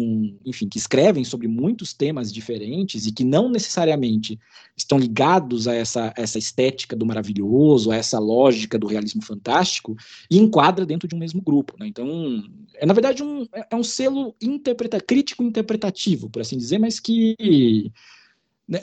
enfim, 0.45 0.69
que 0.69 0.77
escrevem 0.77 1.25
sobre 1.25 1.49
muitos 1.49 1.95
temas 1.95 2.31
diferentes 2.33 3.07
e 3.07 3.13
que 3.13 3.25
não 3.25 3.49
necessariamente 3.49 4.39
estão 4.77 4.99
ligados 4.99 5.67
a 5.67 5.75
essa, 5.75 6.13
essa 6.17 6.39
estética 6.39 6.95
do 6.95 7.07
maravilhoso, 7.07 7.91
a 7.91 7.97
essa 7.97 8.19
lógica 8.19 8.79
do 8.79 8.87
realismo 8.87 9.23
fantástico, 9.23 9.97
e 10.31 10.39
enquadra 10.39 10.85
dentro 10.85 11.09
de 11.09 11.15
um 11.15 11.19
mesmo 11.19 11.41
grupo. 11.41 11.77
Né? 11.79 11.87
Então, 11.87 12.45
é 12.75 12.85
na 12.85 12.93
verdade 12.93 13.23
um, 13.23 13.47
é 13.53 13.75
um 13.75 13.83
selo 13.83 14.35
interpreta, 14.41 15.01
crítico 15.01 15.43
interpretativo, 15.43 16.29
por 16.29 16.43
assim 16.43 16.59
dizer, 16.59 16.79
mas 16.79 17.01
que 17.01 17.91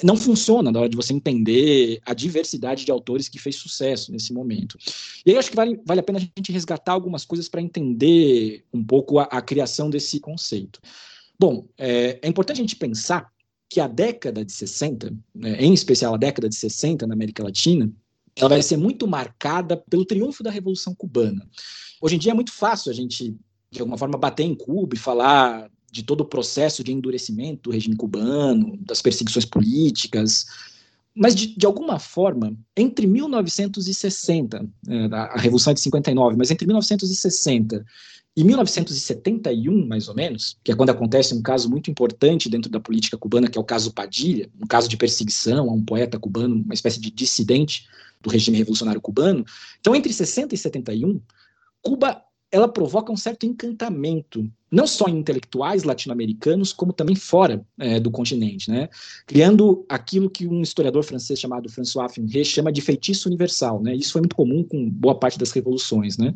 não 0.04 0.18
funciona 0.18 0.72
na 0.72 0.80
hora 0.80 0.90
de 0.90 0.98
você 0.98 1.14
entender 1.14 2.02
a 2.06 2.14
diversidade 2.14 2.84
de 2.84 2.92
autores 2.92 3.30
que 3.30 3.40
fez 3.40 3.56
sucesso 3.56 4.12
nesse 4.12 4.34
momento. 4.34 4.78
E 5.26 5.32
aí 5.32 5.38
acho 5.38 5.50
que 5.50 5.56
vale, 5.56 5.80
vale 5.86 6.02
a 6.02 6.04
pena 6.04 6.20
a 6.20 6.22
gente 6.22 6.52
resgatar 6.52 6.92
algumas 6.92 7.24
coisas 7.24 7.48
para 7.48 7.62
entender 7.62 8.66
um 8.74 8.84
pouco 8.84 9.20
a, 9.20 9.24
a, 9.24 9.42
criação 9.42 9.90
desse 9.90 10.20
conceito. 10.20 10.82
Bom, 11.40 11.68
é, 11.78 12.20
é, 12.22 12.28
importante 12.28 12.58
a 12.58 12.64
gente 12.64 12.76
pensar 12.76 13.32
que 13.70 13.80
a 13.80 13.88
década 13.88 14.44
de 14.44 14.52
60, 14.52 15.16
né, 15.34 15.58
em 15.62 15.74
especial 15.74 16.14
a 16.14 16.18
década 16.18 16.50
de 16.50 16.56
60 16.56 17.08
na 17.08 17.14
América 17.14 17.44
Latina, 17.44 17.90
ela 18.36 18.50
vai 18.50 18.62
ser 18.62 18.78
muito 18.78 19.08
marcada 19.08 19.78
pelo 19.78 20.06
triunfo 20.06 20.44
da 20.44 20.52
Revolução 20.52 20.94
Cubana. 20.94 21.48
Hoje 22.02 22.16
em 22.16 22.20
dia 22.20 22.32
é 22.32 22.36
muito 22.36 22.52
fácil 22.52 22.92
a 22.92 22.94
gente, 22.94 23.36
de 23.72 23.80
alguma 23.80 23.98
forma, 23.98 24.18
bater 24.18 24.44
em 24.44 24.54
Cuba 24.54 24.96
e 24.96 25.00
falar 25.00 25.70
de 25.92 26.04
todo 26.04 26.22
o 26.22 26.26
processo 26.26 26.84
de 26.84 26.92
endurecimento 26.92 27.70
do 27.70 27.72
regime 27.72 27.96
cubano, 27.96 28.78
das 28.82 29.02
perseguições 29.02 29.46
políticas. 29.46 30.46
Mas, 31.16 31.34
de, 31.34 31.48
de 31.48 31.66
alguma 31.66 31.98
forma, 32.00 32.56
entre 32.76 33.08
1960, 33.08 34.70
é, 34.88 35.06
a 35.16 35.40
Revolução 35.40 35.72
é 35.72 35.74
de 35.74 35.82
59, 35.82 36.36
mas 36.38 36.52
entre 36.52 36.68
1960 36.68 37.86
e 38.36 38.44
1971, 38.44 39.88
mais 39.88 40.08
ou 40.08 40.14
menos, 40.14 40.58
que 40.64 40.72
é 40.72 40.76
quando 40.76 40.92
acontece 40.92 41.34
um 41.34 41.42
caso 41.42 41.68
muito 41.68 41.90
importante 41.90 42.50
dentro 42.50 42.70
da 42.70 42.80
política 42.80 43.18
cubana, 43.18 43.48
que 43.48 43.58
é 43.58 43.62
o 43.62 43.64
caso 43.64 43.92
Padilha, 43.92 44.48
um 44.62 44.68
caso 44.68 44.88
de 44.88 44.96
perseguição 44.96 45.70
a 45.70 45.74
um 45.74 45.84
poeta 45.84 46.20
cubano, 46.20 46.56
uma 46.56 46.74
espécie 46.74 47.00
de 47.00 47.10
dissidente 47.10 47.88
do 48.22 48.30
regime 48.30 48.58
revolucionário 48.58 49.02
cubano. 49.02 49.44
Então, 49.80 49.96
entre 49.96 50.14
60 50.14 50.54
e 50.54 50.58
71, 50.58 51.20
Cuba 51.82 52.22
ela 52.52 52.68
provoca 52.68 53.12
um 53.12 53.18
certo 53.18 53.45
encantamento, 53.45 54.50
não 54.72 54.88
só 54.88 55.08
em 55.08 55.18
intelectuais 55.18 55.84
latino-americanos, 55.84 56.72
como 56.72 56.93
também 56.93 57.16
fora 57.16 57.66
é, 57.78 58.00
do 58.00 58.10
continente, 58.10 58.70
né? 58.70 58.89
criando 59.26 59.86
aquilo 59.89 60.30
que 60.30 60.48
um 60.48 60.62
historiador 60.62 61.04
francês 61.04 61.39
chamado 61.39 61.70
François 61.70 62.12
Finré 62.12 62.43
chama 62.43 62.72
de 62.72 62.82
feitiço 62.82 63.28
universal. 63.28 63.82
Né? 63.82 63.95
Isso 63.95 64.14
foi 64.14 64.22
muito 64.22 64.36
comum 64.36 64.64
com 64.64 64.89
boa 64.89 65.16
parte 65.16 65.38
das 65.38 65.52
revoluções. 65.52 66.18
Né? 66.18 66.34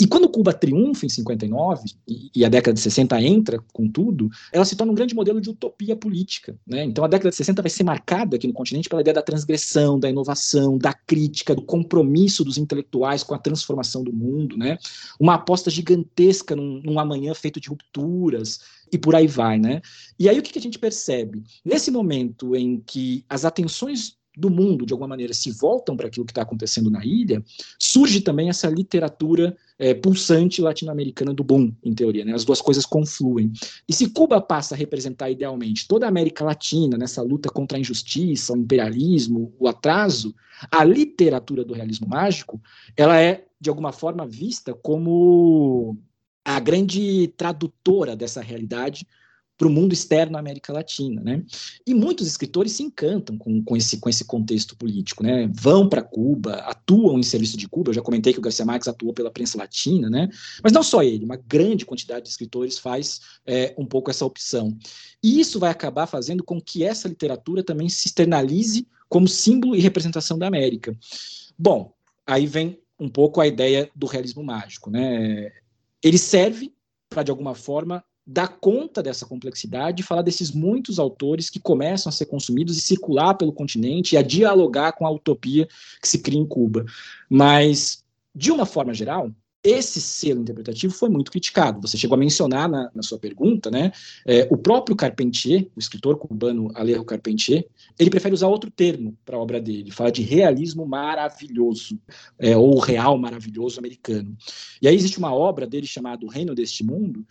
E 0.00 0.06
quando 0.06 0.28
Cuba 0.28 0.52
triunfa 0.52 1.06
em 1.06 1.08
59, 1.08 1.90
e, 2.08 2.30
e, 2.34 2.44
a 2.44 2.48
década 2.48 2.74
de 2.74 2.80
60 2.80 3.20
entra 3.22 3.58
com 3.72 3.88
tudo, 3.88 4.30
ela 4.52 4.64
se 4.64 4.76
torna 4.76 4.92
um 4.92 4.94
grande 4.94 5.14
modelo 5.14 5.40
de 5.40 5.50
utopia 5.50 5.94
política. 5.94 6.56
Né? 6.66 6.84
Então 6.84 7.04
a 7.04 7.08
década 7.08 7.30
de 7.30 7.36
60 7.36 7.62
vai 7.62 7.70
ser 7.70 7.84
marcada 7.84 8.36
aqui 8.36 8.46
no 8.46 8.54
continente 8.54 8.88
pela 8.88 9.00
ideia 9.00 9.14
da 9.14 9.22
transgressão, 9.22 9.98
da 9.98 10.08
inovação, 10.08 10.78
da 10.78 10.92
crítica, 10.92 11.54
do 11.54 11.62
compromisso 11.62 12.44
dos 12.44 12.58
intelectuais 12.58 13.22
com 13.22 13.34
a 13.34 13.38
transformação 13.38 14.02
do 14.02 14.12
mundo, 14.12 14.56
né? 14.56 14.78
uma 15.18 15.34
aposta 15.34 15.70
gigantesca 15.70 16.56
num, 16.56 16.80
num 16.82 16.98
amanhã 16.98 17.34
feito 17.34 17.60
de 17.60 17.68
rupturas, 17.68 18.60
e 18.92 18.98
por 18.98 19.14
aí 19.14 19.26
vai, 19.26 19.58
né? 19.58 19.80
E 20.18 20.28
aí 20.28 20.38
o 20.38 20.42
que, 20.42 20.52
que 20.52 20.58
a 20.58 20.62
gente 20.62 20.78
percebe? 20.78 21.42
Nesse 21.64 21.90
momento 21.90 22.54
em 22.54 22.78
que 22.78 23.24
as 23.26 23.44
atenções 23.44 24.18
do 24.36 24.50
mundo, 24.50 24.86
de 24.86 24.92
alguma 24.92 25.08
maneira, 25.08 25.34
se 25.34 25.50
voltam 25.50 25.96
para 25.96 26.06
aquilo 26.06 26.24
que 26.24 26.32
está 26.32 26.42
acontecendo 26.42 26.90
na 26.90 27.04
ilha, 27.04 27.42
surge 27.78 28.20
também 28.20 28.48
essa 28.48 28.68
literatura 28.68 29.56
é, 29.78 29.92
pulsante 29.92 30.62
latino-americana 30.62 31.34
do 31.34 31.44
boom, 31.44 31.72
em 31.82 31.94
teoria. 31.94 32.24
Né? 32.24 32.32
As 32.32 32.44
duas 32.44 32.60
coisas 32.60 32.86
confluem. 32.86 33.52
E 33.88 33.92
se 33.92 34.08
Cuba 34.10 34.40
passa 34.40 34.74
a 34.74 34.78
representar 34.78 35.30
idealmente 35.30 35.86
toda 35.86 36.06
a 36.06 36.08
América 36.08 36.44
Latina 36.44 36.96
nessa 36.96 37.22
luta 37.22 37.50
contra 37.50 37.76
a 37.76 37.80
injustiça, 37.80 38.54
o 38.54 38.56
imperialismo, 38.56 39.54
o 39.58 39.68
atraso, 39.68 40.34
a 40.70 40.82
literatura 40.84 41.64
do 41.64 41.74
realismo 41.74 42.08
mágico, 42.08 42.60
ela 42.96 43.20
é, 43.20 43.44
de 43.60 43.68
alguma 43.68 43.92
forma, 43.92 44.26
vista 44.26 44.72
como 44.72 45.98
a 46.44 46.58
grande 46.58 47.28
tradutora 47.36 48.16
dessa 48.16 48.40
realidade 48.40 49.06
para 49.62 49.68
o 49.68 49.70
mundo 49.70 49.92
externo 49.92 50.36
à 50.36 50.40
América 50.40 50.72
Latina, 50.72 51.22
né? 51.22 51.44
E 51.86 51.94
muitos 51.94 52.26
escritores 52.26 52.72
se 52.72 52.82
encantam 52.82 53.38
com, 53.38 53.62
com, 53.62 53.76
esse, 53.76 54.00
com 54.00 54.08
esse 54.08 54.24
contexto 54.24 54.76
político, 54.76 55.22
né? 55.22 55.48
Vão 55.54 55.88
para 55.88 56.02
Cuba, 56.02 56.54
atuam 56.54 57.16
em 57.16 57.22
serviço 57.22 57.56
de 57.56 57.68
Cuba. 57.68 57.90
Eu 57.90 57.94
já 57.94 58.02
comentei 58.02 58.32
que 58.32 58.40
o 58.40 58.42
Garcia 58.42 58.64
Marques 58.64 58.88
atuou 58.88 59.14
pela 59.14 59.30
prensa 59.30 59.56
latina, 59.56 60.10
né? 60.10 60.28
Mas 60.64 60.72
não 60.72 60.82
só 60.82 61.00
ele, 61.00 61.24
uma 61.24 61.36
grande 61.36 61.86
quantidade 61.86 62.24
de 62.24 62.30
escritores 62.30 62.76
faz 62.76 63.20
é, 63.46 63.72
um 63.78 63.86
pouco 63.86 64.10
essa 64.10 64.26
opção. 64.26 64.76
E 65.22 65.38
isso 65.38 65.60
vai 65.60 65.70
acabar 65.70 66.08
fazendo 66.08 66.42
com 66.42 66.60
que 66.60 66.82
essa 66.82 67.06
literatura 67.06 67.62
também 67.62 67.88
se 67.88 68.08
externalize 68.08 68.84
como 69.08 69.28
símbolo 69.28 69.76
e 69.76 69.80
representação 69.80 70.36
da 70.36 70.48
América. 70.48 70.92
Bom, 71.56 71.94
aí 72.26 72.48
vem 72.48 72.80
um 72.98 73.08
pouco 73.08 73.40
a 73.40 73.46
ideia 73.46 73.88
do 73.94 74.08
realismo 74.08 74.42
mágico, 74.42 74.90
né? 74.90 75.52
Ele 76.02 76.18
serve 76.18 76.74
para 77.08 77.22
de 77.22 77.30
alguma 77.30 77.54
forma 77.54 78.02
dar 78.26 78.48
conta 78.60 79.02
dessa 79.02 79.26
complexidade 79.26 80.00
e 80.00 80.04
falar 80.04 80.22
desses 80.22 80.52
muitos 80.52 80.98
autores 80.98 81.50
que 81.50 81.58
começam 81.58 82.08
a 82.08 82.12
ser 82.12 82.26
consumidos 82.26 82.76
e 82.76 82.80
circular 82.80 83.34
pelo 83.34 83.52
continente 83.52 84.14
e 84.14 84.18
a 84.18 84.22
dialogar 84.22 84.92
com 84.92 85.06
a 85.06 85.10
utopia 85.10 85.66
que 86.00 86.08
se 86.08 86.18
cria 86.18 86.38
em 86.38 86.46
Cuba. 86.46 86.84
Mas, 87.28 88.04
de 88.34 88.52
uma 88.52 88.64
forma 88.64 88.94
geral, 88.94 89.30
esse 89.64 90.00
selo 90.00 90.40
interpretativo 90.40 90.92
foi 90.92 91.08
muito 91.08 91.30
criticado. 91.30 91.80
Você 91.82 91.96
chegou 91.96 92.16
a 92.16 92.18
mencionar 92.18 92.68
na, 92.68 92.90
na 92.92 93.02
sua 93.02 93.16
pergunta, 93.16 93.70
né? 93.70 93.92
É, 94.26 94.48
o 94.50 94.56
próprio 94.56 94.96
Carpentier, 94.96 95.68
o 95.76 95.78
escritor 95.78 96.18
cubano 96.18 96.72
Alejo 96.74 97.04
Carpentier, 97.04 97.64
ele 97.96 98.10
prefere 98.10 98.34
usar 98.34 98.48
outro 98.48 98.72
termo 98.72 99.16
para 99.24 99.36
a 99.36 99.40
obra 99.40 99.60
dele. 99.60 99.92
Fala 99.92 100.10
de 100.10 100.22
realismo 100.22 100.84
maravilhoso, 100.84 101.96
é, 102.40 102.56
ou 102.56 102.76
real 102.80 103.16
maravilhoso 103.16 103.78
americano. 103.78 104.36
E 104.80 104.88
aí 104.88 104.96
existe 104.96 105.18
uma 105.18 105.32
obra 105.32 105.64
dele 105.64 105.86
chamada 105.86 106.26
O 106.26 106.28
Reino 106.28 106.56
deste 106.56 106.82
Mundo, 106.82 107.24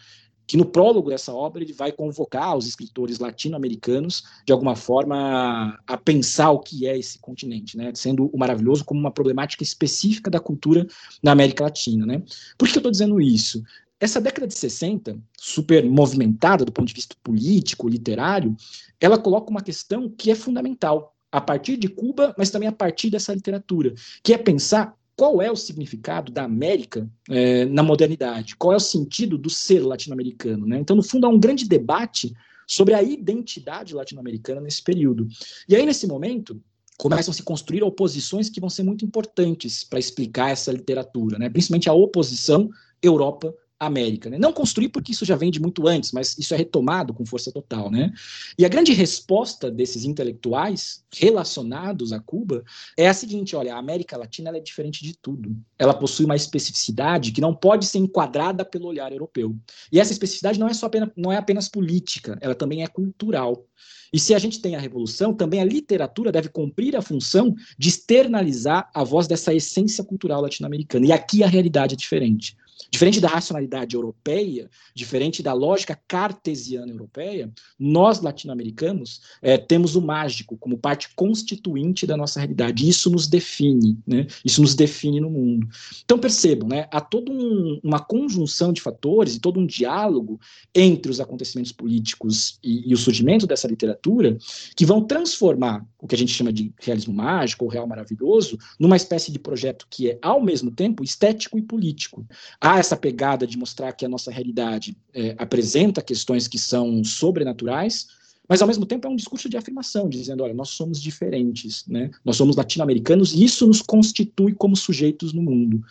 que 0.52 0.58
no 0.58 0.66
prólogo 0.66 1.10
dessa 1.10 1.34
obra 1.34 1.64
ele 1.64 1.72
vai 1.72 1.94
convocar 1.94 2.58
os 2.58 2.68
escritores 2.68 3.20
latino-americanos, 3.20 4.26
de 4.46 4.52
alguma 4.52 4.76
forma, 4.76 5.80
a 5.88 5.96
pensar 5.96 6.52
o 6.52 6.60
que 6.60 6.86
é 6.86 6.98
esse 7.00 7.20
continente, 7.20 7.78
né? 7.78 7.94
sendo 7.96 8.26
o 8.34 8.38
maravilhoso 8.38 8.84
como 8.84 9.00
uma 9.00 9.12
problemática 9.12 9.64
específica 9.64 10.30
da 10.30 10.42
cultura 10.42 10.86
na 11.24 11.32
América 11.32 11.64
Latina. 11.64 12.06
Né? 12.06 12.22
Por 12.58 12.68
que 12.68 12.76
eu 12.76 12.80
estou 12.80 12.92
dizendo 12.92 13.22
isso? 13.22 13.64
Essa 13.98 14.20
década 14.20 14.46
de 14.46 14.54
60, 14.54 15.18
super 15.40 15.90
movimentada 15.90 16.66
do 16.66 16.72
ponto 16.74 16.90
de 16.90 16.96
vista 16.96 17.16
político, 17.24 17.88
literário, 17.88 18.54
ela 19.00 19.18
coloca 19.18 19.50
uma 19.50 19.62
questão 19.62 20.10
que 20.10 20.32
é 20.32 20.36
fundamental, 20.36 21.16
a 21.32 21.40
partir 21.40 21.78
de 21.78 21.88
Cuba, 21.88 22.36
mas 22.38 22.50
também 22.50 22.68
a 22.68 22.74
partir 22.74 23.10
dessa 23.10 23.34
literatura, 23.34 23.94
que 24.22 24.34
é 24.34 24.38
pensar 24.38 24.98
qual 25.22 25.40
é 25.40 25.52
o 25.52 25.56
significado 25.56 26.32
da 26.32 26.46
América 26.46 27.08
é, 27.30 27.66
na 27.66 27.84
modernidade? 27.84 28.56
Qual 28.56 28.74
é 28.74 28.76
o 28.76 28.80
sentido 28.80 29.38
do 29.38 29.52
ser 29.52 29.86
latino-americano? 29.86 30.66
Né? 30.66 30.80
Então, 30.80 30.96
no 30.96 31.04
fundo, 31.04 31.28
há 31.28 31.30
um 31.30 31.40
grande 31.40 31.64
debate 31.70 32.34
sobre 32.66 32.96
a 32.96 33.04
identidade 33.04 33.94
latino-americana 33.94 34.60
nesse 34.60 34.82
período. 34.82 35.28
E 35.70 35.76
aí, 35.76 35.86
nesse 35.86 36.08
momento, 36.08 36.60
começam 36.98 37.32
a 37.32 37.36
se 37.36 37.44
construir 37.44 37.84
oposições 37.84 38.50
que 38.50 38.60
vão 38.60 38.68
ser 38.68 38.82
muito 38.82 39.06
importantes 39.06 39.84
para 39.84 40.00
explicar 40.00 40.50
essa 40.50 40.72
literatura, 40.72 41.38
né? 41.38 41.52
principalmente 41.52 41.88
a 41.88 41.94
oposição 41.94 42.72
Europa 43.00 43.54
América. 43.86 44.30
Né? 44.30 44.38
Não 44.38 44.54
construir 44.54 44.90
porque 44.90 45.12
isso 45.12 45.26
já 45.26 45.36
vem 45.36 45.50
de 45.50 45.60
muito 45.60 45.88
antes, 45.88 46.12
mas 46.12 46.38
isso 46.38 46.54
é 46.54 46.58
retomado 46.58 47.14
com 47.14 47.26
força 47.26 47.52
total. 47.52 47.90
Né? 47.90 48.14
E 48.58 48.64
a 48.64 48.70
grande 48.70 48.94
resposta 48.94 49.72
desses 49.72 50.06
intelectuais 50.06 51.04
relacionados 51.12 52.14
a 52.14 52.20
Cuba 52.20 52.64
é 52.96 53.08
a 53.08 53.14
seguinte: 53.14 53.56
olha, 53.56 53.76
a 53.76 53.80
América 53.80 54.18
Latina 54.18 54.56
é 54.56 54.60
diferente 54.60 55.04
de 55.04 55.18
tudo. 55.18 55.56
Ela 55.80 55.94
possui 55.94 56.26
uma 56.26 56.36
especificidade 56.36 57.32
que 57.32 57.42
não 57.42 57.56
pode 57.56 57.86
ser 57.86 57.98
enquadrada 57.98 58.64
pelo 58.64 58.88
olhar 58.88 59.12
europeu. 59.12 59.56
E 59.92 60.00
essa 60.00 60.12
especificidade 60.12 60.60
não 60.60 60.68
é 60.68 60.74
só 60.74 60.86
apenas, 60.86 61.10
não 61.16 61.32
é 61.32 61.38
apenas 61.38 61.68
política, 61.68 62.38
ela 62.40 62.54
também 62.54 62.84
é 62.84 62.88
cultural. 62.88 63.66
E 64.14 64.20
se 64.20 64.36
a 64.36 64.40
gente 64.40 64.62
tem 64.62 64.76
a 64.76 64.80
revolução, 64.80 65.34
também 65.34 65.62
a 65.62 65.66
literatura 65.66 66.32
deve 66.32 66.50
cumprir 66.50 66.98
a 66.98 67.02
função 67.02 67.56
de 67.78 67.90
externalizar 67.90 68.90
a 68.94 69.04
voz 69.04 69.26
dessa 69.26 69.54
essência 69.54 70.04
cultural 70.04 70.42
latino-americana. 70.42 71.06
E 71.06 71.12
aqui 71.12 71.44
a 71.44 71.48
realidade 71.48 71.94
é 71.94 71.98
diferente. 71.98 72.58
Diferente 72.90 73.20
da 73.20 73.28
racionalidade 73.28 73.96
europeia, 73.96 74.70
diferente 74.96 75.44
da 75.44 75.54
lógica 75.54 76.00
cartesiana 76.08 76.92
europeia, 76.92 77.52
nós 77.78 78.22
latino-americanos 78.22 79.22
é, 79.42 79.58
temos 79.58 79.96
o 79.96 80.02
mágico 80.02 80.58
como 80.58 80.78
parte 80.78 81.10
constituinte 81.16 82.08
da 82.08 82.18
nossa 82.18 82.40
realidade. 82.40 82.88
Isso 82.88 83.10
nos 83.10 83.28
define, 83.28 83.98
né? 84.08 84.28
Isso 84.44 84.62
nos 84.62 84.76
define 84.76 85.20
no 85.20 85.30
mundo. 85.30 85.68
Então 86.04 86.18
percebam, 86.18 86.68
né? 86.68 86.88
Há 86.92 87.02
toda 87.02 87.32
um, 87.32 87.80
uma 87.84 88.00
conjunção 88.00 88.72
de 88.74 88.82
fatores 88.82 89.36
e 89.36 89.40
todo 89.40 89.60
um 89.60 89.66
diálogo 89.66 90.40
entre 90.74 91.12
os 91.12 91.20
acontecimentos 91.20 91.72
políticos 91.72 92.60
e, 92.64 92.90
e 92.90 92.94
o 92.94 92.98
surgimento 92.98 93.46
dessa 93.46 93.68
literatura 93.68 94.38
que 94.76 94.86
vão 94.86 95.04
transformar 95.04 95.86
o 96.00 96.08
que 96.08 96.16
a 96.16 96.18
gente 96.18 96.34
chama 96.34 96.52
de 96.52 96.74
realismo 96.80 97.14
mágico 97.14 97.66
ou 97.66 97.72
real 97.72 97.88
maravilhoso 97.88 98.58
numa 98.80 98.96
espécie 98.96 99.32
de 99.32 99.40
projeto 99.40 99.88
que 99.90 100.10
é 100.10 100.20
ao 100.22 100.42
mesmo 100.42 100.72
tempo 100.72 101.04
estético 101.04 101.58
e 101.58 101.62
político. 101.62 102.26
Há 102.60 102.71
essa 102.80 102.96
pegada 102.96 103.48
de 103.48 103.58
mostrar 103.58 103.92
que 103.94 104.06
a 104.06 104.10
nossa 104.10 104.32
realidade 104.32 104.96
é, 105.14 105.36
apresenta 105.38 106.02
questões 106.02 106.48
que 106.48 106.60
são 106.60 107.04
sobrenaturais, 107.04 108.08
mas 108.48 108.62
ao 108.62 108.68
mesmo 108.68 108.86
tempo 108.86 109.08
é 109.08 109.10
um 109.10 109.16
discurso 109.16 109.48
de 109.48 109.56
afirmação, 109.56 110.10
dizendo, 110.10 110.44
olha, 110.44 110.54
nós 110.54 110.70
somos 110.70 111.02
diferentes, 111.02 111.86
né? 111.88 112.12
Nós 112.26 112.36
somos 112.36 112.58
latino-americanos 112.58 113.34
e 113.34 113.46
isso 113.46 113.66
nos 113.66 113.82
constitui 113.82 114.54
como 114.54 114.76
sujeitos 114.76 115.32
no 115.32 115.42
mundo. 115.42 115.82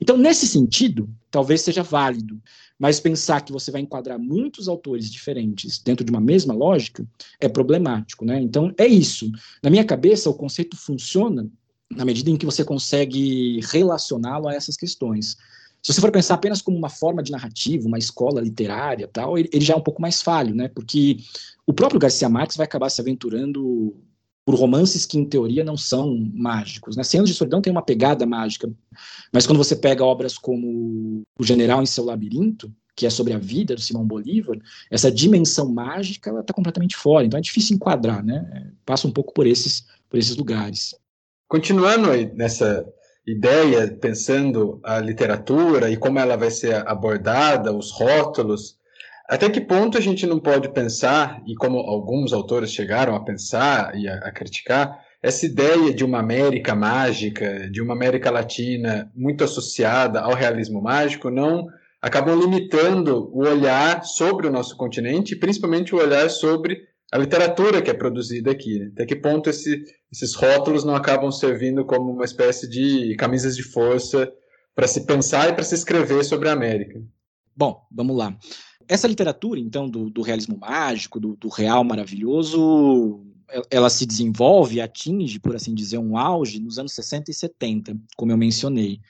Então, 0.00 0.16
nesse 0.16 0.46
sentido, 0.46 1.08
talvez 1.30 1.60
seja 1.60 1.82
válido, 1.82 2.40
mas 2.78 2.98
pensar 2.98 3.42
que 3.42 3.52
você 3.52 3.70
vai 3.70 3.82
enquadrar 3.82 4.18
muitos 4.18 4.68
autores 4.68 5.10
diferentes 5.10 5.78
dentro 5.78 6.04
de 6.04 6.10
uma 6.10 6.20
mesma 6.20 6.52
lógica 6.52 7.06
é 7.40 7.48
problemático, 7.48 8.24
né? 8.24 8.40
Então, 8.40 8.74
é 8.76 8.86
isso. 8.86 9.30
Na 9.62 9.70
minha 9.70 9.84
cabeça, 9.84 10.28
o 10.28 10.34
conceito 10.34 10.76
funciona 10.76 11.48
na 11.90 12.04
medida 12.04 12.30
em 12.30 12.36
que 12.36 12.46
você 12.46 12.64
consegue 12.64 13.60
relacioná-lo 13.70 14.48
a 14.48 14.54
essas 14.54 14.76
questões. 14.76 15.36
Se 15.82 15.92
você 15.92 16.00
for 16.00 16.10
pensar 16.10 16.34
apenas 16.34 16.60
como 16.60 16.76
uma 16.76 16.88
forma 16.88 17.22
de 17.22 17.30
narrativa, 17.30 17.86
uma 17.86 17.98
escola 17.98 18.40
literária, 18.40 19.08
tal, 19.08 19.38
ele, 19.38 19.48
ele 19.52 19.64
já 19.64 19.74
é 19.74 19.76
um 19.76 19.82
pouco 19.82 20.02
mais 20.02 20.20
falho, 20.20 20.54
né? 20.54 20.68
Porque 20.68 21.18
o 21.66 21.72
próprio 21.72 22.00
Garcia 22.00 22.28
Marques 22.28 22.56
vai 22.56 22.64
acabar 22.64 22.90
se 22.90 23.00
aventurando 23.00 23.96
por 24.44 24.54
romances 24.54 25.04
que, 25.04 25.18
em 25.18 25.26
teoria, 25.26 25.62
não 25.62 25.76
são 25.76 26.16
mágicos. 26.32 26.96
Né? 26.96 27.02
Cem 27.02 27.22
de 27.22 27.34
solidão 27.34 27.60
tem 27.60 27.70
uma 27.70 27.82
pegada 27.82 28.24
mágica, 28.24 28.70
mas 29.30 29.46
quando 29.46 29.58
você 29.58 29.76
pega 29.76 30.02
obras 30.02 30.38
como 30.38 31.22
O 31.38 31.44
General 31.44 31.82
em 31.82 31.86
Seu 31.86 32.04
Labirinto, 32.04 32.72
que 32.96 33.06
é 33.06 33.10
sobre 33.10 33.34
a 33.34 33.38
vida 33.38 33.74
do 33.74 33.80
Simão 33.80 34.06
Bolívar, 34.06 34.58
essa 34.90 35.12
dimensão 35.12 35.70
mágica 35.70 36.30
ela 36.30 36.40
está 36.40 36.54
completamente 36.54 36.96
fora. 36.96 37.26
Então 37.26 37.38
é 37.38 37.42
difícil 37.42 37.76
enquadrar, 37.76 38.24
né? 38.24 38.72
Passa 38.86 39.06
um 39.06 39.12
pouco 39.12 39.34
por 39.34 39.46
esses, 39.46 39.86
por 40.08 40.18
esses 40.18 40.36
lugares. 40.36 40.94
Continuando 41.46 42.08
nessa 42.34 42.84
ideia, 43.30 43.86
pensando 44.00 44.80
a 44.82 44.98
literatura 44.98 45.90
e 45.90 45.96
como 45.96 46.18
ela 46.18 46.36
vai 46.36 46.50
ser 46.50 46.86
abordada, 46.88 47.76
os 47.76 47.90
rótulos, 47.90 48.78
até 49.28 49.50
que 49.50 49.60
ponto 49.60 49.98
a 49.98 50.00
gente 50.00 50.26
não 50.26 50.40
pode 50.40 50.70
pensar, 50.70 51.42
e 51.46 51.54
como 51.54 51.78
alguns 51.78 52.32
autores 52.32 52.72
chegaram 52.72 53.14
a 53.14 53.22
pensar 53.22 53.94
e 53.94 54.08
a, 54.08 54.14
a 54.14 54.32
criticar, 54.32 54.98
essa 55.22 55.44
ideia 55.44 55.92
de 55.92 56.04
uma 56.04 56.20
América 56.20 56.74
mágica, 56.74 57.68
de 57.70 57.82
uma 57.82 57.92
América 57.92 58.30
Latina 58.30 59.10
muito 59.14 59.44
associada 59.44 60.20
ao 60.20 60.32
realismo 60.32 60.80
mágico, 60.80 61.28
não 61.28 61.66
acabam 62.00 62.38
limitando 62.38 63.28
o 63.32 63.40
olhar 63.40 64.04
sobre 64.04 64.46
o 64.46 64.50
nosso 64.50 64.76
continente, 64.76 65.36
principalmente 65.36 65.94
o 65.94 65.98
olhar 65.98 66.30
sobre 66.30 66.87
a 67.10 67.18
literatura 67.18 67.80
que 67.80 67.90
é 67.90 67.94
produzida 67.94 68.50
aqui. 68.50 68.78
Né? 68.78 68.90
Até 68.92 69.06
que 69.06 69.16
ponto 69.16 69.48
esse, 69.48 69.84
esses 70.12 70.34
rótulos 70.34 70.84
não 70.84 70.94
acabam 70.94 71.30
servindo 71.30 71.84
como 71.84 72.12
uma 72.12 72.24
espécie 72.24 72.68
de 72.68 73.14
camisas 73.16 73.56
de 73.56 73.62
força 73.62 74.30
para 74.74 74.86
se 74.86 75.06
pensar 75.06 75.48
e 75.48 75.52
para 75.54 75.64
se 75.64 75.74
escrever 75.74 76.24
sobre 76.24 76.48
a 76.48 76.52
América? 76.52 77.02
Bom, 77.56 77.84
vamos 77.90 78.16
lá. 78.16 78.36
Essa 78.86 79.08
literatura, 79.08 79.58
então, 79.58 79.88
do, 79.88 80.08
do 80.08 80.22
realismo 80.22 80.56
mágico, 80.58 81.18
do, 81.18 81.36
do, 81.36 81.48
real 81.48 81.82
maravilhoso, 81.82 83.26
ela 83.70 83.90
se 83.90 84.06
desenvolve, 84.06 84.80
atinge, 84.80 85.38
por 85.38 85.56
assim 85.56 85.74
dizer, 85.74 85.98
um 85.98 86.16
auge 86.16 86.60
nos 86.60 86.78
anos 86.78 86.92
60 86.92 87.30
e 87.30 87.34
70, 87.34 87.96
como 88.16 88.32
eu 88.32 88.36
mencionei. 88.36 89.00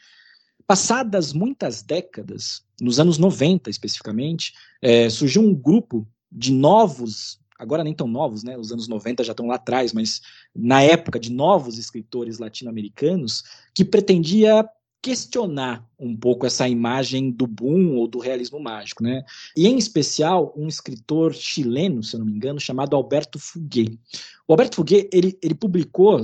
Passadas 0.66 1.32
muitas 1.32 1.82
décadas, 1.82 2.62
nos 2.80 2.98
anos 2.98 3.18
90 3.18 3.70
especificamente, 3.70 4.52
é, 4.82 5.08
surgiu 5.08 5.42
um 5.42 5.54
grupo 5.54 6.06
de 6.30 6.52
novos 6.52 7.38
agora 7.58 7.82
nem 7.82 7.92
tão 7.92 8.06
novos, 8.06 8.42
né? 8.42 8.56
Os 8.56 8.70
anos 8.70 8.86
90 8.86 9.24
já 9.24 9.32
estão 9.32 9.46
lá 9.46 9.56
atrás, 9.56 9.92
mas 9.92 10.20
na 10.54 10.82
época 10.82 11.18
de 11.18 11.32
novos 11.32 11.76
escritores 11.76 12.38
latino-americanos 12.38 13.42
que 13.74 13.84
pretendia 13.84 14.68
questionar 15.00 15.86
um 15.98 16.16
pouco 16.16 16.44
essa 16.46 16.68
imagem 16.68 17.30
do 17.30 17.46
boom 17.46 17.96
ou 17.96 18.08
do 18.08 18.18
realismo 18.18 18.58
mágico, 18.58 19.02
né? 19.02 19.24
E 19.56 19.66
em 19.66 19.78
especial 19.78 20.52
um 20.56 20.66
escritor 20.66 21.34
chileno, 21.34 22.02
se 22.02 22.14
eu 22.14 22.20
não 22.20 22.26
me 22.26 22.32
engano, 22.32 22.60
chamado 22.60 22.96
Alberto 22.96 23.38
Fuguet. 23.38 23.98
O 24.46 24.52
Alberto 24.52 24.76
Fuguet, 24.76 25.08
ele, 25.12 25.38
ele 25.42 25.54
publicou 25.54 26.20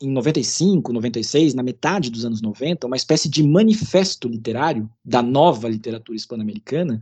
em 0.00 0.10
95, 0.10 0.92
96, 0.92 1.54
na 1.54 1.62
metade 1.62 2.10
dos 2.10 2.24
anos 2.24 2.42
90, 2.42 2.86
uma 2.86 2.96
espécie 2.96 3.28
de 3.28 3.42
manifesto 3.42 4.28
literário 4.28 4.90
da 5.04 5.22
nova 5.22 5.68
literatura 5.68 6.16
hispano-americana, 6.16 7.00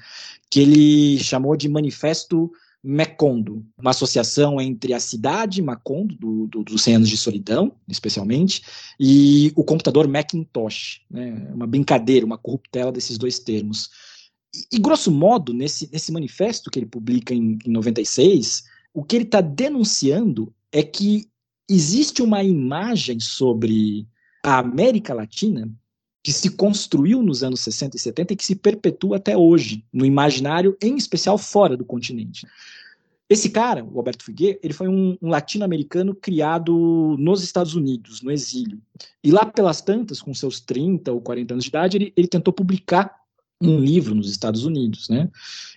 que 0.51 0.61
ele 0.61 1.19
chamou 1.19 1.57
de 1.57 1.69
Manifesto 1.69 2.53
Macondo, 2.85 3.65
uma 3.79 3.91
associação 3.91 4.61
entre 4.61 4.93
a 4.93 4.99
cidade 4.99 5.63
Macondo, 5.63 6.17
do, 6.17 6.47
do, 6.49 6.65
dos 6.65 6.83
100 6.83 6.97
anos 6.97 7.09
de 7.09 7.17
solidão, 7.17 7.77
especialmente, 7.87 8.63
e 8.99 9.53
o 9.55 9.63
computador 9.63 10.09
Macintosh, 10.09 11.03
né, 11.09 11.49
uma 11.55 11.67
brincadeira, 11.67 12.27
uma 12.27 12.39
corruptela 12.39 12.91
desses 12.91 13.17
dois 13.17 13.39
termos. 13.39 13.89
E, 14.53 14.77
e 14.77 14.81
grosso 14.81 15.13
modo, 15.13 15.53
nesse, 15.53 15.89
nesse 15.93 16.11
manifesto 16.11 16.71
que 16.71 16.79
ele 16.79 16.87
publica 16.87 17.33
em, 17.33 17.57
em 17.65 17.71
96, 17.71 18.65
o 18.93 19.05
que 19.05 19.17
ele 19.17 19.25
está 19.25 19.41
denunciando 19.41 20.53
é 20.73 20.83
que 20.83 21.29
existe 21.71 22.21
uma 22.21 22.43
imagem 22.43 23.21
sobre 23.21 24.09
a 24.45 24.59
América 24.59 25.15
Latina 25.15 25.71
que 26.23 26.33
se 26.33 26.51
construiu 26.51 27.23
nos 27.23 27.43
anos 27.43 27.61
60 27.61 27.97
e 27.97 28.01
70 28.01 28.33
e 28.33 28.37
que 28.37 28.45
se 28.45 28.55
perpetua 28.55 29.17
até 29.17 29.37
hoje, 29.37 29.85
no 29.93 30.07
imaginário, 30.07 30.77
em 30.81 30.97
especial 30.97 31.37
fora 31.37 31.77
do 31.77 31.85
continente. 31.85 32.47
Esse 33.29 33.49
cara, 33.49 33.83
o 33.83 33.97
Alberto 33.97 34.25
Figueiredo, 34.25 34.61
ele 34.63 34.75
foi 34.75 34.89
um, 34.89 35.17
um 35.21 35.29
latino-americano 35.31 36.15
criado 36.15 37.17
nos 37.19 37.43
Estados 37.43 37.75
Unidos, 37.75 38.21
no 38.21 38.31
exílio. 38.31 38.79
E 39.25 39.31
lá 39.31 39.47
pelas 39.47 39.81
tantas, 39.81 40.21
com 40.21 40.35
seus 40.35 40.61
30 40.61 41.11
ou 41.11 41.21
40 41.21 41.55
anos 41.55 41.65
de 41.65 41.71
idade, 41.71 41.97
ele, 41.97 42.13
ele 42.15 42.29
tentou 42.29 42.53
publicar 42.53 43.22
um 43.63 43.79
livro 43.79 44.15
nos 44.15 44.31
Estados 44.31 44.65
Unidos. 44.65 45.09
Né? 45.09 45.31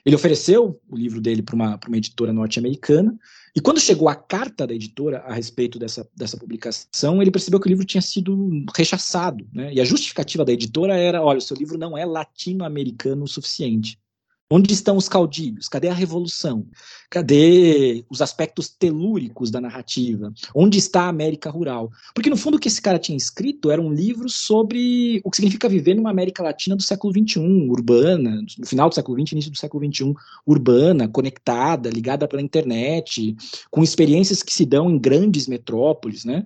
Ele 0.05 0.15
ofereceu 0.15 0.79
o 0.89 0.95
livro 0.95 1.21
dele 1.21 1.41
para 1.41 1.55
uma, 1.55 1.79
uma 1.87 1.97
editora 1.97 2.33
norte-americana, 2.33 3.17
e 3.55 3.61
quando 3.61 3.79
chegou 3.79 4.09
a 4.09 4.15
carta 4.15 4.67
da 4.67 4.73
editora 4.73 5.19
a 5.19 5.33
respeito 5.33 5.79
dessa, 5.79 6.05
dessa 6.13 6.35
publicação, 6.35 7.21
ele 7.21 7.31
percebeu 7.31 7.57
que 7.57 7.67
o 7.67 7.69
livro 7.69 7.85
tinha 7.85 8.01
sido 8.01 8.65
rechaçado. 8.75 9.47
Né? 9.53 9.73
E 9.73 9.79
a 9.79 9.85
justificativa 9.85 10.43
da 10.43 10.51
editora 10.51 10.97
era: 10.97 11.23
olha, 11.23 11.37
o 11.37 11.41
seu 11.41 11.55
livro 11.55 11.77
não 11.77 11.97
é 11.97 12.05
latino-americano 12.05 13.23
o 13.23 13.27
suficiente. 13.27 13.97
Onde 14.51 14.73
estão 14.73 14.95
os 14.95 15.09
caudilhos? 15.09 15.67
Cadê 15.67 15.87
a 15.87 15.93
revolução? 15.93 16.67
Cadê 17.09 18.05
os 18.07 18.21
aspectos 18.21 18.69
telúricos 18.69 19.49
da 19.49 19.59
narrativa? 19.59 20.31
Onde 20.53 20.77
está 20.77 21.05
a 21.05 21.09
América 21.09 21.49
rural? 21.49 21.91
Porque, 22.13 22.29
no 22.29 22.37
fundo, 22.37 22.57
o 22.57 22.59
que 22.59 22.67
esse 22.67 22.79
cara 22.79 22.99
tinha 22.99 23.17
escrito 23.17 23.71
era 23.71 23.81
um 23.81 23.91
livro 23.91 24.29
sobre 24.29 25.19
o 25.23 25.31
que 25.31 25.37
significa 25.37 25.67
viver 25.67 25.95
numa 25.95 26.11
América 26.11 26.43
Latina 26.43 26.75
do 26.75 26.83
século 26.83 27.11
XXI, 27.11 27.39
urbana, 27.39 28.39
no 28.59 28.67
final 28.67 28.87
do 28.87 28.93
século 28.93 29.19
XX, 29.19 29.31
início 29.31 29.51
do 29.51 29.57
século 29.57 29.83
XXI, 29.83 30.13
urbana, 30.45 31.07
conectada, 31.07 31.89
ligada 31.89 32.27
pela 32.27 32.41
internet, 32.41 33.35
com 33.71 33.81
experiências 33.81 34.43
que 34.43 34.53
se 34.53 34.63
dão 34.63 34.91
em 34.91 34.99
grandes 34.99 35.47
metrópoles, 35.47 36.23
né? 36.23 36.45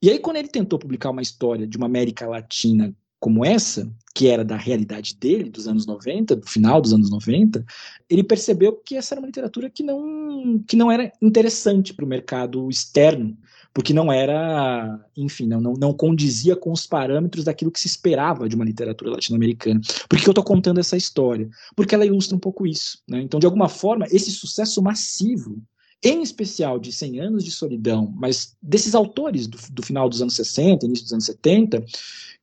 E 0.00 0.08
aí, 0.08 0.20
quando 0.20 0.36
ele 0.36 0.48
tentou 0.48 0.78
publicar 0.78 1.10
uma 1.10 1.22
história 1.22 1.66
de 1.66 1.76
uma 1.76 1.86
América 1.86 2.28
Latina 2.28 2.94
como 3.24 3.42
essa, 3.42 3.90
que 4.14 4.28
era 4.28 4.44
da 4.44 4.54
realidade 4.54 5.16
dele, 5.16 5.48
dos 5.48 5.66
anos 5.66 5.86
90, 5.86 6.36
do 6.36 6.46
final 6.46 6.78
dos 6.78 6.92
anos 6.92 7.08
90, 7.08 7.64
ele 8.10 8.22
percebeu 8.22 8.74
que 8.74 8.96
essa 8.96 9.14
era 9.14 9.20
uma 9.22 9.26
literatura 9.26 9.70
que 9.70 9.82
não, 9.82 10.62
que 10.68 10.76
não 10.76 10.92
era 10.92 11.10
interessante 11.22 11.94
para 11.94 12.04
o 12.04 12.08
mercado 12.08 12.68
externo, 12.68 13.34
porque 13.72 13.94
não 13.94 14.12
era, 14.12 15.00
enfim, 15.16 15.46
não, 15.46 15.58
não, 15.58 15.72
não 15.72 15.94
condizia 15.94 16.54
com 16.54 16.70
os 16.70 16.86
parâmetros 16.86 17.46
daquilo 17.46 17.70
que 17.70 17.80
se 17.80 17.86
esperava 17.86 18.46
de 18.46 18.56
uma 18.56 18.64
literatura 18.66 19.12
latino-americana. 19.12 19.80
Por 20.06 20.18
que 20.18 20.28
eu 20.28 20.32
estou 20.32 20.44
contando 20.44 20.78
essa 20.78 20.98
história? 20.98 21.48
Porque 21.74 21.94
ela 21.94 22.04
ilustra 22.04 22.36
um 22.36 22.40
pouco 22.40 22.66
isso. 22.66 22.98
Né? 23.08 23.22
Então, 23.22 23.40
de 23.40 23.46
alguma 23.46 23.70
forma, 23.70 24.04
esse 24.10 24.30
sucesso 24.32 24.82
massivo 24.82 25.62
em 26.04 26.22
especial 26.22 26.78
de 26.78 26.92
100 26.92 27.20
anos 27.20 27.44
de 27.44 27.50
solidão, 27.50 28.12
mas 28.14 28.54
desses 28.62 28.94
autores 28.94 29.46
do, 29.46 29.58
do, 29.72 29.82
final 29.82 30.06
dos 30.06 30.20
anos 30.20 30.36
60, 30.36 30.84
início 30.84 31.06
dos 31.06 31.12
anos 31.14 31.24
70, 31.24 31.82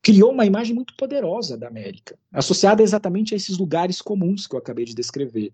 criou 0.02 0.32
uma 0.32 0.44
imagem 0.44 0.74
muito 0.74 0.94
poderosa 0.96 1.56
da 1.56 1.68
América, 1.68 2.18
associada 2.32 2.82
exatamente 2.82 3.32
a 3.32 3.36
esses 3.36 3.56
lugares 3.56 4.02
comuns 4.02 4.48
que 4.48 4.56
eu 4.56 4.58
acabei 4.58 4.84
de 4.84 4.94
descrever. 4.94 5.52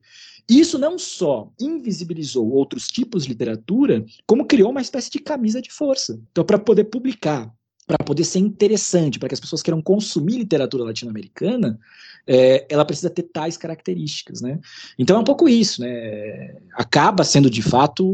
E 0.49 0.59
isso 0.59 0.79
não 0.79 0.99
só 0.99 1.53
invisibilizou 1.61 2.51
outros 2.51 2.89
tipos 2.89 3.25
de 3.25 3.29
literatura, 3.29 4.03
como 4.27 4.47
criou 4.47 4.71
uma 4.71 4.81
espécie 4.81 5.11
de 5.11 5.19
camisa 5.19 5.61
de 5.61 5.71
força. 5.71 6.19
Então, 6.33 6.43
para 6.43 6.59
poder 6.59 6.85
publicar 6.85 7.55
para 7.89 8.05
poder 8.05 8.25
ser 8.25 8.39
interessante, 8.39 9.19
para 9.19 9.29
que 9.29 9.35
as 9.35 9.41
pessoas 9.41 9.63
queiram 9.63 9.81
consumir 9.81 10.37
literatura 10.37 10.85
latino-americana, 10.85 11.81
é, 12.27 12.67
ela 12.69 12.85
precisa 12.85 13.09
ter 13.09 13.23
tais 13.23 13.57
características, 13.57 14.43
né? 14.43 14.61
Então 14.99 15.17
é 15.17 15.21
um 15.21 15.25
pouco 15.25 15.49
isso, 15.49 15.81
né? 15.81 16.59
Acaba 16.75 17.25
sendo 17.25 17.49
de 17.49 17.63
fato 17.63 18.07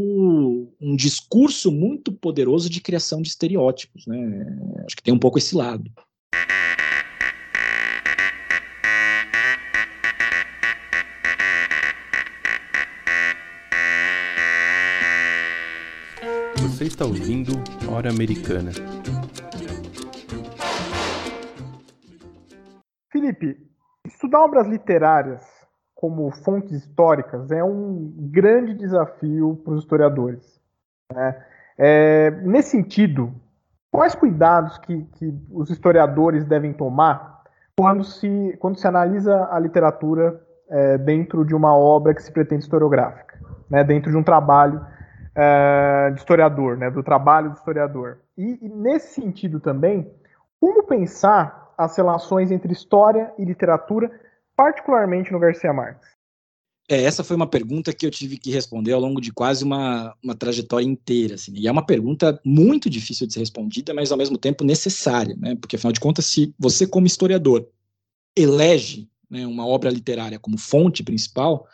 um 0.81 0.95
discurso 0.95 1.73
muito 1.73 2.13
poderoso 2.13 2.71
de 2.71 2.81
criação 2.81 3.21
de 3.21 3.29
estereótipos, 3.29 4.07
né? 4.07 4.47
Acho 4.87 4.97
que 4.97 5.03
tem 5.03 5.13
um 5.13 5.19
pouco 5.19 5.39
esse 5.39 5.57
lado. 5.57 5.91
Você 16.63 16.85
está 16.85 17.05
ouvindo 17.05 17.53
Hora 17.89 18.11
Americana. 18.11 18.71
Felipe, 23.25 23.57
estudar 24.05 24.41
obras 24.41 24.67
literárias 24.67 25.43
como 25.95 26.31
fontes 26.31 26.73
históricas 26.73 27.51
é 27.51 27.65
um 27.65 28.13
grande 28.31 28.75
desafio 28.75 29.59
para 29.65 29.73
os 29.73 29.83
historiadores. 29.83 30.61
Né? 31.11 31.43
É, 31.79 32.31
nesse 32.43 32.73
sentido, 32.73 33.33
quais 33.91 34.15
cuidados 34.15 34.77
que, 34.77 35.05
que 35.15 35.35
os 35.51 35.71
historiadores 35.71 36.45
devem 36.45 36.75
tomar 36.75 37.43
quando 37.79 38.05
se, 38.05 38.55
quando 38.61 38.79
se 38.79 38.87
analisa 38.87 39.49
a 39.51 39.59
literatura 39.59 40.39
é, 40.69 40.99
dentro 40.99 41.43
de 41.47 41.55
uma 41.55 41.75
obra 41.75 42.15
que 42.15 42.23
se 42.23 42.31
pretende 42.31 42.65
historiográfica, 42.65 43.41
né? 43.71 43.83
dentro 43.83 44.11
de 44.11 44.19
um 44.19 44.23
trabalho 44.23 44.85
é, 45.35 46.11
de 46.11 46.19
historiador, 46.19 46.77
né? 46.77 46.91
do 46.91 47.03
trabalho 47.03 47.51
do 47.51 47.57
historiador? 47.57 48.19
E, 48.37 48.67
e 48.67 48.69
nesse 48.69 49.15
sentido 49.15 49.61
também, 49.61 50.13
como 50.61 50.83
pensar 50.83 51.64
as 51.77 51.97
relações 51.97 52.51
entre 52.51 52.73
história 52.73 53.33
e 53.39 53.45
literatura, 53.45 54.11
particularmente 54.57 55.33
no 55.33 55.39
Garcia 55.39 55.73
Marques? 55.73 56.15
É, 56.89 57.03
essa 57.03 57.25
foi 57.25 57.35
uma 57.35 57.47
pergunta 57.47 57.95
que 57.95 58.05
eu 58.05 58.11
tive 58.11 58.37
que 58.37 58.51
responder 58.51 58.93
ao 58.93 59.01
longo 59.01 59.21
de 59.21 59.33
quase 59.33 59.65
uma, 59.65 60.15
uma 60.23 60.35
trajetória 60.35 60.85
inteira. 60.85 61.35
Assim, 61.37 61.53
e 61.55 61.67
é 61.67 61.73
uma 61.73 61.85
pergunta 61.85 62.39
muito 62.45 62.91
difícil 62.91 63.27
de 63.27 63.33
ser 63.33 63.41
respondida, 63.41 63.95
mas 63.95 64.13
ao 64.13 64.19
mesmo 64.19 64.37
tempo 64.37 64.65
necessária, 64.65 65.35
né? 65.39 65.55
porque 65.55 65.77
afinal 65.77 65.93
de 65.93 66.01
contas, 66.01 66.27
se 66.27 66.55
você, 66.59 66.87
como 66.87 67.07
historiador, 67.07 67.67
elege 68.37 69.09
né, 69.31 69.47
uma 69.47 69.67
obra 69.67 69.91
literária 69.91 70.39
como 70.39 70.59
fonte 70.59 71.03
principal, 71.03 71.67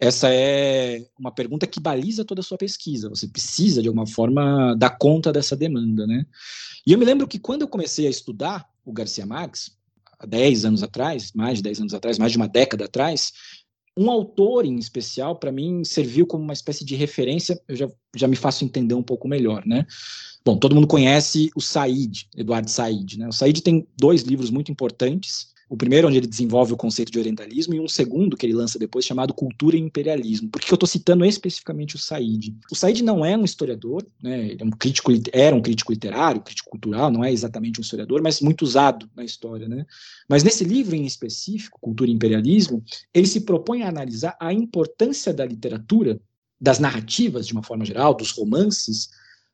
essa 0.00 0.32
é 0.32 1.06
uma 1.18 1.30
pergunta 1.30 1.66
que 1.66 1.78
baliza 1.78 2.24
toda 2.24 2.40
a 2.40 2.44
sua 2.44 2.56
pesquisa. 2.56 3.10
Você 3.10 3.28
precisa, 3.28 3.82
de 3.82 3.88
alguma 3.88 4.06
forma, 4.06 4.74
dar 4.74 4.90
conta 4.98 5.30
dessa 5.30 5.54
demanda. 5.54 6.06
Né? 6.06 6.24
E 6.86 6.92
eu 6.92 6.98
me 6.98 7.04
lembro 7.04 7.28
que 7.28 7.38
quando 7.38 7.62
eu 7.62 7.68
comecei 7.68 8.06
a 8.06 8.10
estudar 8.10 8.66
o 8.84 8.92
Garcia 8.92 9.26
Marques, 9.26 9.72
há 10.18 10.26
10 10.26 10.64
anos 10.64 10.82
atrás, 10.82 11.32
mais 11.34 11.58
de 11.58 11.62
10 11.64 11.80
anos 11.80 11.94
atrás, 11.94 12.18
mais 12.18 12.32
de 12.32 12.38
uma 12.38 12.48
década 12.48 12.84
atrás, 12.84 13.32
um 13.96 14.10
autor 14.10 14.64
em 14.64 14.76
especial, 14.76 15.36
para 15.36 15.52
mim, 15.52 15.84
serviu 15.84 16.26
como 16.26 16.44
uma 16.44 16.52
espécie 16.52 16.84
de 16.84 16.94
referência, 16.94 17.60
eu 17.68 17.76
já, 17.76 17.88
já 18.16 18.28
me 18.28 18.36
faço 18.36 18.64
entender 18.64 18.94
um 18.94 19.02
pouco 19.02 19.28
melhor, 19.28 19.66
né? 19.66 19.86
Bom, 20.44 20.56
todo 20.56 20.74
mundo 20.74 20.86
conhece 20.86 21.50
o 21.54 21.60
Said, 21.60 22.26
Eduardo 22.34 22.70
Said, 22.70 23.18
né? 23.18 23.28
O 23.28 23.32
Said 23.32 23.60
tem 23.60 23.86
dois 23.98 24.22
livros 24.22 24.50
muito 24.50 24.72
importantes, 24.72 25.49
o 25.70 25.76
primeiro, 25.76 26.08
onde 26.08 26.16
ele 26.16 26.26
desenvolve 26.26 26.72
o 26.72 26.76
conceito 26.76 27.12
de 27.12 27.18
orientalismo, 27.20 27.72
e 27.72 27.78
um 27.78 27.86
segundo 27.86 28.36
que 28.36 28.44
ele 28.44 28.52
lança 28.52 28.76
depois, 28.76 29.04
chamado 29.04 29.32
Cultura 29.32 29.76
e 29.76 29.78
Imperialismo. 29.78 30.48
Por 30.48 30.60
que 30.60 30.72
eu 30.72 30.74
estou 30.74 30.88
citando 30.88 31.24
especificamente 31.24 31.94
o 31.94 31.98
Said? 31.98 32.56
O 32.68 32.74
Said 32.74 33.04
não 33.04 33.24
é 33.24 33.38
um 33.38 33.44
historiador, 33.44 34.04
né? 34.20 34.48
ele 34.48 34.60
é 34.60 34.64
um 34.64 34.70
crítico, 34.70 35.12
era 35.32 35.54
um 35.54 35.62
crítico 35.62 35.92
literário, 35.92 36.40
crítico 36.40 36.70
cultural, 36.70 37.08
não 37.08 37.24
é 37.24 37.32
exatamente 37.32 37.78
um 37.78 37.82
historiador, 37.82 38.20
mas 38.20 38.40
muito 38.40 38.62
usado 38.62 39.08
na 39.14 39.22
história. 39.22 39.68
Né? 39.68 39.86
Mas 40.28 40.42
nesse 40.42 40.64
livro 40.64 40.96
em 40.96 41.06
específico, 41.06 41.78
Cultura 41.80 42.10
e 42.10 42.14
Imperialismo, 42.14 42.82
ele 43.14 43.28
se 43.28 43.42
propõe 43.42 43.82
a 43.82 43.88
analisar 43.88 44.36
a 44.40 44.52
importância 44.52 45.32
da 45.32 45.46
literatura, 45.46 46.20
das 46.60 46.80
narrativas, 46.80 47.46
de 47.46 47.52
uma 47.52 47.62
forma 47.62 47.84
geral, 47.84 48.12
dos 48.12 48.32
romances, 48.32 49.08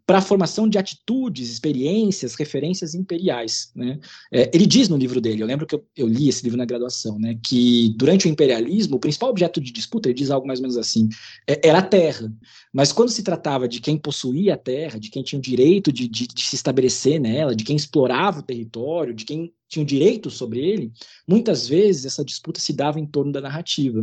para 0.06 0.18
a 0.18 0.22
formação 0.22 0.68
de 0.68 0.78
atitudes, 0.78 1.50
experiências, 1.50 2.36
referências 2.36 2.94
imperiais. 2.94 3.72
Né? 3.74 3.98
É, 4.32 4.48
ele 4.54 4.64
diz 4.64 4.88
no 4.88 4.96
livro 4.96 5.20
dele, 5.20 5.42
eu 5.42 5.46
lembro 5.46 5.66
que 5.66 5.74
eu, 5.74 5.84
eu, 5.96 6.06
li 6.06 6.28
esse 6.28 6.44
livro 6.44 6.56
na 6.56 6.64
graduação, 6.64 7.18
né, 7.18 7.36
que 7.42 7.92
durante 7.96 8.28
o 8.28 8.30
imperialismo, 8.30 8.96
o 8.96 9.00
principal 9.00 9.30
objeto 9.30 9.60
de 9.60 9.72
disputa, 9.72 10.08
ele 10.08 10.14
diz 10.14 10.30
algo 10.30 10.46
mais 10.46 10.60
ou 10.60 10.62
menos 10.62 10.76
assim, 10.76 11.08
é, 11.44 11.68
era 11.68 11.80
a 11.80 11.82
terra. 11.82 12.32
Mas 12.72 12.92
quando 12.92 13.10
se 13.10 13.24
tratava 13.24 13.66
de 13.66 13.80
quem 13.80 13.98
possuía 13.98 14.54
a 14.54 14.58
terra, 14.58 15.00
de 15.00 15.10
quem 15.10 15.24
tinha 15.24 15.40
o 15.40 15.42
direito 15.42 15.90
de, 15.90 16.06
de, 16.06 16.28
de 16.28 16.42
se 16.42 16.54
estabelecer 16.54 17.18
nela, 17.18 17.56
de 17.56 17.64
quem 17.64 17.74
explorava 17.74 18.38
o 18.38 18.44
território, 18.44 19.12
de 19.12 19.24
quem 19.24 19.52
tinha 19.68 19.82
o 19.82 19.86
direito 19.86 20.30
sobre 20.30 20.60
ele, 20.60 20.92
muitas 21.26 21.66
vezes 21.66 22.06
essa 22.06 22.24
disputa 22.24 22.60
se 22.60 22.72
dava 22.72 23.00
em 23.00 23.06
torno 23.06 23.32
da 23.32 23.40
narrativa. 23.40 24.02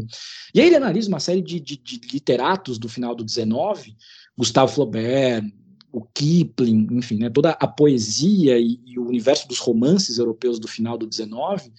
E 0.53 0.59
aí 0.59 0.67
ele 0.67 0.75
analisa 0.75 1.07
uma 1.07 1.21
série 1.21 1.41
de, 1.41 1.61
de, 1.61 1.77
de 1.77 2.01
literatos 2.11 2.77
do 2.77 2.89
final 2.89 3.15
do 3.15 3.23
19, 3.23 3.95
Gustavo 4.37 4.73
Flaubert, 4.73 5.43
o 5.93 6.01
Kipling, 6.01 6.87
enfim, 6.91 7.19
né, 7.19 7.29
toda 7.29 7.51
a 7.51 7.67
poesia 7.67 8.57
e, 8.57 8.79
e, 8.83 8.97
o 8.97 9.07
universo 9.07 9.47
dos 9.47 9.59
romances 9.59 10.17
europeus 10.17 10.57
do 10.57 10.67
final 10.67 10.97
do 10.97 11.05
19, 11.05 11.71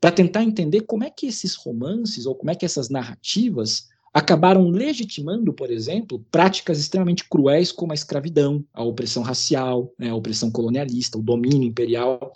para 0.00 0.10
tentar 0.10 0.42
entender 0.42 0.80
como 0.80 1.04
é 1.04 1.10
que 1.10 1.26
esses 1.26 1.54
romances 1.54 2.24
ou 2.24 2.34
como 2.34 2.50
é 2.50 2.54
que 2.54 2.64
essas 2.64 2.88
narrativas 2.88 3.88
acabaram 4.14 4.70
legitimando, 4.70 5.52
por 5.52 5.70
exemplo, 5.70 6.24
práticas 6.32 6.80
extremamente 6.80 7.28
cruéis 7.28 7.70
como 7.70 7.92
a 7.92 7.94
escravidão, 7.94 8.64
a 8.72 8.82
opressão 8.82 9.22
racial, 9.22 9.92
né, 9.98 10.08
a 10.08 10.14
opressão 10.14 10.50
colonialista, 10.50 11.18
o 11.18 11.22
domínio 11.22 11.68
imperial. 11.68 12.32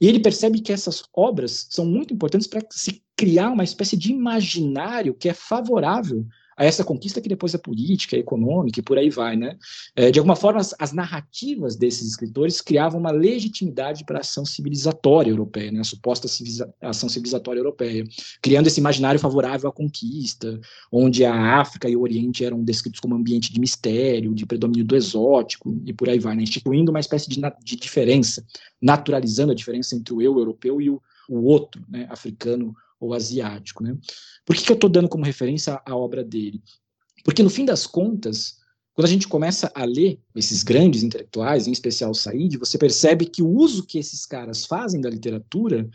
E 0.00 0.08
ele 0.08 0.18
percebe 0.18 0.60
que 0.60 0.72
essas 0.72 1.04
obras 1.14 1.68
são 1.70 1.86
muito 1.86 2.12
importantes 2.12 2.48
para 2.48 2.60
se 2.72 3.02
criar 3.16 3.50
uma 3.50 3.64
espécie 3.64 3.96
de 3.96 4.12
imaginário 4.12 5.14
que 5.14 5.28
é 5.28 5.32
favorável 5.32 6.26
a 6.56 6.64
essa 6.64 6.82
conquista 6.82 7.20
que 7.20 7.28
depois 7.28 7.54
é 7.54 7.58
política, 7.58 8.16
econômica 8.16 8.80
e 8.80 8.82
por 8.82 8.96
aí 8.96 9.10
vai, 9.10 9.36
né? 9.36 9.58
É, 9.94 10.10
de 10.10 10.18
alguma 10.18 10.34
forma, 10.34 10.58
as, 10.58 10.74
as, 10.78 10.92
narrativas 10.92 11.76
desses 11.76 12.08
escritores 12.08 12.62
criavam 12.62 12.98
uma 12.98 13.10
legitimidade 13.10 14.04
para 14.04 14.18
a 14.18 14.20
ação 14.20 14.46
civilizatória 14.46 15.30
europeia, 15.30 15.70
né? 15.70 15.80
A 15.80 15.84
suposta 15.84 16.26
civiliza 16.26 16.72
ação 16.80 17.08
civilizatória 17.08 17.60
europeia, 17.60 18.04
criando 18.40 18.68
esse 18.68 18.80
imaginário 18.80 19.20
favorável 19.20 19.68
à 19.68 19.72
conquista, 19.72 20.58
onde 20.90 21.24
a 21.24 21.60
África 21.60 21.88
e 21.88 21.96
o 21.96 22.00
Oriente 22.00 22.44
eram 22.44 22.64
descritos 22.64 23.00
como 23.00 23.14
ambiente 23.14 23.52
de 23.52 23.60
mistério, 23.60 24.34
de 24.34 24.46
predomínio 24.46 24.84
do 24.84 24.96
exótico 24.96 25.78
e 25.84 25.92
por 25.92 26.08
aí 26.08 26.18
vai, 26.18 26.34
né? 26.34 26.42
Instituindo 26.42 26.90
uma 26.90 27.00
espécie 27.00 27.28
de, 27.28 27.38
de 27.62 27.76
diferença, 27.76 28.42
naturalizando 28.80 29.52
a 29.52 29.54
diferença 29.54 29.94
entre 29.94 30.14
o 30.14 30.22
eu 30.22 30.38
europeu 30.38 30.80
e 30.80 30.88
o, 30.88 31.02
o 31.28 31.44
outro, 31.44 31.84
né? 31.88 32.06
Africano 32.08 32.74
ou 33.06 33.14
asiático. 33.14 33.82
Né? 33.82 33.96
Por 34.44 34.54
que, 34.54 34.62
que 34.62 34.70
eu 34.72 34.74
estou 34.74 34.90
dando 34.90 35.08
como 35.08 35.24
referência 35.24 35.80
a 35.84 35.96
obra 35.96 36.22
dele? 36.24 36.62
Porque, 37.24 37.42
no 37.42 37.50
fim 37.50 37.64
das 37.64 37.86
contas, 37.86 38.58
quando 38.94 39.06
a 39.06 39.10
gente 39.10 39.28
começa 39.28 39.70
a 39.74 39.84
ler 39.84 40.18
esses 40.34 40.62
grandes 40.62 41.02
intelectuais, 41.02 41.66
em 41.66 41.72
especial 41.72 42.10
o 42.10 42.14
Said, 42.14 42.56
você 42.56 42.78
percebe 42.78 43.26
que 43.26 43.42
o 43.42 43.48
uso 43.48 43.84
que 43.84 43.98
esses 43.98 44.24
caras 44.24 44.64
fazem 44.64 45.00
da 45.00 45.10
literatura 45.10 45.88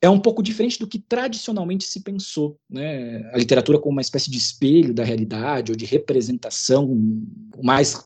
é 0.00 0.08
um 0.08 0.20
pouco 0.20 0.42
diferente 0.42 0.78
do 0.78 0.86
que 0.86 1.00
tradicionalmente 1.00 1.84
se 1.84 2.00
pensou. 2.00 2.58
Né? 2.70 3.28
A 3.32 3.38
literatura 3.38 3.78
como 3.78 3.92
uma 3.92 4.02
espécie 4.02 4.30
de 4.30 4.38
espelho 4.38 4.94
da 4.94 5.02
realidade 5.02 5.72
ou 5.72 5.76
de 5.76 5.84
representação 5.84 6.96
mais 7.62 8.04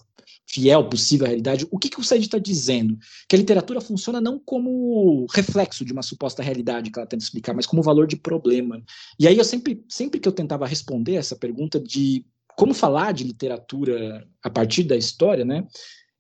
fiel 0.53 0.85
possível 0.89 1.25
à 1.25 1.29
realidade, 1.29 1.67
o 1.71 1.79
que, 1.79 1.89
que 1.89 1.99
o 1.99 2.05
Said 2.05 2.23
está 2.23 2.39
dizendo? 2.39 2.99
Que 3.27 3.35
a 3.35 3.39
literatura 3.39 3.81
funciona 3.81 4.21
não 4.21 4.39
como 4.39 5.27
reflexo 5.33 5.85
de 5.85 5.93
uma 5.93 6.03
suposta 6.03 6.43
realidade 6.43 6.91
que 6.91 6.99
ela 6.99 7.09
tenta 7.09 7.25
explicar, 7.25 7.55
mas 7.55 7.67
como 7.67 7.83
valor 7.83 8.07
de 8.07 8.17
problema. 8.17 8.83
E 9.19 9.27
aí 9.27 9.39
eu 9.39 9.45
sempre, 9.45 9.83
sempre 9.89 10.21
que 10.21 10.29
eu 10.29 10.33
tentava 10.33 10.67
responder 10.67 11.15
essa 11.15 11.35
pergunta 11.35 11.81
de 11.81 12.27
como 12.55 12.75
falar 12.75 13.13
de 13.13 13.25
literatura 13.25 14.27
a 14.43 14.51
partir 14.51 14.83
da 14.83 14.95
história, 14.95 15.45
né? 15.45 15.67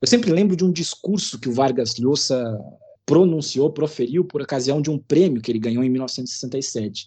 Eu 0.00 0.08
sempre 0.08 0.32
lembro 0.32 0.56
de 0.56 0.64
um 0.64 0.72
discurso 0.72 1.38
que 1.38 1.48
o 1.48 1.52
Vargas 1.52 1.98
Llosa 1.98 2.58
pronunciou, 3.04 3.70
proferiu 3.70 4.24
por 4.24 4.40
ocasião 4.40 4.80
de 4.80 4.90
um 4.90 4.98
prêmio 4.98 5.42
que 5.42 5.52
ele 5.52 5.58
ganhou 5.58 5.84
em 5.84 5.90
1967, 5.90 7.06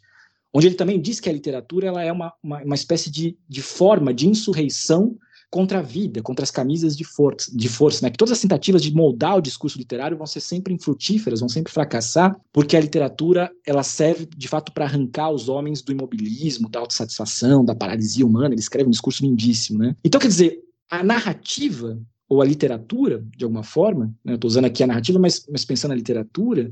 onde 0.53 0.67
ele 0.67 0.75
também 0.75 1.01
diz 1.01 1.19
que 1.19 1.27
a 1.27 1.33
literatura 1.33 1.87
ela 1.87 2.03
é 2.03 2.11
uma, 2.11 2.31
uma, 2.43 2.61
uma 2.61 2.75
espécie 2.75 3.09
de, 3.09 3.35
de 3.49 3.61
forma 3.63 4.13
de 4.13 4.29
insurreição 4.29 5.17
contra 5.55 5.79
a 5.79 5.81
vida, 5.81 6.21
contra 6.21 6.43
as 6.43 6.51
camisas 6.51 6.97
de 6.97 7.05
força, 7.05 7.49
de 7.55 7.69
força, 7.69 8.05
né? 8.05 8.11
Que 8.11 8.17
todas 8.17 8.33
as 8.33 8.41
tentativas 8.41 8.81
de 8.81 8.93
moldar 8.93 9.37
o 9.37 9.41
discurso 9.41 9.77
literário 9.77 10.17
vão 10.17 10.27
ser 10.27 10.41
sempre 10.41 10.73
infrutíferas, 10.73 11.39
vão 11.39 11.47
sempre 11.47 11.71
fracassar, 11.71 12.35
porque 12.51 12.75
a 12.75 12.81
literatura 12.81 13.49
ela 13.65 13.81
serve 13.81 14.25
de 14.35 14.49
fato 14.49 14.73
para 14.73 14.83
arrancar 14.83 15.29
os 15.29 15.47
homens 15.47 15.81
do 15.81 15.93
imobilismo, 15.93 16.67
da 16.67 16.81
autossatisfação, 16.81 17.63
da 17.63 17.73
paralisia 17.73 18.25
humana. 18.25 18.53
Ele 18.53 18.59
escreve 18.59 18.89
um 18.89 18.91
discurso 18.91 19.23
lindíssimo, 19.23 19.79
né? 19.79 19.95
Então, 20.03 20.19
quer 20.19 20.27
dizer, 20.27 20.59
a 20.89 21.01
narrativa 21.01 21.97
ou 22.27 22.41
a 22.41 22.45
literatura, 22.45 23.25
de 23.37 23.45
alguma 23.45 23.63
forma, 23.63 24.13
né? 24.25 24.33
eu 24.33 24.35
estou 24.35 24.49
usando 24.49 24.65
aqui 24.65 24.83
a 24.83 24.87
narrativa, 24.87 25.17
mas, 25.17 25.45
mas 25.49 25.63
pensando 25.63 25.91
na 25.91 25.95
literatura, 25.95 26.69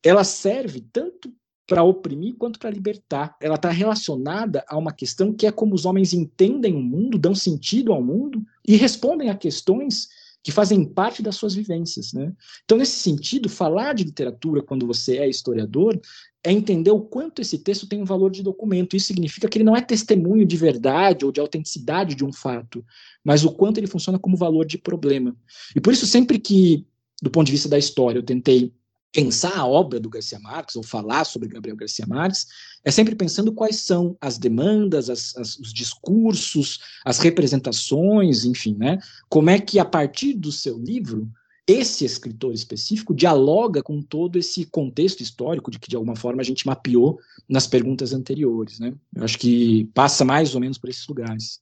ela 0.00 0.22
serve 0.22 0.80
tanto 0.92 1.34
para 1.66 1.82
oprimir 1.82 2.34
quanto 2.36 2.58
para 2.58 2.70
libertar. 2.70 3.36
Ela 3.40 3.54
está 3.54 3.70
relacionada 3.70 4.64
a 4.68 4.76
uma 4.76 4.92
questão 4.92 5.32
que 5.32 5.46
é 5.46 5.52
como 5.52 5.74
os 5.74 5.84
homens 5.84 6.12
entendem 6.12 6.74
o 6.74 6.82
mundo, 6.82 7.18
dão 7.18 7.34
sentido 7.34 7.92
ao 7.92 8.02
mundo 8.02 8.42
e 8.66 8.76
respondem 8.76 9.30
a 9.30 9.34
questões 9.34 10.08
que 10.42 10.50
fazem 10.50 10.84
parte 10.84 11.22
das 11.22 11.36
suas 11.36 11.54
vivências. 11.54 12.12
Né? 12.12 12.32
Então, 12.64 12.76
nesse 12.76 12.98
sentido, 12.98 13.48
falar 13.48 13.94
de 13.94 14.04
literatura 14.04 14.62
quando 14.62 14.86
você 14.86 15.18
é 15.18 15.28
historiador 15.28 16.00
é 16.44 16.50
entender 16.50 16.90
o 16.90 17.00
quanto 17.00 17.40
esse 17.40 17.58
texto 17.58 17.86
tem 17.86 18.02
um 18.02 18.04
valor 18.04 18.30
de 18.30 18.42
documento. 18.42 18.96
Isso 18.96 19.06
significa 19.06 19.48
que 19.48 19.58
ele 19.58 19.64
não 19.64 19.76
é 19.76 19.80
testemunho 19.80 20.44
de 20.44 20.56
verdade 20.56 21.24
ou 21.24 21.30
de 21.30 21.40
autenticidade 21.40 22.16
de 22.16 22.24
um 22.24 22.32
fato, 22.32 22.84
mas 23.22 23.44
o 23.44 23.52
quanto 23.52 23.78
ele 23.78 23.86
funciona 23.86 24.18
como 24.18 24.36
valor 24.36 24.66
de 24.66 24.76
problema. 24.76 25.36
E 25.76 25.80
por 25.80 25.92
isso, 25.92 26.04
sempre 26.04 26.40
que, 26.40 26.84
do 27.22 27.30
ponto 27.30 27.46
de 27.46 27.52
vista 27.52 27.68
da 27.68 27.78
história, 27.78 28.18
eu 28.18 28.24
tentei 28.24 28.74
pensar 29.12 29.56
a 29.56 29.66
obra 29.66 30.00
do 30.00 30.08
Garcia 30.08 30.40
Marques 30.40 30.74
ou 30.74 30.82
falar 30.82 31.24
sobre 31.24 31.48
Gabriel 31.48 31.76
Garcia 31.76 32.06
Marques 32.06 32.46
é 32.82 32.90
sempre 32.90 33.14
pensando 33.14 33.52
quais 33.52 33.76
são 33.76 34.16
as 34.20 34.38
demandas, 34.38 35.10
as, 35.10 35.36
as, 35.36 35.58
os 35.58 35.72
discursos, 35.72 36.80
as 37.04 37.18
representações, 37.18 38.44
enfim, 38.44 38.74
né? 38.74 38.98
Como 39.28 39.50
é 39.50 39.60
que 39.60 39.78
a 39.78 39.84
partir 39.84 40.32
do 40.32 40.50
seu 40.50 40.78
livro 40.78 41.30
esse 41.66 42.04
escritor 42.04 42.52
específico 42.52 43.14
dialoga 43.14 43.82
com 43.82 44.02
todo 44.02 44.36
esse 44.36 44.64
contexto 44.64 45.20
histórico 45.20 45.70
de 45.70 45.78
que 45.78 45.88
de 45.88 45.94
alguma 45.94 46.16
forma 46.16 46.40
a 46.40 46.44
gente 46.44 46.66
mapeou 46.66 47.20
nas 47.48 47.66
perguntas 47.66 48.12
anteriores, 48.12 48.80
né? 48.80 48.94
Eu 49.14 49.24
acho 49.24 49.38
que 49.38 49.84
passa 49.94 50.24
mais 50.24 50.54
ou 50.54 50.60
menos 50.60 50.78
por 50.78 50.90
esses 50.90 51.06
lugares. 51.06 51.60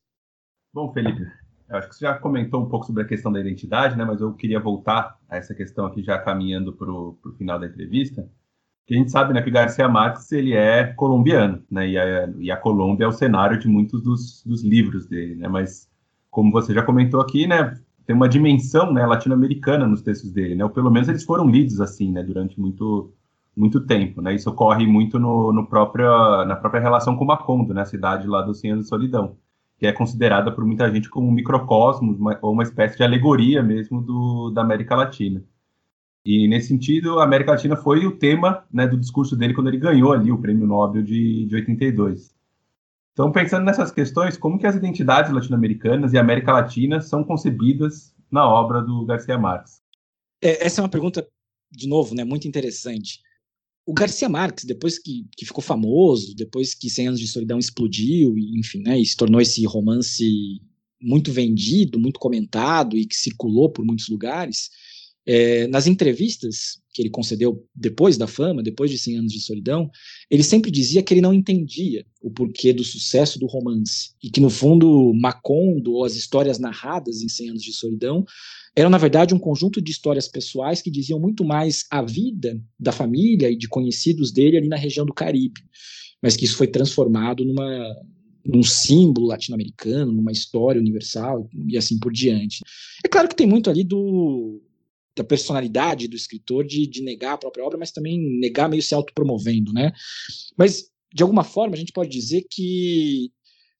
Bom, 0.73 0.91
Felipe, 0.93 1.27
eu 1.71 1.79
acho 1.79 1.89
que 1.89 1.95
você 1.95 2.05
já 2.05 2.19
comentou 2.19 2.61
um 2.61 2.69
pouco 2.69 2.85
sobre 2.85 3.05
a 3.05 3.07
questão 3.07 3.31
da 3.31 3.41
identidade, 3.41 3.97
né? 3.97 4.05
Mas 4.05 4.21
eu 4.21 4.35
queria 4.35 4.59
voltar 4.59 5.17
a 5.29 5.37
essa 5.37 5.55
questão 5.55 5.87
aqui 5.87 6.03
já 6.03 6.19
caminhando 6.19 6.73
para 6.73 6.91
o 6.91 7.17
final 7.39 7.61
da 7.61 7.67
entrevista. 7.67 8.29
Que 8.87 8.95
a 8.95 8.99
gente 8.99 9.13
sabe, 9.13 9.33
né, 9.33 9.41
que 9.41 9.53
Garcia 9.53 9.89
Marques 9.89 10.33
ele 10.33 10.53
é 10.53 10.87
colombiano, 10.95 11.63
né? 11.71 11.89
E 11.89 11.97
a, 11.99 12.29
e 12.39 12.51
a 12.51 12.57
Colômbia 12.57 13.05
é 13.05 13.09
o 13.09 13.13
cenário 13.13 13.57
de 13.57 13.69
muitos 13.69 14.03
dos, 14.03 14.43
dos 14.45 14.65
livros 14.65 15.07
dele, 15.07 15.37
né? 15.37 15.47
Mas 15.49 15.89
como 16.29 16.51
você 16.51 16.75
já 16.75 16.83
comentou 16.83 17.21
aqui, 17.21 17.47
né? 17.47 17.79
Tem 18.05 18.17
uma 18.17 18.29
dimensão 18.29 18.93
né, 18.93 19.07
latino-americana 19.07 19.87
nos 19.87 20.03
textos 20.03 20.33
dele, 20.33 20.57
né? 20.57 20.65
Ou 20.65 20.71
pelo 20.71 20.91
menos 20.91 21.09
eles 21.09 21.25
foram 21.25 21.49
lidos 21.49 21.81
assim, 21.81 22.11
né? 22.11 22.23
Durante 22.23 22.61
muito 22.61 23.15
muito 23.57 23.81
tempo, 23.87 24.23
né? 24.23 24.35
Isso 24.35 24.51
ocorre 24.51 24.87
muito 24.87 25.19
no, 25.19 25.53
no 25.53 25.67
próprio, 25.67 26.45
na 26.47 26.57
própria 26.57 26.81
relação 26.81 27.17
com 27.17 27.25
Macondo, 27.25 27.75
né? 27.75 27.83
A 27.83 27.87
cidade 27.87 28.27
lá 28.27 28.43
do 28.43 28.55
Senhor 28.55 28.77
da 28.77 28.83
Solidão 28.83 29.37
que 29.81 29.87
é 29.87 29.93
considerada 29.95 30.53
por 30.53 30.63
muita 30.63 30.93
gente 30.93 31.09
como 31.09 31.27
um 31.27 31.33
microcosmos 31.33 32.19
uma, 32.19 32.39
ou 32.43 32.53
uma 32.53 32.63
espécie 32.63 32.99
de 32.99 33.03
alegoria 33.03 33.63
mesmo 33.63 34.03
do, 34.03 34.51
da 34.51 34.61
América 34.61 34.95
Latina. 34.95 35.43
E 36.23 36.47
nesse 36.47 36.69
sentido, 36.69 37.19
a 37.19 37.25
América 37.25 37.53
Latina 37.53 37.75
foi 37.75 38.05
o 38.05 38.19
tema 38.19 38.63
né, 38.71 38.87
do 38.87 38.99
discurso 38.99 39.35
dele 39.35 39.55
quando 39.55 39.69
ele 39.69 39.79
ganhou 39.79 40.13
ali 40.13 40.31
o 40.31 40.37
Prêmio 40.37 40.67
Nobel 40.67 41.03
de, 41.03 41.47
de 41.47 41.55
82. 41.57 42.35
Então, 43.15 43.33
pensando 43.33 43.65
nessas 43.65 43.91
questões, 43.91 44.37
como 44.37 44.59
que 44.59 44.67
as 44.67 44.77
identidades 44.77 45.33
latino-americanas 45.33 46.13
e 46.13 46.19
América 46.19 46.53
Latina 46.53 47.01
são 47.01 47.25
concebidas 47.25 48.15
na 48.31 48.47
obra 48.47 48.83
do 48.83 49.07
Garcia 49.07 49.39
Marques? 49.39 49.81
É, 50.43 50.67
essa 50.67 50.83
é 50.83 50.85
uma 50.85 50.91
pergunta, 50.91 51.27
de 51.71 51.89
novo, 51.89 52.15
né, 52.15 52.23
muito 52.23 52.47
interessante 52.47 53.21
o 53.87 53.93
Garcia 53.93 54.29
Marques, 54.29 54.65
depois 54.65 54.99
que, 54.99 55.27
que 55.37 55.45
ficou 55.45 55.63
famoso, 55.63 56.35
depois 56.35 56.75
que 56.75 56.91
100 56.91 57.09
Anos 57.09 57.21
de 57.21 57.27
Solidão 57.27 57.59
explodiu, 57.59 58.37
e, 58.39 58.59
enfim, 58.59 58.83
né, 58.83 58.99
e 58.99 59.05
se 59.05 59.17
tornou 59.17 59.41
esse 59.41 59.65
romance 59.67 60.61
muito 61.01 61.33
vendido, 61.33 61.99
muito 61.99 62.21
comentado 62.21 62.97
e 62.97 63.07
que 63.07 63.17
circulou 63.17 63.71
por 63.71 63.85
muitos 63.85 64.09
lugares, 64.09 64.71
é, 65.27 65.67
nas 65.67 65.87
entrevistas 65.87 66.81
que 66.93 67.03
ele 67.03 67.11
concedeu 67.11 67.65
depois 67.75 68.17
da 68.17 68.27
fama, 68.27 68.63
depois 68.63 68.91
de 68.91 68.99
100 68.99 69.19
Anos 69.19 69.33
de 69.33 69.41
Solidão, 69.41 69.91
ele 70.31 70.43
sempre 70.43 70.71
dizia 70.71 71.03
que 71.03 71.15
ele 71.15 71.21
não 71.21 71.33
entendia 71.33 72.05
o 72.21 72.31
porquê 72.31 72.73
do 72.73 72.83
sucesso 72.83 73.39
do 73.39 73.47
romance, 73.47 74.13
e 74.23 74.29
que, 74.29 74.41
no 74.41 74.51
fundo, 74.51 75.13
Macondo, 75.15 75.93
ou 75.93 76.05
as 76.05 76.17
histórias 76.17 76.59
narradas 76.59 77.23
em 77.23 77.29
100 77.29 77.51
Anos 77.51 77.63
de 77.63 77.73
Solidão, 77.73 78.25
eram, 78.75 78.91
na 78.91 78.99
verdade, 78.99 79.35
um 79.35 79.39
conjunto 79.39 79.81
de 79.81 79.91
histórias 79.91 80.29
pessoais 80.29 80.81
que 80.81 80.91
diziam 80.91 81.19
muito 81.19 81.45
mais 81.45 81.85
a 81.91 82.03
vida 82.03 82.61
da 82.79 82.93
família 82.93 83.51
e 83.51 83.57
de 83.57 83.69
conhecidos 83.69 84.33
dele 84.33 84.57
ali 84.57 84.69
na 84.69 84.77
região 84.77 85.05
do 85.05 85.13
Caribe, 85.13 85.61
mas 86.23 86.37
que 86.37 86.45
isso 86.45 86.57
foi 86.57 86.67
transformado 86.67 87.45
numa, 87.45 87.97
num 88.45 88.63
símbolo 88.63 89.27
latino-americano, 89.27 90.13
numa 90.13 90.33
história 90.33 90.81
universal 90.81 91.49
e 91.69 91.77
assim 91.77 91.99
por 91.99 92.13
diante. 92.13 92.61
É 93.05 93.09
claro 93.09 93.29
que 93.29 93.37
tem 93.37 93.47
muito 93.47 93.69
ali 93.69 93.85
do 93.85 94.63
da 95.17 95.25
personalidade 95.25 96.07
do 96.07 96.17
escritor 96.17 96.65
de, 96.65 96.87
de 96.87 97.03
negar 97.03 97.35
a 97.35 97.39
própria 97.39 97.65
obra, 97.65 97.77
mas 97.77 97.91
também 97.91 98.19
negar 98.39 98.69
meio 98.69 98.83
se 98.83 98.95
autopromovendo, 98.95 99.73
né? 99.73 99.93
Mas 100.57 100.89
de 101.13 101.23
alguma 101.23 101.43
forma 101.43 101.75
a 101.75 101.79
gente 101.79 101.93
pode 101.93 102.09
dizer 102.09 102.47
que 102.49 103.31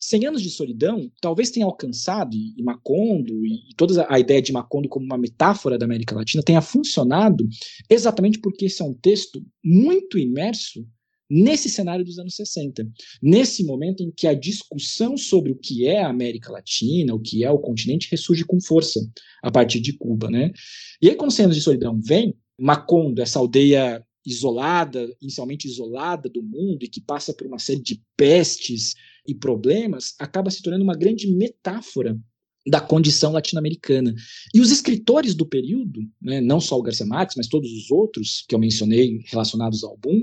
100 0.01 0.27
anos 0.27 0.43
de 0.43 0.51
solidão 0.51 1.11
talvez 1.21 1.51
tenha 1.51 1.67
alcançado, 1.67 2.35
e 2.35 2.63
Macondo, 2.63 3.45
e, 3.45 3.75
toda 3.77 4.07
a 4.09 4.19
ideia 4.19 4.41
de 4.41 4.53
Macondo 4.53 4.89
como 4.89 5.05
uma 5.05 5.19
metáfora 5.19 5.77
da 5.77 5.85
América 5.85 6.15
Latina 6.15 6.43
tenha 6.43 6.63
funcionado 6.63 7.47
exatamente 7.89 8.39
porque 8.39 8.65
esse 8.65 8.81
é 8.81 8.85
um 8.85 8.95
texto 8.95 9.45
muito 9.63 10.19
imerso 10.19 10.87
nesse 11.31 11.69
cenário 11.69 12.05
dos 12.05 12.19
anos 12.19 12.35
60, 12.35 12.91
nesse 13.23 13.63
momento 13.65 14.03
em 14.03 14.11
que 14.11 14.27
a 14.27 14.35
discussão 14.35 15.17
sobre 15.17 15.53
o 15.53 15.57
que 15.57 15.87
é 15.87 16.03
a 16.03 16.09
América 16.09 16.51
Latina, 16.51 17.15
o 17.15 17.21
que 17.21 17.45
é 17.45 17.51
o 17.51 17.59
continente, 17.59 18.09
ressurge 18.11 18.45
com 18.45 18.61
força 18.61 19.01
a 19.41 19.51
partir 19.51 19.79
de 19.81 19.93
Cuba. 19.93 20.29
Né? 20.29 20.51
E 21.01 21.09
aí, 21.09 21.15
quando 21.15 21.31
100 21.31 21.45
anos 21.45 21.57
de 21.57 21.63
solidão 21.63 22.01
vem, 22.03 22.35
Macondo, 22.59 23.23
essa 23.23 23.39
aldeia 23.39 24.05
isolada, 24.27 25.09
inicialmente 25.23 25.67
isolada 25.67 26.29
do 26.29 26.43
mundo 26.43 26.85
e 26.85 26.89
que 26.89 27.01
passa 27.01 27.33
por 27.33 27.47
uma 27.47 27.59
série 27.59 27.81
de 27.81 28.03
pestes 28.17 28.95
e 29.27 29.35
problemas, 29.35 30.15
acaba 30.19 30.51
se 30.51 30.63
tornando 30.63 30.85
uma 30.85 30.97
grande 30.97 31.31
metáfora 31.31 32.19
da 32.67 32.81
condição 32.81 33.33
latino-americana. 33.33 34.15
E 34.55 34.61
os 34.61 34.71
escritores 34.71 35.35
do 35.35 35.47
período, 35.47 36.01
né, 36.21 36.41
não 36.41 36.61
só 36.61 36.79
o 36.79 36.83
Garcia 36.83 37.07
Marques, 37.07 37.37
mas 37.37 37.49
todos 37.49 37.71
os 37.73 37.91
outros 37.91 38.45
que 38.47 38.55
eu 38.55 38.59
mencionei 38.59 39.23
relacionados 39.27 39.83
ao 39.83 39.97
boom, 39.97 40.23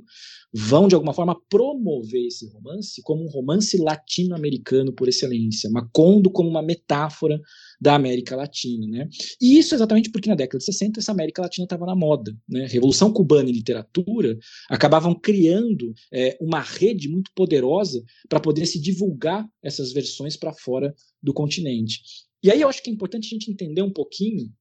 vão 0.53 0.87
de 0.87 0.95
alguma 0.95 1.13
forma 1.13 1.39
promover 1.49 2.25
esse 2.25 2.47
romance 2.49 3.01
como 3.03 3.23
um 3.23 3.29
romance 3.29 3.77
latino-americano 3.77 4.93
por 4.93 5.07
excelência, 5.07 5.69
Macondo 5.69 6.31
como 6.31 6.49
uma 6.49 6.61
metáfora 6.61 7.39
da 7.79 7.95
América 7.95 8.35
Latina, 8.35 8.87
né? 8.87 9.09
E 9.41 9.57
isso 9.57 9.75
exatamente 9.75 10.09
porque 10.09 10.29
na 10.29 10.35
década 10.35 10.59
de 10.59 10.65
60 10.65 10.99
essa 10.99 11.11
América 11.11 11.41
Latina 11.41 11.65
estava 11.65 11.85
na 11.85 11.95
moda, 11.95 12.35
né? 12.47 12.65
Revolução 12.67 13.11
Cubana 13.11 13.49
e 13.49 13.53
literatura 13.53 14.37
acabavam 14.69 15.13
criando 15.13 15.93
é, 16.11 16.37
uma 16.41 16.61
rede 16.61 17.07
muito 17.09 17.31
poderosa 17.35 18.03
para 18.27 18.39
poder 18.39 18.65
se 18.65 18.81
divulgar 18.81 19.47
essas 19.61 19.91
versões 19.91 20.35
para 20.37 20.53
fora 20.53 20.93
do 21.21 21.33
continente. 21.33 22.01
E 22.41 22.51
aí 22.51 22.61
eu 22.61 22.69
acho 22.69 22.81
que 22.81 22.89
é 22.89 22.93
importante 22.93 23.27
a 23.27 23.29
gente 23.29 23.51
entender 23.51 23.81
um 23.81 23.91
pouquinho 23.91 24.51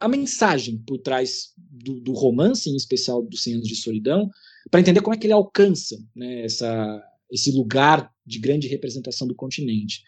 a 0.00 0.08
mensagem 0.08 0.78
por 0.78 0.98
trás 0.98 1.52
do, 1.56 2.00
do 2.00 2.12
romance, 2.12 2.68
em 2.68 2.76
especial 2.76 3.22
dos 3.22 3.42
100 3.42 3.54
anos 3.54 3.68
de 3.68 3.76
solidão, 3.76 4.30
para 4.70 4.80
entender 4.80 5.00
como 5.00 5.14
é 5.14 5.18
que 5.18 5.26
ele 5.26 5.32
alcança 5.32 5.96
né, 6.14 6.44
essa, 6.44 7.02
esse 7.30 7.50
lugar 7.52 8.10
de 8.26 8.38
grande 8.38 8.68
representação 8.68 9.26
do 9.26 9.34
continente. 9.34 10.02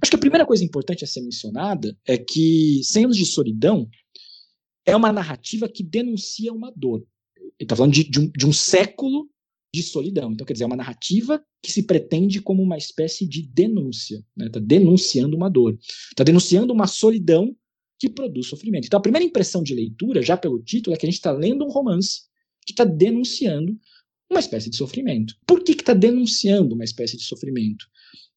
Acho 0.00 0.10
que 0.10 0.16
a 0.16 0.20
primeira 0.20 0.46
coisa 0.46 0.64
importante 0.64 1.04
a 1.04 1.06
ser 1.06 1.22
mencionada 1.22 1.96
é 2.06 2.16
que 2.16 2.80
100 2.84 3.04
anos 3.04 3.16
de 3.16 3.26
solidão 3.26 3.88
é 4.86 4.94
uma 4.94 5.12
narrativa 5.12 5.68
que 5.68 5.82
denuncia 5.82 6.52
uma 6.52 6.72
dor. 6.74 7.04
Ele 7.36 7.52
está 7.60 7.76
falando 7.76 7.92
de, 7.92 8.04
de, 8.04 8.20
um, 8.20 8.30
de 8.30 8.46
um 8.46 8.52
século 8.52 9.28
de 9.74 9.82
solidão. 9.82 10.32
Então, 10.32 10.46
quer 10.46 10.52
dizer, 10.52 10.64
é 10.64 10.66
uma 10.66 10.76
narrativa 10.76 11.42
que 11.62 11.70
se 11.70 11.82
pretende 11.82 12.40
como 12.40 12.62
uma 12.62 12.78
espécie 12.78 13.26
de 13.26 13.42
denúncia. 13.42 14.16
Está 14.16 14.44
né? 14.44 14.48
Tá 14.50 14.60
denunciando 14.60 15.36
uma 15.36 15.50
dor. 15.50 15.78
Está 16.10 16.24
denunciando 16.24 16.72
uma 16.72 16.86
solidão 16.86 17.54
que 17.98 18.08
produz 18.08 18.46
sofrimento. 18.46 18.86
Então, 18.86 18.98
a 18.98 19.02
primeira 19.02 19.26
impressão 19.26 19.62
de 19.62 19.74
leitura, 19.74 20.22
já 20.22 20.36
pelo 20.36 20.62
título, 20.62 20.94
é 20.94 20.98
que 20.98 21.06
a 21.06 21.08
gente 21.08 21.18
está 21.18 21.32
lendo 21.32 21.64
um 21.64 21.70
romance 21.70 22.22
que 22.64 22.72
está 22.72 22.84
denunciando 22.84 23.78
uma 24.30 24.40
espécie 24.40 24.68
de 24.70 24.76
sofrimento. 24.76 25.34
Por 25.46 25.64
que 25.64 25.72
está 25.72 25.94
denunciando 25.94 26.74
uma 26.74 26.84
espécie 26.84 27.16
de 27.16 27.24
sofrimento? 27.24 27.86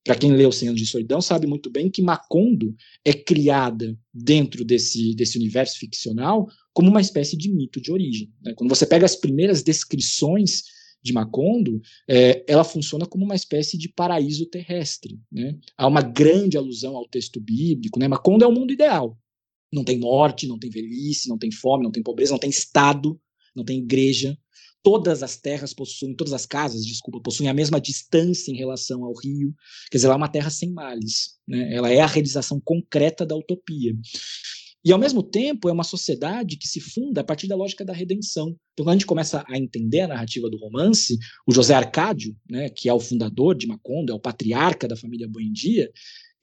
Para 0.04 0.16
quem 0.16 0.34
leu 0.34 0.52
Cem 0.52 0.70
Anos 0.70 0.82
de 0.82 0.88
Solidão, 0.88 1.22
sabe 1.22 1.46
muito 1.46 1.70
bem 1.70 1.90
que 1.90 2.02
Macondo 2.02 2.76
é 3.06 3.14
criada 3.14 3.96
dentro 4.12 4.66
desse, 4.66 5.14
desse 5.14 5.38
universo 5.38 5.78
ficcional 5.78 6.48
como 6.74 6.90
uma 6.90 7.02
espécie 7.02 7.38
de 7.38 7.52
mito 7.52 7.80
de 7.80 7.92
origem. 7.92 8.34
Né? 8.42 8.54
Quando 8.56 8.70
você 8.70 8.86
pega 8.86 9.06
as 9.06 9.16
primeiras 9.16 9.62
descrições 9.62 10.64
de 11.04 11.14
Macondo, 11.14 11.82
é, 12.08 12.44
ela 12.48 12.64
funciona 12.64 13.06
como 13.06 13.26
uma 13.26 13.36
espécie 13.36 13.78
de 13.78 13.90
paraíso 13.90 14.46
terrestre. 14.48 15.20
Né? 15.32 15.58
Há 15.78 15.88
uma 15.88 16.02
grande 16.02 16.58
alusão 16.58 16.96
ao 16.96 17.08
texto 17.08 17.40
bíblico. 17.40 18.00
Né? 18.00 18.08
Macondo 18.08 18.44
é 18.44 18.48
o 18.48 18.52
mundo 18.52 18.74
ideal. 18.74 19.18
Não 19.72 19.84
tem 19.84 20.00
morte, 20.00 20.48
não 20.48 20.60
tem 20.60 20.70
velhice, 20.70 21.30
não 21.30 21.38
tem 21.38 21.52
fome, 21.52 21.84
não 21.84 21.92
tem 21.92 22.04
pobreza, 22.04 22.32
não 22.32 22.40
tem 22.40 22.50
Estado, 22.50 23.20
não 23.56 23.64
tem 23.64 23.80
igreja. 23.80 24.38
Todas 24.84 25.22
as 25.22 25.38
terras 25.38 25.74
possuem, 25.74 26.16
todas 26.16 26.34
as 26.34 26.46
casas, 26.46 26.84
desculpa, 26.84 27.22
possuem 27.22 27.50
a 27.50 27.54
mesma 27.54 27.80
distância 27.80 28.52
em 28.52 28.58
relação 28.58 29.04
ao 29.04 29.14
rio. 29.14 29.54
Quer 29.92 29.98
dizer, 29.98 30.08
ela 30.08 30.16
é 30.16 30.18
uma 30.18 30.28
terra 30.28 30.50
sem 30.50 30.72
males. 30.72 31.38
Né? 31.48 31.74
Ela 31.74 31.92
é 31.92 32.00
a 32.00 32.08
realização 32.08 32.60
concreta 32.60 33.26
da 33.26 33.36
utopia. 33.36 33.94
E, 34.84 34.92
ao 34.92 34.98
mesmo 34.98 35.22
tempo, 35.22 35.70
é 35.70 35.72
uma 35.72 35.84
sociedade 35.84 36.58
que 36.58 36.68
se 36.68 36.80
funda 36.80 37.22
a 37.22 37.24
partir 37.24 37.48
da 37.48 37.56
lógica 37.56 37.86
da 37.86 37.94
redenção. 37.94 38.58
Então, 38.74 38.84
quando 38.84 38.90
a 38.90 38.94
gente 38.94 39.06
começa 39.06 39.46
a 39.48 39.58
entender 39.58 40.02
a 40.02 40.08
narrativa 40.08 40.50
do 40.50 40.58
romance, 40.58 41.20
o 41.48 41.54
José 41.54 41.76
Arcádio, 41.76 42.36
né, 42.50 42.68
que 42.70 42.90
é 42.90 42.94
o 42.94 43.00
fundador 43.00 43.56
de 43.56 43.68
Macondo, 43.68 44.12
é 44.12 44.16
o 44.16 44.20
patriarca 44.20 44.88
da 44.88 44.96
família 44.96 45.28
Buendia, 45.28 45.92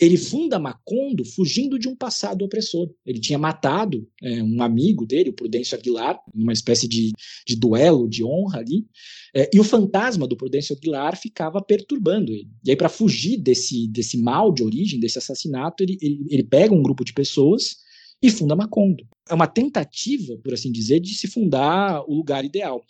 ele 0.00 0.16
funda 0.16 0.58
Macondo 0.58 1.24
fugindo 1.24 1.78
de 1.78 1.88
um 1.88 1.96
passado 1.96 2.44
opressor. 2.44 2.88
Ele 3.04 3.18
tinha 3.18 3.38
matado 3.38 4.08
é, 4.22 4.42
um 4.42 4.62
amigo 4.62 5.04
dele, 5.04 5.30
o 5.30 5.32
Prudêncio 5.32 5.76
Aguilar, 5.76 6.18
numa 6.32 6.52
espécie 6.52 6.86
de, 6.86 7.12
de 7.46 7.56
duelo 7.56 8.08
de 8.08 8.24
honra 8.24 8.60
ali, 8.60 8.86
é, 9.34 9.50
e 9.52 9.58
o 9.58 9.64
fantasma 9.64 10.26
do 10.26 10.36
Prudêncio 10.36 10.76
Aguilar 10.76 11.16
ficava 11.16 11.60
perturbando 11.60 12.32
ele. 12.32 12.48
E 12.64 12.70
aí, 12.70 12.76
para 12.76 12.88
fugir 12.88 13.38
desse, 13.38 13.88
desse 13.88 14.16
mal 14.16 14.52
de 14.52 14.62
origem, 14.62 15.00
desse 15.00 15.18
assassinato, 15.18 15.82
ele, 15.82 15.98
ele, 16.00 16.26
ele 16.30 16.44
pega 16.44 16.74
um 16.74 16.82
grupo 16.82 17.04
de 17.04 17.12
pessoas 17.12 17.76
e 18.22 18.30
funda 18.30 18.54
Macondo. 18.54 19.04
É 19.28 19.34
uma 19.34 19.46
tentativa, 19.46 20.36
por 20.42 20.54
assim 20.54 20.70
dizer, 20.70 21.00
de 21.00 21.14
se 21.14 21.26
fundar 21.26 22.02
o 22.08 22.14
lugar 22.14 22.44
ideal. 22.44 22.82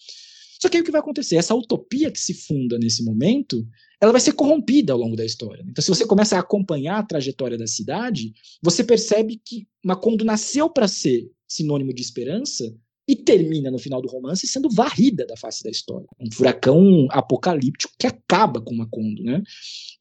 Só 0.58 0.68
que 0.68 0.76
aí 0.76 0.82
o 0.82 0.84
que 0.84 0.90
vai 0.90 1.00
acontecer? 1.00 1.36
Essa 1.36 1.54
utopia 1.54 2.10
que 2.10 2.20
se 2.20 2.34
funda 2.34 2.78
nesse 2.78 3.04
momento, 3.04 3.66
ela 4.00 4.12
vai 4.12 4.20
ser 4.20 4.32
corrompida 4.32 4.92
ao 4.92 4.98
longo 4.98 5.16
da 5.16 5.24
história. 5.24 5.64
Então, 5.68 5.82
se 5.82 5.88
você 5.88 6.06
começa 6.06 6.36
a 6.36 6.40
acompanhar 6.40 6.98
a 6.98 7.02
trajetória 7.02 7.56
da 7.56 7.66
cidade, 7.66 8.32
você 8.62 8.82
percebe 8.82 9.40
que 9.44 9.66
Macondo 9.84 10.24
nasceu 10.24 10.68
para 10.68 10.88
ser 10.88 11.30
sinônimo 11.46 11.92
de 11.92 12.02
esperança 12.02 12.74
e 13.08 13.16
termina 13.16 13.70
no 13.70 13.78
final 13.78 14.02
do 14.02 14.08
romance 14.08 14.46
sendo 14.46 14.68
varrida 14.68 15.26
da 15.26 15.36
face 15.36 15.64
da 15.64 15.70
história. 15.70 16.06
Um 16.20 16.30
furacão 16.30 17.08
apocalíptico 17.10 17.94
que 17.98 18.06
acaba 18.06 18.60
com 18.60 18.74
Macondo. 18.74 19.22
Né? 19.22 19.42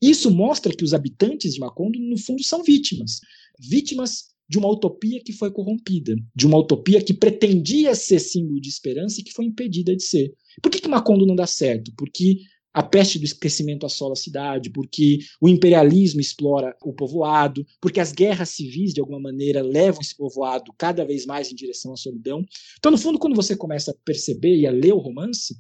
Isso 0.02 0.30
mostra 0.30 0.76
que 0.76 0.84
os 0.84 0.94
habitantes 0.94 1.54
de 1.54 1.60
Macondo, 1.60 1.98
no 1.98 2.18
fundo, 2.18 2.44
são 2.44 2.62
vítimas. 2.64 3.22
Vítimas 3.58 4.26
de 4.50 4.58
uma 4.58 4.70
utopia 4.70 5.22
que 5.24 5.34
foi 5.34 5.52
corrompida, 5.52 6.16
de 6.36 6.46
uma 6.46 6.58
utopia 6.58 7.02
que 7.04 7.14
pretendia 7.14 7.94
ser 7.96 8.20
símbolo 8.20 8.62
de 8.62 8.70
esperança 8.70 9.20
e 9.20 9.24
que 9.24 9.34
foi 9.34 9.46
impedida 9.46 9.96
de 9.96 10.04
ser. 10.04 10.34
Por 10.62 10.72
que, 10.72 10.80
que 10.80 10.88
Macondo 10.88 11.26
não 11.26 11.36
dá 11.36 11.46
certo? 11.46 11.92
Porque 11.98 12.38
a 12.74 12.84
peste 12.84 13.18
do 13.18 13.26
esquecimento 13.26 13.88
assola 13.88 14.14
a 14.14 14.16
cidade, 14.16 14.70
porque 14.70 15.18
o 15.42 15.50
imperialismo 15.50 16.22
explora 16.22 16.76
o 16.84 16.94
povoado, 16.94 17.66
porque 17.82 18.00
as 18.00 18.12
guerras 18.12 18.50
civis, 18.50 18.94
de 18.94 19.00
alguma 19.00 19.20
maneira, 19.20 19.64
levam 19.64 20.00
esse 20.00 20.16
povoado 20.16 20.72
cada 20.78 21.04
vez 21.04 21.26
mais 21.26 21.52
em 21.52 21.56
direção 21.56 21.92
à 21.92 21.98
solidão. 21.98 22.46
Então, 22.78 22.92
no 22.92 22.98
fundo, 22.98 23.18
quando 23.18 23.36
você 23.36 23.56
começa 23.56 23.90
a 23.90 23.96
perceber 24.06 24.56
e 24.56 24.68
a 24.68 24.72
ler 24.72 24.94
o 24.94 25.00
romance, 25.00 25.56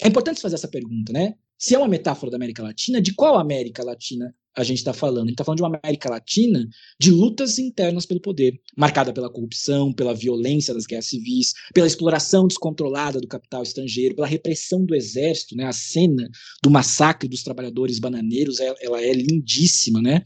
é 0.00 0.08
importante 0.08 0.40
fazer 0.40 0.54
essa 0.54 0.66
pergunta, 0.66 1.12
né? 1.12 1.34
Se 1.58 1.74
é 1.74 1.78
uma 1.78 1.88
metáfora 1.88 2.30
da 2.30 2.36
América 2.36 2.62
Latina, 2.62 3.02
de 3.02 3.12
qual 3.12 3.38
América 3.38 3.84
Latina 3.84 4.34
a 4.54 4.62
gente 4.62 4.78
está 4.78 4.92
falando? 4.92 5.24
A 5.24 5.26
gente 5.26 5.32
está 5.32 5.44
falando 5.44 5.58
de 5.58 5.62
uma 5.62 5.80
América 5.82 6.10
Latina 6.10 6.68
de 6.98 7.10
lutas 7.10 7.58
internas 7.58 8.04
pelo 8.04 8.20
poder, 8.20 8.60
marcada 8.76 9.12
pela 9.12 9.30
corrupção, 9.30 9.92
pela 9.92 10.14
violência 10.14 10.74
das 10.74 10.86
guerras 10.86 11.06
civis, 11.06 11.52
pela 11.72 11.86
exploração 11.86 12.46
descontrolada 12.46 13.20
do 13.20 13.28
capital 13.28 13.62
estrangeiro, 13.62 14.14
pela 14.14 14.26
repressão 14.26 14.84
do 14.84 14.94
exército, 14.94 15.56
né? 15.56 15.64
A 15.64 15.72
cena 15.72 16.28
do 16.62 16.70
massacre 16.70 17.28
dos 17.28 17.42
trabalhadores 17.42 17.98
bananeiros, 17.98 18.58
ela, 18.60 19.02
é 19.02 19.12
lindíssima, 19.12 20.00
né? 20.02 20.22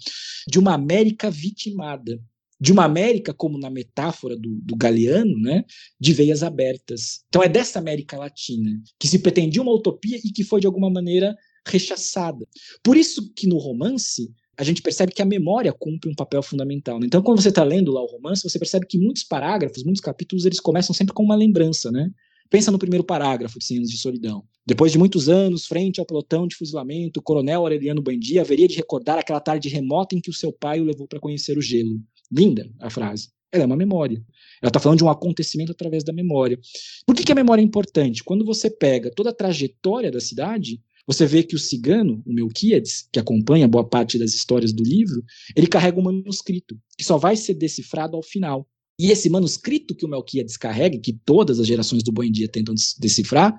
De 0.49 0.59
uma 0.59 0.74
América 0.74 1.31
vitimada, 1.31 2.20
de 2.61 2.72
uma 2.72 2.85
América, 2.85 3.35
como 3.35 3.59
na 3.59 3.70
metáfora 3.70 4.37
do, 4.37 4.59
do 4.62 4.77
Galeano, 4.77 5.39
né, 5.39 5.64
de 6.01 6.12
veias 6.12 6.43
abertas. 6.43 7.20
Então 7.29 7.43
é 7.43 7.49
dessa 7.49 7.79
América 7.79 8.16
Latina 8.16 8.81
que 8.99 9.07
se 9.07 9.18
pretendia 9.18 9.62
uma 9.62 9.74
utopia 9.74 10.16
e 10.16 10.33
que 10.33 10.43
foi 10.43 10.61
de 10.61 10.66
alguma 10.66 10.91
maneira 10.91 11.37
rechaçada. 11.67 12.47
Por 12.83 12.97
isso 12.97 13.33
que 13.35 13.47
no 13.47 13.59
romance 13.59 14.33
a 14.57 14.64
gente 14.64 14.81
percebe 14.81 15.12
que 15.12 15.21
a 15.21 15.27
memória 15.27 15.73
cumpre 15.73 16.11
um 16.11 16.14
papel 16.14 16.43
fundamental. 16.43 16.99
Né? 16.99 17.07
Então, 17.07 17.23
quando 17.23 17.43
você 17.43 17.51
está 17.51 17.62
lendo 17.62 17.93
lá 17.93 18.03
o 18.03 18.07
romance, 18.07 18.43
você 18.43 18.59
percebe 18.59 18.87
que 18.87 18.99
muitos 18.99 19.23
parágrafos, 19.23 19.85
muitos 19.85 20.01
capítulos, 20.01 20.47
eles 20.47 20.61
começam 20.61 20.95
sempre 20.95 21.12
com 21.12 21.23
uma 21.23 21.37
lembrança, 21.37 21.93
né? 21.93 22.11
Pensa 22.49 22.71
no 22.71 22.79
primeiro 22.79 23.05
parágrafo 23.05 23.59
de 23.59 23.64
Cem 23.64 23.79
Anos 23.79 23.91
de 23.91 23.99
Solidão. 23.99 24.45
Depois 24.64 24.93
de 24.93 24.99
muitos 24.99 25.29
anos, 25.29 25.67
frente 25.67 25.99
ao 25.99 26.07
pelotão 26.07 26.47
de 26.47 26.55
fuzilamento, 26.55 27.19
o 27.19 27.23
coronel 27.23 27.61
Aureliano 27.61 28.01
Bandia 28.01 28.41
haveria 28.41 28.69
de 28.69 28.77
recordar 28.77 29.19
aquela 29.19 29.41
tarde 29.41 29.69
remota 29.69 30.14
em 30.14 30.21
que 30.21 30.31
o 30.31 30.33
seu 30.33 30.53
pai 30.53 30.81
o 30.81 30.85
levou 30.85 31.09
para 31.09 31.19
conhecer 31.19 31.59
o 31.59 31.61
gelo. 31.62 32.01
Linda 32.31 32.71
a 32.81 32.89
frase. 32.89 33.31
Ela 33.51 33.64
é 33.64 33.67
uma 33.67 33.77
memória. 33.77 34.25
Ela 34.62 34.69
está 34.69 34.79
falando 34.79 34.99
de 34.99 35.05
um 35.05 35.11
acontecimento 35.11 35.73
através 35.73 36.05
da 36.05 36.12
memória. 36.12 36.59
Por 37.05 37.14
que, 37.17 37.25
que 37.25 37.33
a 37.33 37.35
memória 37.35 37.62
é 37.62 37.64
importante? 37.64 38.23
Quando 38.23 38.45
você 38.45 38.71
pega 38.71 39.11
toda 39.11 39.31
a 39.31 39.35
trajetória 39.35 40.11
da 40.11 40.21
cidade, 40.21 40.81
você 41.07 41.24
vê 41.24 41.42
que 41.42 41.54
o 41.54 41.59
cigano, 41.59 42.22
o 42.26 42.32
Melquíades, 42.32 43.09
que 43.12 43.18
acompanha 43.18 43.68
boa 43.68 43.88
parte 43.88 44.18
das 44.18 44.34
histórias 44.34 44.72
do 44.72 44.82
livro, 44.82 45.22
ele 45.54 45.66
carrega 45.66 46.00
um 46.00 46.02
manuscrito, 46.02 46.76
que 46.98 47.04
só 47.04 47.16
vai 47.16 47.36
ser 47.36 47.54
decifrado 47.54 48.16
ao 48.16 48.22
final. 48.22 48.68
E 48.98 49.11
esse 49.11 49.28
manuscrito 49.28 49.94
que 49.94 50.04
o 50.04 50.09
Melquíades 50.09 50.57
carrega, 50.57 50.98
que 50.98 51.12
todas 51.12 51.61
as 51.61 51.66
gerações 51.66 52.02
do 52.02 52.11
Bom 52.11 52.28
Dia 52.30 52.48
tentam 52.48 52.74
decifrar, 52.98 53.57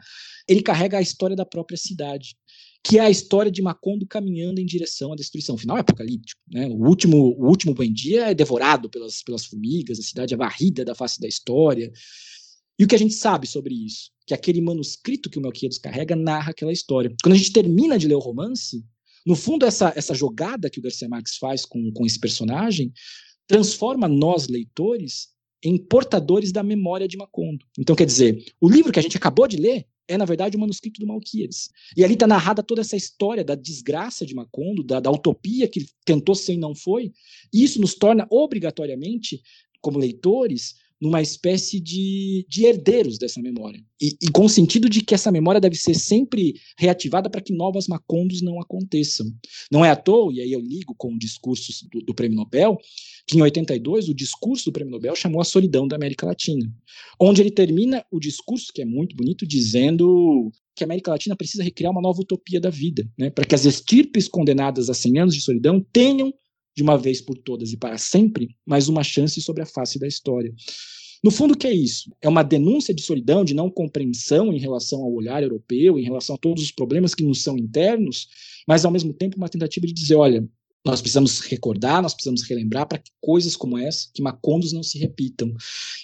ele 0.48 0.62
carrega 0.62 0.98
a 0.98 1.02
história 1.02 1.36
da 1.36 1.46
própria 1.46 1.78
cidade, 1.78 2.36
que 2.84 2.98
é 2.98 3.02
a 3.02 3.10
história 3.10 3.52
de 3.52 3.62
Macondo 3.62 4.08
caminhando 4.08 4.60
em 4.60 4.66
direção 4.66 5.14
à 5.14 5.16
destruição. 5.16 5.56
O 5.56 5.58
final 5.58 5.78
é 5.78 5.82
apocalíptico. 5.82 6.42
Né? 6.50 6.68
O 6.68 6.88
último, 6.88 7.18
o 7.38 7.48
último 7.48 7.74
Bom 7.74 7.86
Dia 7.86 8.32
é 8.32 8.34
devorado 8.34 8.90
pelas, 8.90 9.22
pelas 9.22 9.46
formigas, 9.46 10.00
a 10.00 10.04
cidade 10.04 10.34
é 10.34 10.38
varrida 10.38 10.84
da 10.84 10.96
face 10.96 11.20
da 11.20 11.28
história. 11.28 11.92
E 12.78 12.84
o 12.84 12.88
que 12.88 12.96
a 12.96 13.00
gente 13.00 13.14
sabe 13.14 13.48
sobre 13.48 13.74
isso? 13.74 14.12
Que 14.26 14.34
aquele 14.34 14.62
manuscrito 14.62 15.30
que 15.30 15.40
o 15.40 15.42
Melquiades 15.42 15.78
carrega 15.78 16.16
narra 16.16 16.52
aquela 16.52 16.72
história. 16.72 17.14
Quando 17.24 17.34
a 17.34 17.38
gente 17.38 17.52
termina 17.52 17.98
de 17.98 18.08
ler 18.08 18.16
o 18.16 18.20
romance, 18.20 18.84
no 19.26 19.36
fundo, 19.36 19.66
essa, 19.66 19.92
essa 19.96 20.14
jogada 20.14 20.70
que 20.70 20.80
o 20.80 20.82
Garcia 20.82 21.10
Marques 21.10 21.38
faz 21.38 21.66
com, 21.66 21.92
com 21.92 22.06
esse 22.06 22.20
personagem 22.20 22.94
transforma 23.48 24.08
nós, 24.08 24.48
leitores, 24.48 25.30
em 25.64 25.78
portadores 25.78 26.52
da 26.52 26.62
memória 26.62 27.08
de 27.08 27.18
Macondo. 27.18 27.66
Então, 27.80 27.96
quer 27.96 28.06
dizer, 28.06 28.44
o 28.60 28.70
livro 28.70 28.92
que 28.92 29.00
a 29.00 29.02
gente 29.02 29.18
acabou 29.18 29.48
de 29.48 29.58
ler 29.58 29.86
é, 30.08 30.18
na 30.18 30.26
verdade, 30.26 30.56
o 30.56 30.60
manuscrito 30.60 31.02
do 31.02 31.08
Malquias. 31.08 31.70
E 31.96 32.04
ali 32.04 32.14
está 32.14 32.26
narrada 32.26 32.64
toda 32.64 32.82
essa 32.82 32.96
história 32.96 33.44
da 33.44 33.56
desgraça 33.56 34.26
de 34.26 34.34
Macondo, 34.34 34.82
da, 34.82 35.00
da 35.00 35.12
utopia 35.12 35.68
que 35.68 35.86
tentou 36.06 36.34
ser 36.34 36.54
e 36.54 36.58
não 36.58 36.74
foi. 36.74 37.12
E 37.54 37.64
isso 37.64 37.82
nos 37.82 37.94
torna, 37.94 38.26
obrigatoriamente, 38.30 39.42
como 39.82 40.00
leitores, 40.00 40.76
numa 41.00 41.22
espécie 41.22 41.80
de, 41.80 42.46
de 42.50 42.66
herdeiros 42.66 43.18
dessa 43.18 43.42
memória. 43.42 43.84
E, 44.02 44.18
e, 44.22 44.32
com 44.32 44.46
o 44.46 44.50
sentido 44.50 44.90
de 44.90 45.02
que 45.02 45.14
essa 45.14 45.32
memória 45.32 45.62
deve 45.62 45.76
ser 45.76 45.94
sempre 45.94 46.56
reativada 46.78 47.30
para 47.30 47.42
que 47.42 47.54
novas 47.54 47.88
macondos 47.88 48.42
não 48.42 48.60
aconteçam. 48.60 49.28
Não 49.72 49.86
é 49.86 49.92
à 49.92 49.96
toa, 49.96 50.34
e 50.34 50.42
aí 50.42 50.52
eu 50.52 50.60
ligo 50.60 50.96
com 50.98 51.14
o 51.14 51.20
discurso 51.20 51.72
do, 51.92 52.02
do 52.02 52.14
Prêmio 52.14 52.38
Nobel, 52.38 52.78
que 53.28 53.38
em 53.38 53.42
82 53.42 54.10
o 54.10 54.14
discurso 54.14 54.66
do 54.66 54.72
Prêmio 54.72 54.92
Nobel 54.92 55.16
chamou 55.16 55.42
a 55.42 55.46
solidão 55.46 55.88
da 55.88 55.96
América 55.96 56.26
Latina, 56.26 56.72
onde 57.20 57.42
ele 57.42 57.52
termina 57.52 58.04
o 58.12 58.20
discurso, 58.20 58.72
que 58.74 58.82
é 58.82 58.86
muito 58.86 59.16
bonito, 59.16 59.46
dizendo 59.46 60.52
que 60.76 60.84
a 60.84 60.88
América 60.88 61.12
Latina 61.12 61.36
precisa 61.36 61.64
recriar 61.64 61.92
uma 61.92 62.02
nova 62.02 62.22
utopia 62.22 62.62
da 62.62 62.70
vida, 62.70 63.08
né, 63.18 63.30
para 63.30 63.46
que 63.46 63.56
as 63.56 63.66
estirpes 63.66 64.28
condenadas 64.28 64.90
a 64.90 64.94
100 64.94 65.20
anos 65.20 65.36
de 65.36 65.42
solidão 65.42 65.84
tenham 65.92 66.32
de 66.78 66.84
uma 66.84 66.96
vez 66.96 67.20
por 67.20 67.36
todas 67.36 67.74
e 67.74 67.78
para 67.78 67.98
sempre, 67.98 68.56
mais 68.64 68.88
uma 68.88 69.04
chance 69.04 69.42
sobre 69.42 69.64
a 69.64 69.66
face 69.66 69.98
da 69.98 70.06
história. 70.06 70.54
No 71.24 71.32
fundo, 71.32 71.56
o 71.56 71.58
que 71.58 71.66
é 71.66 71.74
isso? 71.74 72.16
É 72.22 72.30
uma 72.30 72.44
denúncia 72.44 72.94
de 72.94 73.02
solidão, 73.02 73.44
de 73.44 73.56
não 73.56 73.68
compreensão 73.68 74.54
em 74.54 74.60
relação 74.60 75.02
ao 75.02 75.12
olhar 75.12 75.42
europeu, 75.42 75.98
em 75.98 76.04
relação 76.04 76.36
a 76.36 76.38
todos 76.38 76.62
os 76.62 76.72
problemas 76.72 77.16
que 77.16 77.24
nos 77.24 77.42
são 77.42 77.58
internos, 77.58 78.28
mas 78.68 78.86
ao 78.86 78.92
mesmo 78.92 79.12
tempo 79.12 79.38
uma 79.38 79.50
tentativa 79.50 79.88
de 79.88 79.94
dizer: 79.94 80.14
olha, 80.14 80.48
nós 80.86 81.02
precisamos 81.02 81.40
recordar, 81.40 82.00
nós 82.04 82.14
precisamos 82.14 82.44
relembrar 82.44 82.88
para 82.88 83.00
que 83.00 83.10
coisas 83.20 83.56
como 83.56 83.76
essa, 83.76 84.10
que 84.14 84.22
Macondos 84.22 84.72
não 84.72 84.84
se 84.84 85.00
repitam. 85.00 85.52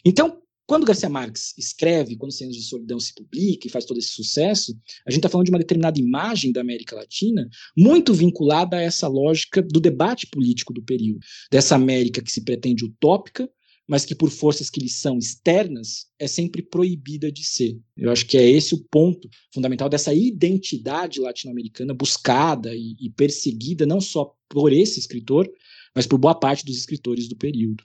Então, 0.03 0.41
quando 0.65 0.85
Garcia 0.85 1.09
Marques 1.09 1.53
escreve, 1.57 2.15
quando 2.15 2.31
Cenas 2.31 2.55
de 2.55 2.63
Solidão 2.63 2.99
se 2.99 3.13
publica 3.13 3.67
e 3.67 3.69
faz 3.69 3.85
todo 3.85 3.97
esse 3.97 4.09
sucesso, 4.09 4.73
a 5.05 5.11
gente 5.11 5.19
está 5.19 5.29
falando 5.29 5.45
de 5.45 5.51
uma 5.51 5.59
determinada 5.59 5.99
imagem 5.99 6.51
da 6.51 6.61
América 6.61 6.95
Latina 6.95 7.49
muito 7.77 8.13
vinculada 8.13 8.77
a 8.77 8.81
essa 8.81 9.07
lógica 9.07 9.61
do 9.61 9.79
debate 9.79 10.27
político 10.27 10.73
do 10.73 10.81
período, 10.81 11.19
dessa 11.51 11.75
América 11.75 12.21
que 12.21 12.31
se 12.31 12.41
pretende 12.41 12.85
utópica, 12.85 13.49
mas 13.85 14.05
que 14.05 14.15
por 14.15 14.29
forças 14.29 14.69
que 14.69 14.79
lhe 14.79 14.89
são 14.89 15.17
externas 15.17 16.07
é 16.17 16.27
sempre 16.27 16.61
proibida 16.61 17.29
de 17.29 17.43
ser. 17.43 17.77
Eu 17.97 18.09
acho 18.11 18.25
que 18.25 18.37
é 18.37 18.49
esse 18.49 18.73
o 18.73 18.83
ponto 18.85 19.29
fundamental 19.53 19.89
dessa 19.89 20.13
identidade 20.13 21.19
latino-americana 21.19 21.93
buscada 21.93 22.73
e, 22.73 22.95
e 22.99 23.09
perseguida 23.09 23.85
não 23.85 23.99
só 23.99 24.33
por 24.47 24.71
esse 24.71 24.99
escritor, 24.99 25.51
mas 25.93 26.07
por 26.07 26.17
boa 26.17 26.33
parte 26.33 26.65
dos 26.65 26.77
escritores 26.77 27.27
do 27.27 27.35
período. 27.35 27.83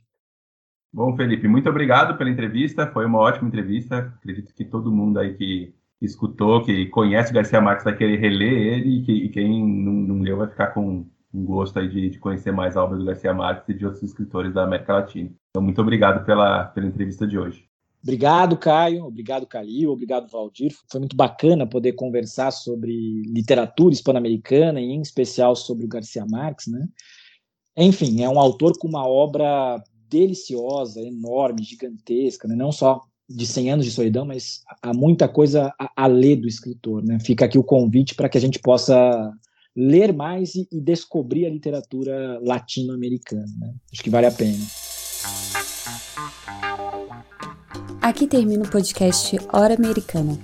Bom, 0.93 1.14
Felipe, 1.16 1.47
muito 1.47 1.68
obrigado 1.68 2.16
pela 2.16 2.30
entrevista. 2.30 2.86
Foi 2.86 3.05
uma 3.05 3.18
ótima 3.18 3.49
entrevista. 3.49 4.12
Acredito 4.18 4.55
que 4.55 4.64
todo 4.64 4.93
mundo 4.93 5.18
aí 5.18 5.34
que 5.34 5.74
escutou, 6.01 6.64
que 6.64 6.86
conhece 6.86 7.30
o 7.30 7.34
Garcia 7.34 7.61
Marques 7.61 7.84
vai 7.84 7.97
querer 7.97 8.18
reler 8.18 8.53
ele, 8.53 8.99
e, 8.99 9.03
que, 9.03 9.12
e 9.12 9.28
quem 9.28 9.66
não, 9.66 9.93
não, 9.93 10.22
leu 10.22 10.36
vai 10.36 10.49
ficar 10.49 10.68
com 10.68 11.07
um 11.34 11.45
gosto 11.45 11.78
aí 11.78 11.89
de, 11.89 12.11
de, 12.11 12.18
conhecer 12.18 12.53
mais 12.53 12.76
a 12.76 12.82
obra 12.82 12.97
do 12.97 13.05
Garcia 13.05 13.34
Marques 13.34 13.68
e 13.68 13.74
de 13.74 13.84
outros 13.84 14.03
escritores 14.03 14.55
da 14.55 14.64
América 14.64 14.95
Latina. 14.95 15.30
Então, 15.51 15.62
muito 15.62 15.80
obrigado 15.80 16.24
pela, 16.24 16.64
pela 16.66 16.86
entrevista 16.86 17.26
de 17.26 17.39
hoje. 17.39 17.68
Obrigado, 18.03 18.57
Caio. 18.57 19.05
Obrigado, 19.05 19.47
Calil. 19.47 19.91
Obrigado, 19.91 20.30
Valdir. 20.30 20.72
Foi 20.91 21.01
muito 21.01 21.16
bacana 21.16 21.66
poder 21.66 21.93
conversar 21.93 22.53
sobre 22.53 23.22
literatura 23.26 23.93
hispano-americana 23.93 24.80
e, 24.80 24.84
em 24.84 25.03
especial, 25.03 25.57
sobre 25.57 25.84
o 25.84 25.89
Garcia 25.89 26.24
Marques, 26.24 26.68
né? 26.68 26.89
Enfim, 27.76 28.22
é 28.22 28.28
um 28.28 28.39
autor 28.39 28.78
com 28.78 28.89
uma 28.89 29.07
obra 29.07 29.82
deliciosa, 30.09 31.00
enorme, 31.00 31.62
gigantesca, 31.62 32.48
né? 32.48 32.54
não 32.54 32.72
só 32.72 33.00
de 33.28 33.46
100 33.46 33.72
anos 33.72 33.84
de 33.84 33.90
solidão, 33.90 34.24
mas 34.24 34.62
há 34.82 34.94
muita 34.94 35.28
coisa 35.28 35.72
a, 35.78 36.04
a 36.04 36.06
ler 36.06 36.36
do 36.36 36.48
escritor. 36.48 37.04
Né? 37.04 37.18
Fica 37.20 37.44
aqui 37.44 37.59
o 37.59 37.64
convite 37.64 38.14
para 38.14 38.28
que 38.28 38.38
a 38.38 38.40
gente 38.40 38.59
possa 38.59 39.30
ler 39.76 40.12
mais 40.12 40.54
e, 40.54 40.66
e 40.72 40.80
descobrir 40.80 41.46
a 41.46 41.50
literatura 41.50 42.40
latino-americana. 42.42 43.46
Né? 43.61 43.74
Acho 43.92 44.02
que 44.02 44.11
vale 44.11 44.26
a 44.26 44.32
pena. 44.32 44.64
Aqui 48.00 48.26
termina 48.26 48.64
o 48.64 48.70
podcast 48.70 49.38
Hora 49.52 49.74
Americana. 49.74 50.38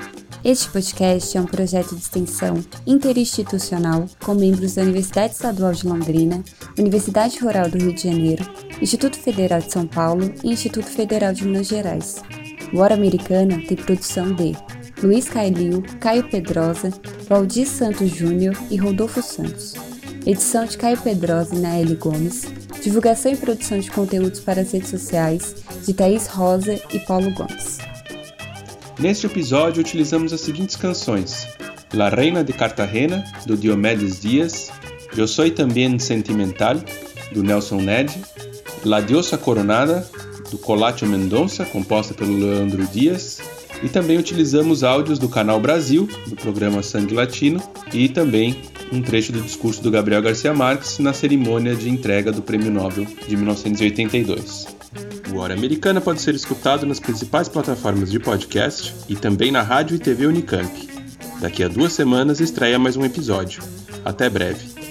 Este 0.45 0.69
podcast 0.69 1.39
é 1.39 1.41
um 1.41 1.47
projeto 1.47 1.95
de 1.95 2.03
extensão 2.03 2.63
interinstitucional 2.87 4.05
com 4.23 4.35
membros 4.35 4.75
da 4.75 4.83
Universidade 4.83 5.33
Estadual 5.33 5.73
de 5.73 5.87
Londrina, 5.87 6.45
Universidade 6.79 7.39
Rural 7.39 7.71
do 7.71 7.79
Rio 7.79 7.95
de 7.95 8.03
Janeiro, 8.03 8.45
Instituto 8.79 9.17
Federal 9.17 9.61
de 9.61 9.73
São 9.73 9.87
Paulo 9.87 10.31
e 10.45 10.53
Instituto 10.53 10.85
Federal 10.85 11.33
de 11.33 11.47
Minas 11.47 11.67
Gerais. 11.67 12.23
O 12.75 12.81
Hora 12.81 12.93
Americana 12.93 13.59
tem 13.67 13.75
produção 13.75 14.35
de 14.35 14.55
Luiz 15.03 15.31
Cailio, 15.31 15.83
Caio 15.99 16.29
Pedrosa, 16.29 16.91
Valdir 17.27 17.67
Santos 17.67 18.11
Júnior 18.11 18.55
e 18.71 18.77
Rodolfo 18.77 19.23
Santos. 19.23 19.73
Edição 20.27 20.67
de 20.67 20.77
Caio 20.77 21.01
Pedrosa 21.01 21.55
e 21.55 21.59
Naeli 21.59 21.95
Gomes. 21.95 22.43
Divulgação 22.83 23.33
e 23.33 23.37
produção 23.37 23.79
de 23.79 23.91
conteúdos 23.91 24.41
para 24.41 24.61
as 24.61 24.73
redes 24.73 24.91
sociais 24.91 25.55
de 25.87 25.95
Thaís 25.95 26.27
Rosa 26.27 26.79
e 26.93 26.99
Paulo 26.99 27.33
Gomes. 27.33 27.79
Neste 28.99 29.27
episódio 29.27 29.81
utilizamos 29.81 30.33
as 30.33 30.41
seguintes 30.41 30.77
canções: 30.77 31.49
La 31.93 32.09
Reina 32.09 32.45
de 32.45 32.53
Cartagena, 32.53 33.25
do 33.45 33.57
Diomedes 33.57 34.21
Dias, 34.21 34.71
Eu 35.17 35.27
Soy 35.27 35.51
Também 35.51 35.99
Sentimental, 35.99 36.77
do 37.33 37.43
Nelson 37.43 37.81
Ned, 37.81 38.15
La 38.85 39.01
Diosa 39.01 39.37
Coronada, 39.37 40.09
do 40.51 40.59
Colatio 40.59 41.09
Mendonça, 41.09 41.65
composta 41.65 42.15
pelo 42.15 42.37
Leandro 42.37 42.87
Dias, 42.87 43.41
e 43.83 43.89
também 43.89 44.17
utilizamos 44.17 44.85
áudios 44.85 45.19
do 45.19 45.29
Canal 45.29 45.59
Brasil, 45.61 46.09
do 46.29 46.37
programa 46.37 46.83
Sangue 46.83 47.15
Latino, 47.15 47.61
e 47.93 48.09
também 48.09 48.63
um 48.93 49.03
trecho 49.03 49.33
do 49.33 49.41
discurso 49.41 49.83
do 49.83 49.91
Gabriel 49.91 50.23
Garcia 50.23 50.55
Marques 50.55 50.99
na 50.99 51.13
cerimônia 51.13 51.75
de 51.75 51.91
entrega 51.91 52.31
do 52.31 52.43
Prêmio 52.43 52.71
Nobel 52.71 53.07
de 53.27 53.37
1982. 53.37 54.74
O 55.33 55.39
Hora 55.39 55.55
Americana 55.55 56.01
pode 56.01 56.21
ser 56.21 56.35
escutado 56.35 56.87
nas 56.87 57.01
principais 57.01 57.49
plataformas 57.49 58.11
de 58.11 58.21
podcast 58.21 58.95
e 59.09 59.17
também 59.17 59.51
na 59.51 59.63
rádio 59.63 59.97
e 59.97 59.99
TV 59.99 60.27
Unicamp. 60.27 60.89
Daqui 61.41 61.65
a 61.65 61.69
duas 61.69 61.93
semanas 61.93 62.41
estreia 62.41 62.79
mais 62.79 62.97
um 62.97 63.05
episódio. 63.05 63.63
Até 64.05 64.29
breve. 64.31 64.84